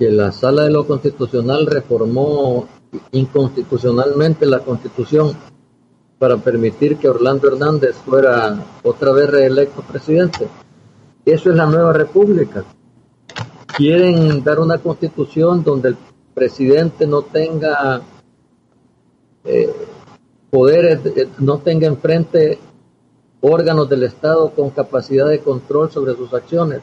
que 0.00 0.10
la 0.10 0.32
sala 0.32 0.64
de 0.64 0.70
lo 0.70 0.86
constitucional 0.86 1.66
reformó 1.66 2.66
inconstitucionalmente 3.12 4.46
la 4.46 4.60
constitución 4.60 5.36
para 6.18 6.38
permitir 6.38 6.96
que 6.96 7.06
Orlando 7.06 7.48
Hernández 7.48 7.96
fuera 7.96 8.64
otra 8.82 9.12
vez 9.12 9.28
reelecto 9.28 9.82
presidente. 9.82 10.48
Eso 11.26 11.50
es 11.50 11.56
la 11.56 11.66
nueva 11.66 11.92
república. 11.92 12.64
Quieren 13.76 14.42
dar 14.42 14.58
una 14.60 14.78
constitución 14.78 15.62
donde 15.62 15.90
el 15.90 15.96
presidente 16.32 17.06
no 17.06 17.20
tenga 17.20 18.00
eh, 19.44 19.70
poderes, 20.48 21.00
eh, 21.14 21.28
no 21.40 21.58
tenga 21.58 21.86
enfrente 21.86 22.58
órganos 23.42 23.86
del 23.86 24.04
Estado 24.04 24.50
con 24.52 24.70
capacidad 24.70 25.28
de 25.28 25.40
control 25.40 25.90
sobre 25.90 26.14
sus 26.14 26.32
acciones. 26.32 26.80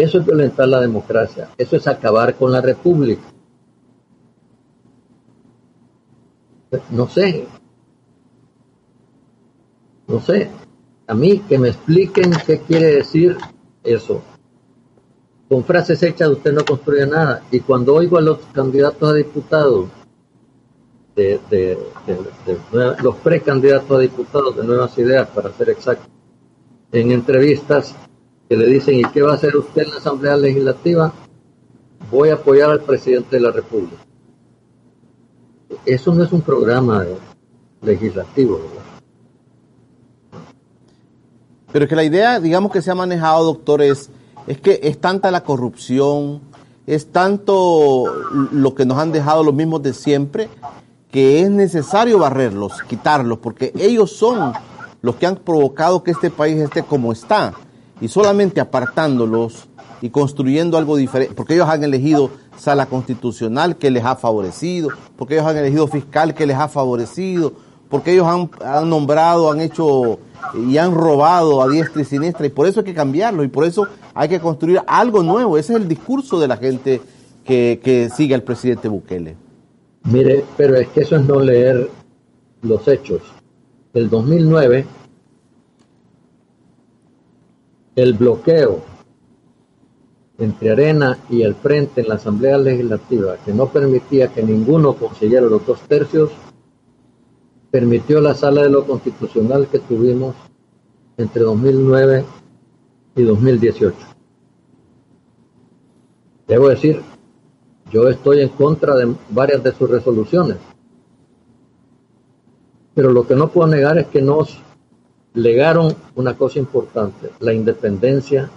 Eso 0.00 0.18
es 0.18 0.24
violentar 0.24 0.66
la 0.66 0.80
democracia, 0.80 1.50
eso 1.58 1.76
es 1.76 1.86
acabar 1.86 2.34
con 2.34 2.50
la 2.50 2.62
república. 2.62 3.22
No 6.90 7.06
sé, 7.06 7.46
no 10.06 10.20
sé, 10.20 10.48
a 11.06 11.14
mí 11.14 11.40
que 11.40 11.58
me 11.58 11.68
expliquen 11.68 12.32
qué 12.46 12.60
quiere 12.60 12.94
decir 12.94 13.36
eso. 13.84 14.22
Con 15.50 15.64
frases 15.64 16.02
hechas 16.02 16.30
usted 16.30 16.54
no 16.54 16.64
construye 16.64 17.06
nada. 17.06 17.42
Y 17.50 17.60
cuando 17.60 17.94
oigo 17.94 18.16
a 18.16 18.22
los 18.22 18.38
candidatos 18.54 19.10
a 19.10 19.14
diputados, 19.14 19.88
de, 21.14 21.76
los 23.02 23.16
precandidatos 23.16 23.90
a 23.90 24.00
diputados 24.00 24.56
de 24.56 24.64
Nuevas 24.64 24.96
Ideas, 24.96 25.28
para 25.28 25.52
ser 25.52 25.68
exacto, 25.70 26.08
en 26.92 27.10
entrevistas 27.10 27.94
que 28.50 28.56
le 28.56 28.66
dicen, 28.66 28.98
¿y 28.98 29.04
qué 29.04 29.22
va 29.22 29.30
a 29.30 29.34
hacer 29.36 29.56
usted 29.56 29.82
en 29.82 29.90
la 29.90 29.98
Asamblea 29.98 30.36
Legislativa? 30.36 31.12
Voy 32.10 32.30
a 32.30 32.34
apoyar 32.34 32.68
al 32.68 32.80
presidente 32.80 33.36
de 33.36 33.42
la 33.42 33.52
República. 33.52 33.94
Eso 35.86 36.12
no 36.12 36.24
es 36.24 36.32
un 36.32 36.40
programa 36.40 37.06
legislativo, 37.80 38.58
¿verdad? 38.58 40.42
Pero 41.70 41.84
es 41.84 41.88
que 41.88 41.94
la 41.94 42.02
idea, 42.02 42.40
digamos 42.40 42.72
que 42.72 42.82
se 42.82 42.90
ha 42.90 42.96
manejado, 42.96 43.44
doctor, 43.44 43.82
es, 43.82 44.10
que 44.60 44.80
es 44.82 44.98
tanta 44.98 45.30
la 45.30 45.44
corrupción, 45.44 46.40
es 46.88 47.12
tanto 47.12 48.06
lo 48.50 48.74
que 48.74 48.84
nos 48.84 48.98
han 48.98 49.12
dejado 49.12 49.44
los 49.44 49.54
mismos 49.54 49.80
de 49.84 49.94
siempre, 49.94 50.48
que 51.12 51.42
es 51.42 51.50
necesario 51.50 52.18
barrerlos, 52.18 52.82
quitarlos, 52.88 53.38
porque 53.38 53.72
ellos 53.78 54.10
son 54.10 54.54
los 55.02 55.14
que 55.14 55.26
han 55.26 55.36
provocado 55.36 56.02
que 56.02 56.10
este 56.10 56.30
país 56.30 56.58
esté 56.58 56.82
como 56.82 57.12
está. 57.12 57.54
Y 58.00 58.08
solamente 58.08 58.60
apartándolos 58.60 59.68
y 60.02 60.10
construyendo 60.10 60.78
algo 60.78 60.96
diferente, 60.96 61.34
porque 61.34 61.54
ellos 61.54 61.68
han 61.68 61.84
elegido 61.84 62.30
sala 62.56 62.86
constitucional 62.86 63.76
que 63.76 63.90
les 63.90 64.04
ha 64.04 64.16
favorecido, 64.16 64.90
porque 65.16 65.34
ellos 65.34 65.46
han 65.46 65.58
elegido 65.58 65.86
fiscal 65.86 66.34
que 66.34 66.46
les 66.46 66.56
ha 66.56 66.68
favorecido, 66.68 67.52
porque 67.88 68.12
ellos 68.12 68.26
han, 68.26 68.88
nombrado, 68.88 69.50
han 69.50 69.60
hecho 69.60 70.20
y 70.66 70.78
han 70.78 70.94
robado 70.94 71.60
a 71.60 71.68
diestra 71.68 72.00
y 72.00 72.04
siniestra 72.04 72.46
y 72.46 72.50
por 72.50 72.66
eso 72.66 72.80
hay 72.80 72.86
que 72.86 72.94
cambiarlo 72.94 73.44
y 73.44 73.48
por 73.48 73.64
eso 73.64 73.88
hay 74.14 74.28
que 74.28 74.40
construir 74.40 74.80
algo 74.86 75.22
nuevo. 75.22 75.58
Ese 75.58 75.74
es 75.74 75.80
el 75.80 75.88
discurso 75.88 76.40
de 76.40 76.48
la 76.48 76.56
gente 76.56 77.00
que, 77.44 77.80
que 77.82 78.08
sigue 78.08 78.34
al 78.34 78.42
presidente 78.42 78.88
Bukele. 78.88 79.36
Mire, 80.04 80.44
pero 80.56 80.76
es 80.76 80.88
que 80.88 81.00
eso 81.00 81.16
es 81.16 81.26
no 81.26 81.40
leer 81.40 81.90
los 82.62 82.86
hechos. 82.88 83.20
El 83.92 84.08
2009, 84.08 84.86
el 88.02 88.14
bloqueo 88.14 88.80
entre 90.38 90.70
Arena 90.70 91.18
y 91.28 91.42
el 91.42 91.54
Frente 91.54 92.00
en 92.00 92.08
la 92.08 92.14
Asamblea 92.14 92.56
Legislativa, 92.56 93.36
que 93.44 93.52
no 93.52 93.66
permitía 93.66 94.28
que 94.28 94.42
ninguno 94.42 94.94
consiguiera 94.94 95.46
los 95.46 95.66
dos 95.66 95.80
tercios, 95.82 96.30
permitió 97.70 98.20
la 98.20 98.34
sala 98.34 98.62
de 98.62 98.70
lo 98.70 98.86
constitucional 98.86 99.68
que 99.68 99.80
tuvimos 99.80 100.34
entre 101.18 101.42
2009 101.42 102.24
y 103.16 103.22
2018. 103.22 103.96
Debo 106.48 106.68
decir, 106.70 107.02
yo 107.92 108.08
estoy 108.08 108.40
en 108.40 108.48
contra 108.48 108.96
de 108.96 109.14
varias 109.28 109.62
de 109.62 109.72
sus 109.72 109.90
resoluciones, 109.90 110.56
pero 112.94 113.12
lo 113.12 113.26
que 113.26 113.36
no 113.36 113.48
puedo 113.48 113.68
negar 113.68 113.98
es 113.98 114.06
que 114.06 114.22
nos 114.22 114.58
legaron 115.34 115.94
una 116.16 116.36
cosa 116.36 116.58
importante, 116.58 117.30
la 117.40 117.52
independencia 117.52 118.50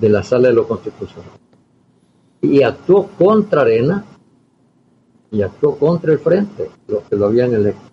de 0.00 0.08
la 0.08 0.22
sala 0.22 0.48
de 0.48 0.54
lo 0.54 0.66
constitucional. 0.66 1.30
Y 2.40 2.62
actuó 2.62 3.08
contra 3.18 3.62
Arena 3.62 4.04
y 5.30 5.42
actuó 5.42 5.76
contra 5.76 6.12
el 6.12 6.18
frente, 6.18 6.70
los 6.86 7.02
que 7.04 7.16
lo 7.16 7.26
habían 7.26 7.54
electo. 7.54 7.90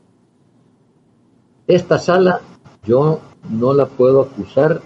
Esta 1.68 1.98
sala 2.00 2.42
yo 2.84 3.20
no 3.50 3.74
la 3.74 3.86
puedo 3.86 4.22
acusar, 4.22 4.82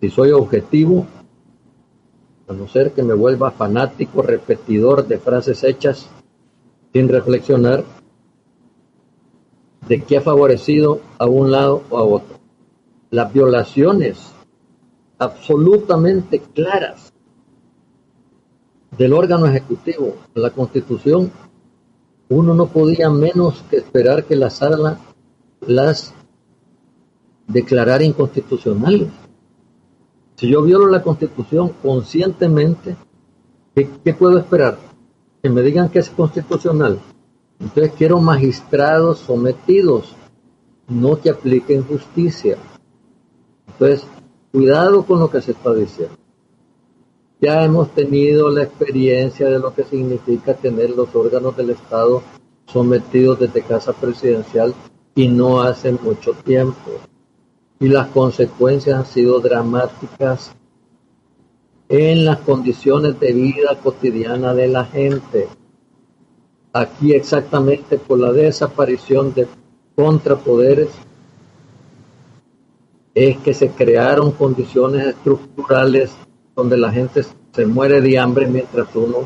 si 0.00 0.10
soy 0.10 0.32
objetivo, 0.32 1.06
a 2.48 2.52
no 2.52 2.68
ser 2.68 2.92
que 2.92 3.02
me 3.02 3.14
vuelva 3.14 3.50
fanático, 3.50 4.22
repetidor 4.22 5.06
de 5.06 5.18
frases 5.18 5.64
hechas 5.64 6.08
sin 6.92 7.08
reflexionar 7.08 7.84
de 9.88 10.02
qué 10.02 10.18
ha 10.18 10.20
favorecido 10.20 11.00
a 11.18 11.26
un 11.26 11.50
lado 11.50 11.82
o 11.90 11.98
a 11.98 12.02
otro. 12.04 12.38
Las 13.10 13.32
violaciones 13.32 14.32
absolutamente 15.18 16.40
claras 16.40 17.12
del 18.96 19.12
órgano 19.12 19.46
ejecutivo, 19.46 20.16
la 20.34 20.50
constitución, 20.50 21.30
uno 22.28 22.54
no 22.54 22.66
podía 22.66 23.08
menos 23.10 23.62
que 23.70 23.76
esperar 23.76 24.24
que 24.24 24.36
la 24.36 24.50
sala 24.50 24.98
las 25.66 26.12
declarara 27.46 28.04
inconstitucionales. 28.04 29.08
Si 30.36 30.48
yo 30.48 30.62
violo 30.62 30.88
la 30.88 31.02
constitución 31.02 31.72
conscientemente, 31.82 32.96
¿qué, 33.74 34.14
puedo 34.14 34.38
esperar? 34.38 34.78
Que 35.42 35.48
me 35.48 35.62
digan 35.62 35.88
que 35.88 36.00
es 36.00 36.10
constitucional. 36.10 36.98
Entonces 37.58 37.92
quiero 37.96 38.20
magistrados 38.20 39.18
sometidos, 39.18 40.14
no 40.88 41.20
que 41.20 41.30
apliquen 41.30 41.84
justicia. 41.84 42.58
Entonces, 43.66 44.06
cuidado 44.52 45.04
con 45.04 45.20
lo 45.20 45.30
que 45.30 45.40
se 45.40 45.52
está 45.52 45.72
diciendo. 45.74 46.16
Ya 47.40 47.62
hemos 47.64 47.90
tenido 47.90 48.48
la 48.50 48.62
experiencia 48.62 49.48
de 49.48 49.58
lo 49.58 49.74
que 49.74 49.84
significa 49.84 50.54
tener 50.54 50.90
los 50.90 51.14
órganos 51.14 51.56
del 51.56 51.70
Estado 51.70 52.22
sometidos 52.66 53.38
desde 53.38 53.62
casa 53.62 53.92
presidencial 53.92 54.74
y 55.14 55.28
no 55.28 55.62
hace 55.62 55.92
mucho 55.92 56.32
tiempo. 56.32 56.92
Y 57.78 57.88
las 57.88 58.08
consecuencias 58.08 58.98
han 58.98 59.06
sido 59.06 59.40
dramáticas 59.40 60.52
en 61.88 62.24
las 62.24 62.38
condiciones 62.40 63.20
de 63.20 63.32
vida 63.32 63.78
cotidiana 63.82 64.54
de 64.54 64.68
la 64.68 64.84
gente. 64.84 65.48
Aquí 66.76 67.14
exactamente 67.14 67.96
por 67.96 68.18
la 68.18 68.32
desaparición 68.32 69.32
de 69.32 69.48
contrapoderes 69.94 70.90
es 73.14 73.38
que 73.38 73.54
se 73.54 73.70
crearon 73.70 74.32
condiciones 74.32 75.06
estructurales 75.06 76.14
donde 76.54 76.76
la 76.76 76.92
gente 76.92 77.22
se 77.52 77.64
muere 77.64 78.02
de 78.02 78.18
hambre 78.18 78.46
mientras 78.46 78.94
unos 78.94 79.24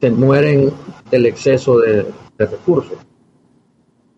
se 0.00 0.10
mueren 0.10 0.72
del 1.08 1.26
exceso 1.26 1.78
de, 1.78 2.06
recursos. 2.36 2.98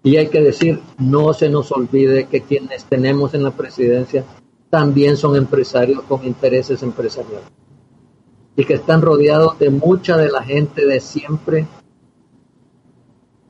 Y 0.02 0.16
hay 0.16 0.28
que 0.28 0.40
decir, 0.40 0.80
no 0.96 1.34
se 1.34 1.50
nos 1.50 1.70
olvide 1.70 2.28
que 2.28 2.40
quienes 2.40 2.86
tenemos 2.86 3.34
en 3.34 3.42
la 3.42 3.50
presidencia 3.50 4.24
también 4.70 5.18
son 5.18 5.36
empresarios 5.36 6.02
con 6.04 6.24
intereses 6.24 6.82
empresariales 6.82 7.63
y 8.56 8.64
que 8.64 8.74
están 8.74 9.02
rodeados 9.02 9.58
de 9.58 9.70
mucha 9.70 10.16
de 10.16 10.30
la 10.30 10.42
gente 10.42 10.86
de 10.86 11.00
siempre 11.00 11.66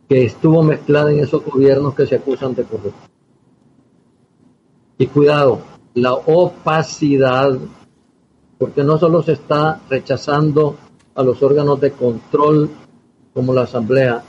que 0.09 0.24
estuvo 0.24 0.62
mezclada 0.62 1.12
en 1.12 1.20
esos 1.20 1.44
gobiernos 1.44 1.94
que 1.94 2.07
se 2.07 2.16
acusan 2.16 2.55
de 2.55 2.64
corrupción. 2.64 2.94
Y 4.98 5.07
cuidado, 5.09 5.61
la 5.94 6.14
opacidad, 6.14 7.59
porque 8.59 8.84
no 8.84 8.98
solo 8.98 9.22
se 9.22 9.32
está 9.32 9.80
rechazando 9.88 10.76
a 11.14 11.22
los 11.22 11.42
órganos 11.42 11.80
de 11.80 11.92
control 11.92 12.70
como 13.32 13.52
la 13.52 13.62
Asamblea, 13.62 14.22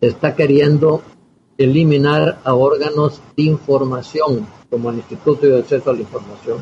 está 0.00 0.34
queriendo 0.34 1.02
eliminar 1.58 2.38
a 2.44 2.54
órganos 2.54 3.20
de 3.36 3.42
información 3.42 4.46
como 4.70 4.90
el 4.90 4.96
Instituto 4.96 5.46
de 5.46 5.58
Acceso 5.58 5.90
a 5.90 5.94
la 5.94 6.00
Información. 6.00 6.58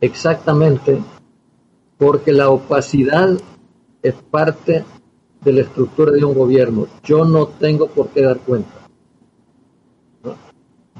Exactamente 0.00 1.02
porque 2.00 2.32
la 2.32 2.48
opacidad 2.48 3.38
es 4.02 4.14
parte 4.30 4.84
de 5.44 5.52
la 5.52 5.60
estructura 5.60 6.12
de 6.12 6.24
un 6.24 6.32
gobierno. 6.32 6.86
Yo 7.04 7.26
no 7.26 7.46
tengo 7.46 7.88
por 7.88 8.08
qué 8.08 8.22
dar 8.22 8.38
cuenta. 8.38 8.70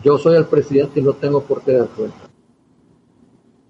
Yo 0.05 0.19
soy 0.19 0.37
el 0.37 0.45
presidente 0.45 1.01
y 1.01 1.03
no 1.03 1.15
tengo 1.15 1.41
por 1.41 1.63
qué 1.63 1.73
dar 1.73 1.89
cuenta. 1.89 2.19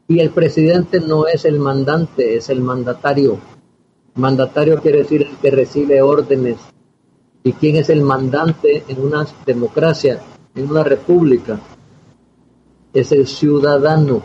Y 0.09 0.19
el 0.19 0.31
presidente 0.31 0.99
no 0.99 1.29
es 1.29 1.45
el 1.45 1.61
mandante, 1.61 2.35
es 2.35 2.49
el 2.49 2.61
mandatario. 2.61 3.39
Mandatario 4.17 4.81
quiere 4.81 4.99
decir 4.99 5.23
el 5.23 5.37
que 5.37 5.53
recibe 5.53 6.03
órdenes. 6.03 6.57
¿Y 7.45 7.53
quién 7.53 7.77
es 7.77 7.91
el 7.91 8.03
mandante 8.03 8.83
en 8.89 9.01
una 9.01 9.25
democracia, 9.47 10.21
en 10.57 10.69
una 10.69 10.83
república? 10.83 11.61
Es 12.93 13.13
el 13.13 13.29
ciudadano. 13.29 14.21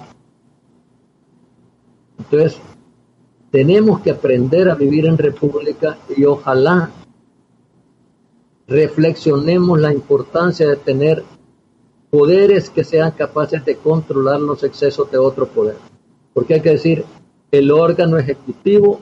Entonces, 2.18 2.60
tenemos 3.52 4.02
que 4.02 4.12
aprender 4.12 4.70
a 4.70 4.76
vivir 4.76 5.06
en 5.06 5.18
república 5.18 5.98
y 6.16 6.26
ojalá 6.26 6.92
reflexionemos 8.68 9.80
la 9.80 9.94
importancia 9.94 10.68
de 10.68 10.76
tener 10.76 11.24
poderes 12.10 12.70
que 12.70 12.84
sean 12.84 13.12
capaces 13.12 13.64
de 13.66 13.76
controlar 13.76 14.40
los 14.40 14.64
excesos 14.64 15.10
de 15.12 15.18
otro 15.18 15.48
poder. 15.48 15.76
Porque 16.34 16.56
hay 16.56 16.62
que 16.62 16.72
decir, 16.72 17.06
el 17.52 17.72
órgano 17.72 18.18
ejecutivo 18.18 19.00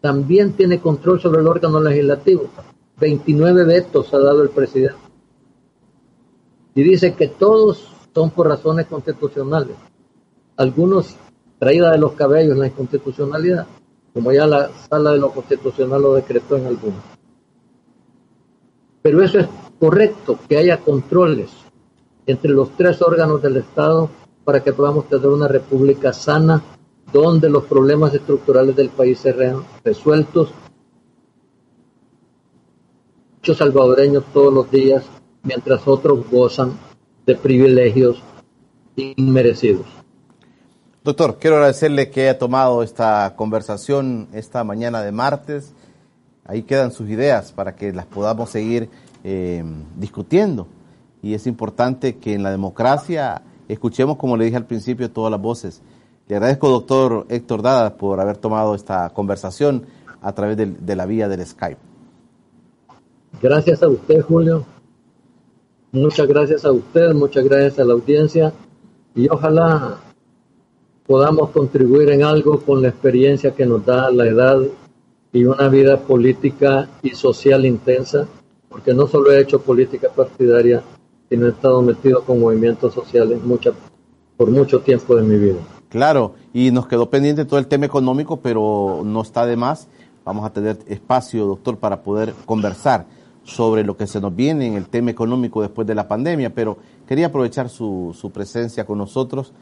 también 0.00 0.52
tiene 0.52 0.80
control 0.80 1.20
sobre 1.20 1.40
el 1.40 1.46
órgano 1.46 1.80
legislativo. 1.80 2.48
29 2.98 3.64
vetos 3.64 4.12
ha 4.12 4.18
dado 4.18 4.42
el 4.42 4.50
presidente. 4.50 4.96
Y 6.74 6.82
dice 6.82 7.14
que 7.14 7.28
todos 7.28 7.92
son 8.14 8.30
por 8.30 8.48
razones 8.48 8.86
constitucionales. 8.86 9.76
Algunos 10.56 11.16
traídas 11.60 11.92
de 11.92 11.98
los 11.98 12.12
cabellos 12.12 12.56
la 12.56 12.66
inconstitucionalidad, 12.66 13.66
como 14.14 14.32
ya 14.32 14.46
la 14.46 14.70
sala 14.88 15.12
de 15.12 15.18
lo 15.18 15.30
constitucional 15.30 16.02
lo 16.02 16.14
decretó 16.14 16.56
en 16.56 16.66
algunos. 16.66 17.02
Pero 19.02 19.22
eso 19.22 19.38
es 19.38 19.46
correcto, 19.78 20.38
que 20.48 20.56
haya 20.56 20.78
controles 20.78 21.50
entre 22.26 22.50
los 22.50 22.70
tres 22.76 23.00
órganos 23.02 23.42
del 23.42 23.58
Estado 23.58 24.08
para 24.42 24.62
que 24.64 24.72
podamos 24.72 25.06
tener 25.08 25.26
una 25.26 25.48
república 25.48 26.12
sana 26.12 26.62
donde 27.12 27.50
los 27.50 27.64
problemas 27.64 28.14
estructurales 28.14 28.74
del 28.74 28.88
país 28.88 29.18
sean 29.18 29.62
resueltos. 29.84 30.52
Muchos 33.36 33.58
salvadoreños 33.58 34.24
todos 34.32 34.52
los 34.52 34.70
días, 34.70 35.04
mientras 35.42 35.86
otros 35.86 36.28
gozan 36.30 36.72
de 37.26 37.34
privilegios 37.34 38.22
inmerecidos. 38.96 39.99
Doctor, 41.02 41.38
quiero 41.40 41.56
agradecerle 41.56 42.10
que 42.10 42.24
haya 42.24 42.38
tomado 42.38 42.82
esta 42.82 43.32
conversación 43.34 44.28
esta 44.34 44.64
mañana 44.64 45.00
de 45.00 45.12
martes. 45.12 45.72
Ahí 46.44 46.62
quedan 46.62 46.92
sus 46.92 47.08
ideas 47.08 47.52
para 47.52 47.74
que 47.74 47.90
las 47.90 48.04
podamos 48.04 48.50
seguir 48.50 48.90
eh, 49.24 49.64
discutiendo. 49.96 50.66
Y 51.22 51.32
es 51.32 51.46
importante 51.46 52.18
que 52.18 52.34
en 52.34 52.42
la 52.42 52.50
democracia 52.50 53.40
escuchemos, 53.68 54.18
como 54.18 54.36
le 54.36 54.44
dije 54.44 54.58
al 54.58 54.66
principio, 54.66 55.10
todas 55.10 55.30
las 55.30 55.40
voces. 55.40 55.80
Le 56.28 56.36
agradezco, 56.36 56.68
doctor 56.68 57.24
Héctor 57.30 57.62
Dada, 57.62 57.96
por 57.96 58.20
haber 58.20 58.36
tomado 58.36 58.74
esta 58.74 59.08
conversación 59.08 59.86
a 60.20 60.34
través 60.34 60.58
de, 60.58 60.66
de 60.66 60.96
la 60.96 61.06
vía 61.06 61.30
del 61.30 61.46
Skype. 61.46 61.80
Gracias 63.40 63.82
a 63.82 63.88
usted, 63.88 64.20
Julio. 64.20 64.66
Muchas 65.92 66.28
gracias 66.28 66.66
a 66.66 66.72
usted, 66.72 67.14
muchas 67.14 67.42
gracias 67.44 67.78
a 67.78 67.84
la 67.84 67.94
audiencia 67.94 68.52
y 69.14 69.28
ojalá 69.30 69.98
podamos 71.10 71.50
contribuir 71.50 72.10
en 72.10 72.22
algo 72.22 72.60
con 72.60 72.82
la 72.82 72.90
experiencia 72.90 73.50
que 73.50 73.66
nos 73.66 73.84
da 73.84 74.12
la 74.12 74.28
edad 74.28 74.60
y 75.32 75.44
una 75.44 75.66
vida 75.66 75.98
política 75.98 76.88
y 77.02 77.10
social 77.10 77.66
intensa, 77.66 78.28
porque 78.68 78.94
no 78.94 79.08
solo 79.08 79.32
he 79.32 79.40
hecho 79.40 79.60
política 79.60 80.08
partidaria, 80.14 80.84
sino 81.28 81.46
he 81.46 81.48
estado 81.48 81.82
metido 81.82 82.22
con 82.22 82.38
movimientos 82.38 82.94
sociales 82.94 83.40
por 84.36 84.52
mucho 84.52 84.82
tiempo 84.82 85.16
de 85.16 85.22
mi 85.24 85.36
vida. 85.36 85.58
Claro, 85.88 86.36
y 86.54 86.70
nos 86.70 86.86
quedó 86.86 87.10
pendiente 87.10 87.44
todo 87.44 87.58
el 87.58 87.66
tema 87.66 87.86
económico, 87.86 88.36
pero 88.36 89.02
no 89.04 89.22
está 89.22 89.46
de 89.46 89.56
más. 89.56 89.88
Vamos 90.24 90.44
a 90.46 90.52
tener 90.52 90.78
espacio, 90.86 91.44
doctor, 91.44 91.76
para 91.76 92.04
poder 92.04 92.34
conversar 92.46 93.06
sobre 93.42 93.82
lo 93.82 93.96
que 93.96 94.06
se 94.06 94.20
nos 94.20 94.36
viene 94.36 94.68
en 94.68 94.74
el 94.74 94.86
tema 94.86 95.10
económico 95.10 95.60
después 95.60 95.88
de 95.88 95.96
la 95.96 96.06
pandemia, 96.06 96.54
pero 96.54 96.78
quería 97.08 97.26
aprovechar 97.26 97.68
su 97.68 98.30
presencia 98.32 98.84
con 98.84 98.98
nosotros 98.98 99.52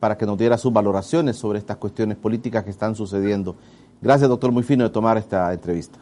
para 0.00 0.16
que 0.16 0.26
nos 0.26 0.38
diera 0.38 0.58
sus 0.58 0.72
valoraciones 0.72 1.36
sobre 1.36 1.58
estas 1.58 1.76
cuestiones 1.76 2.16
políticas 2.16 2.64
que 2.64 2.70
están 2.70 2.94
sucediendo. 2.94 3.56
Gracias, 4.00 4.28
doctor, 4.28 4.52
muy 4.52 4.62
fino 4.62 4.84
de 4.84 4.90
tomar 4.90 5.18
esta 5.18 5.52
entrevista. 5.52 5.98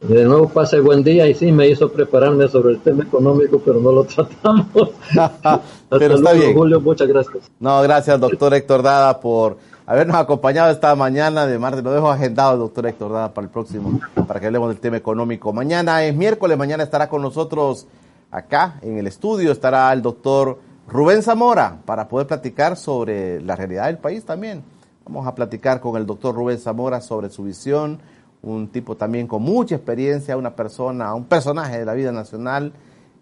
De 0.00 0.24
nuevo 0.24 0.48
pasa 0.48 0.76
el 0.76 0.82
buen 0.82 1.04
día 1.04 1.28
y 1.28 1.34
sí 1.34 1.52
me 1.52 1.68
hizo 1.68 1.92
prepararme 1.92 2.48
sobre 2.48 2.72
el 2.72 2.80
tema 2.80 3.04
económico, 3.04 3.60
pero 3.62 3.80
no 3.80 3.92
lo 3.92 4.04
tratamos. 4.06 4.92
pero 5.90 6.14
está 6.14 6.32
bien. 6.32 6.54
Julio, 6.54 6.80
muchas 6.80 7.06
gracias. 7.06 7.50
No, 7.60 7.82
gracias, 7.82 8.18
doctor 8.18 8.54
Héctor 8.54 8.82
Dada, 8.82 9.20
por 9.20 9.58
habernos 9.84 10.16
acompañado 10.16 10.70
esta 10.70 10.94
mañana 10.94 11.46
de 11.46 11.58
martes. 11.58 11.84
Lo 11.84 11.92
dejo 11.92 12.10
agendado, 12.10 12.56
doctor 12.56 12.86
Héctor 12.86 13.12
Dada, 13.12 13.34
para 13.34 13.44
el 13.44 13.50
próximo, 13.50 14.00
para 14.26 14.40
que 14.40 14.46
hablemos 14.46 14.70
del 14.70 14.78
tema 14.78 14.96
económico. 14.96 15.52
Mañana 15.52 16.02
es 16.02 16.16
miércoles, 16.16 16.56
mañana 16.56 16.82
estará 16.82 17.10
con 17.10 17.20
nosotros 17.20 17.86
acá 18.30 18.78
en 18.80 18.96
el 18.96 19.06
estudio, 19.06 19.52
estará 19.52 19.92
el 19.92 20.00
doctor 20.00 20.58
Rubén 20.90 21.22
Zamora 21.22 21.78
para 21.84 22.08
poder 22.08 22.26
platicar 22.26 22.76
sobre 22.76 23.40
la 23.40 23.54
realidad 23.54 23.86
del 23.86 23.98
país 23.98 24.24
también. 24.24 24.64
Vamos 25.04 25.24
a 25.24 25.36
platicar 25.36 25.80
con 25.80 25.96
el 25.96 26.04
doctor 26.04 26.34
Rubén 26.34 26.58
Zamora 26.58 27.00
sobre 27.00 27.30
su 27.30 27.44
visión, 27.44 28.00
un 28.42 28.66
tipo 28.66 28.96
también 28.96 29.28
con 29.28 29.40
mucha 29.40 29.76
experiencia, 29.76 30.36
una 30.36 30.56
persona, 30.56 31.14
un 31.14 31.26
personaje 31.26 31.78
de 31.78 31.84
la 31.84 31.94
vida 31.94 32.10
nacional, 32.10 32.72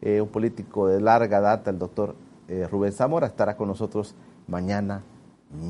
eh, 0.01 0.23
un 0.23 0.29
político 0.29 0.89
de 0.89 0.99
larga 0.99 1.43
data, 1.43 1.69
el 1.69 1.79
doctor 1.79 2.15
eh, 2.49 2.67
Rubén 2.71 2.93
Zamora, 2.93 3.27
estará 3.27 3.55
con 3.55 3.69
nosotros 3.69 4.15
mañana 4.47 5.03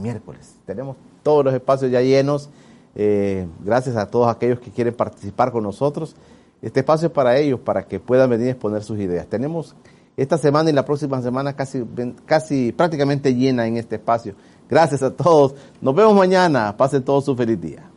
miércoles. 0.00 0.54
Tenemos 0.66 0.96
todos 1.24 1.44
los 1.44 1.52
espacios 1.52 1.90
ya 1.90 2.00
llenos. 2.00 2.48
Eh, 2.94 3.48
gracias 3.64 3.96
a 3.96 4.06
todos 4.06 4.28
aquellos 4.28 4.60
que 4.60 4.70
quieren 4.70 4.94
participar 4.94 5.50
con 5.50 5.64
nosotros. 5.64 6.14
Este 6.62 6.78
espacio 6.78 7.08
es 7.08 7.12
para 7.12 7.38
ellos, 7.38 7.58
para 7.58 7.82
que 7.82 7.98
puedan 7.98 8.30
venir 8.30 8.46
a 8.46 8.50
exponer 8.52 8.84
sus 8.84 9.00
ideas. 9.00 9.26
Tenemos 9.26 9.74
esta 10.18 10.36
semana 10.36 10.68
y 10.68 10.72
la 10.72 10.84
próxima 10.84 11.22
semana 11.22 11.54
casi, 11.54 11.84
casi 12.26 12.72
prácticamente 12.72 13.34
llena 13.34 13.68
en 13.68 13.76
este 13.76 13.94
espacio. 13.94 14.34
Gracias 14.68 15.00
a 15.02 15.14
todos. 15.14 15.54
Nos 15.80 15.94
vemos 15.94 16.14
mañana. 16.14 16.76
Pasen 16.76 17.04
todos 17.04 17.28
un 17.28 17.36
feliz 17.36 17.60
día. 17.60 17.88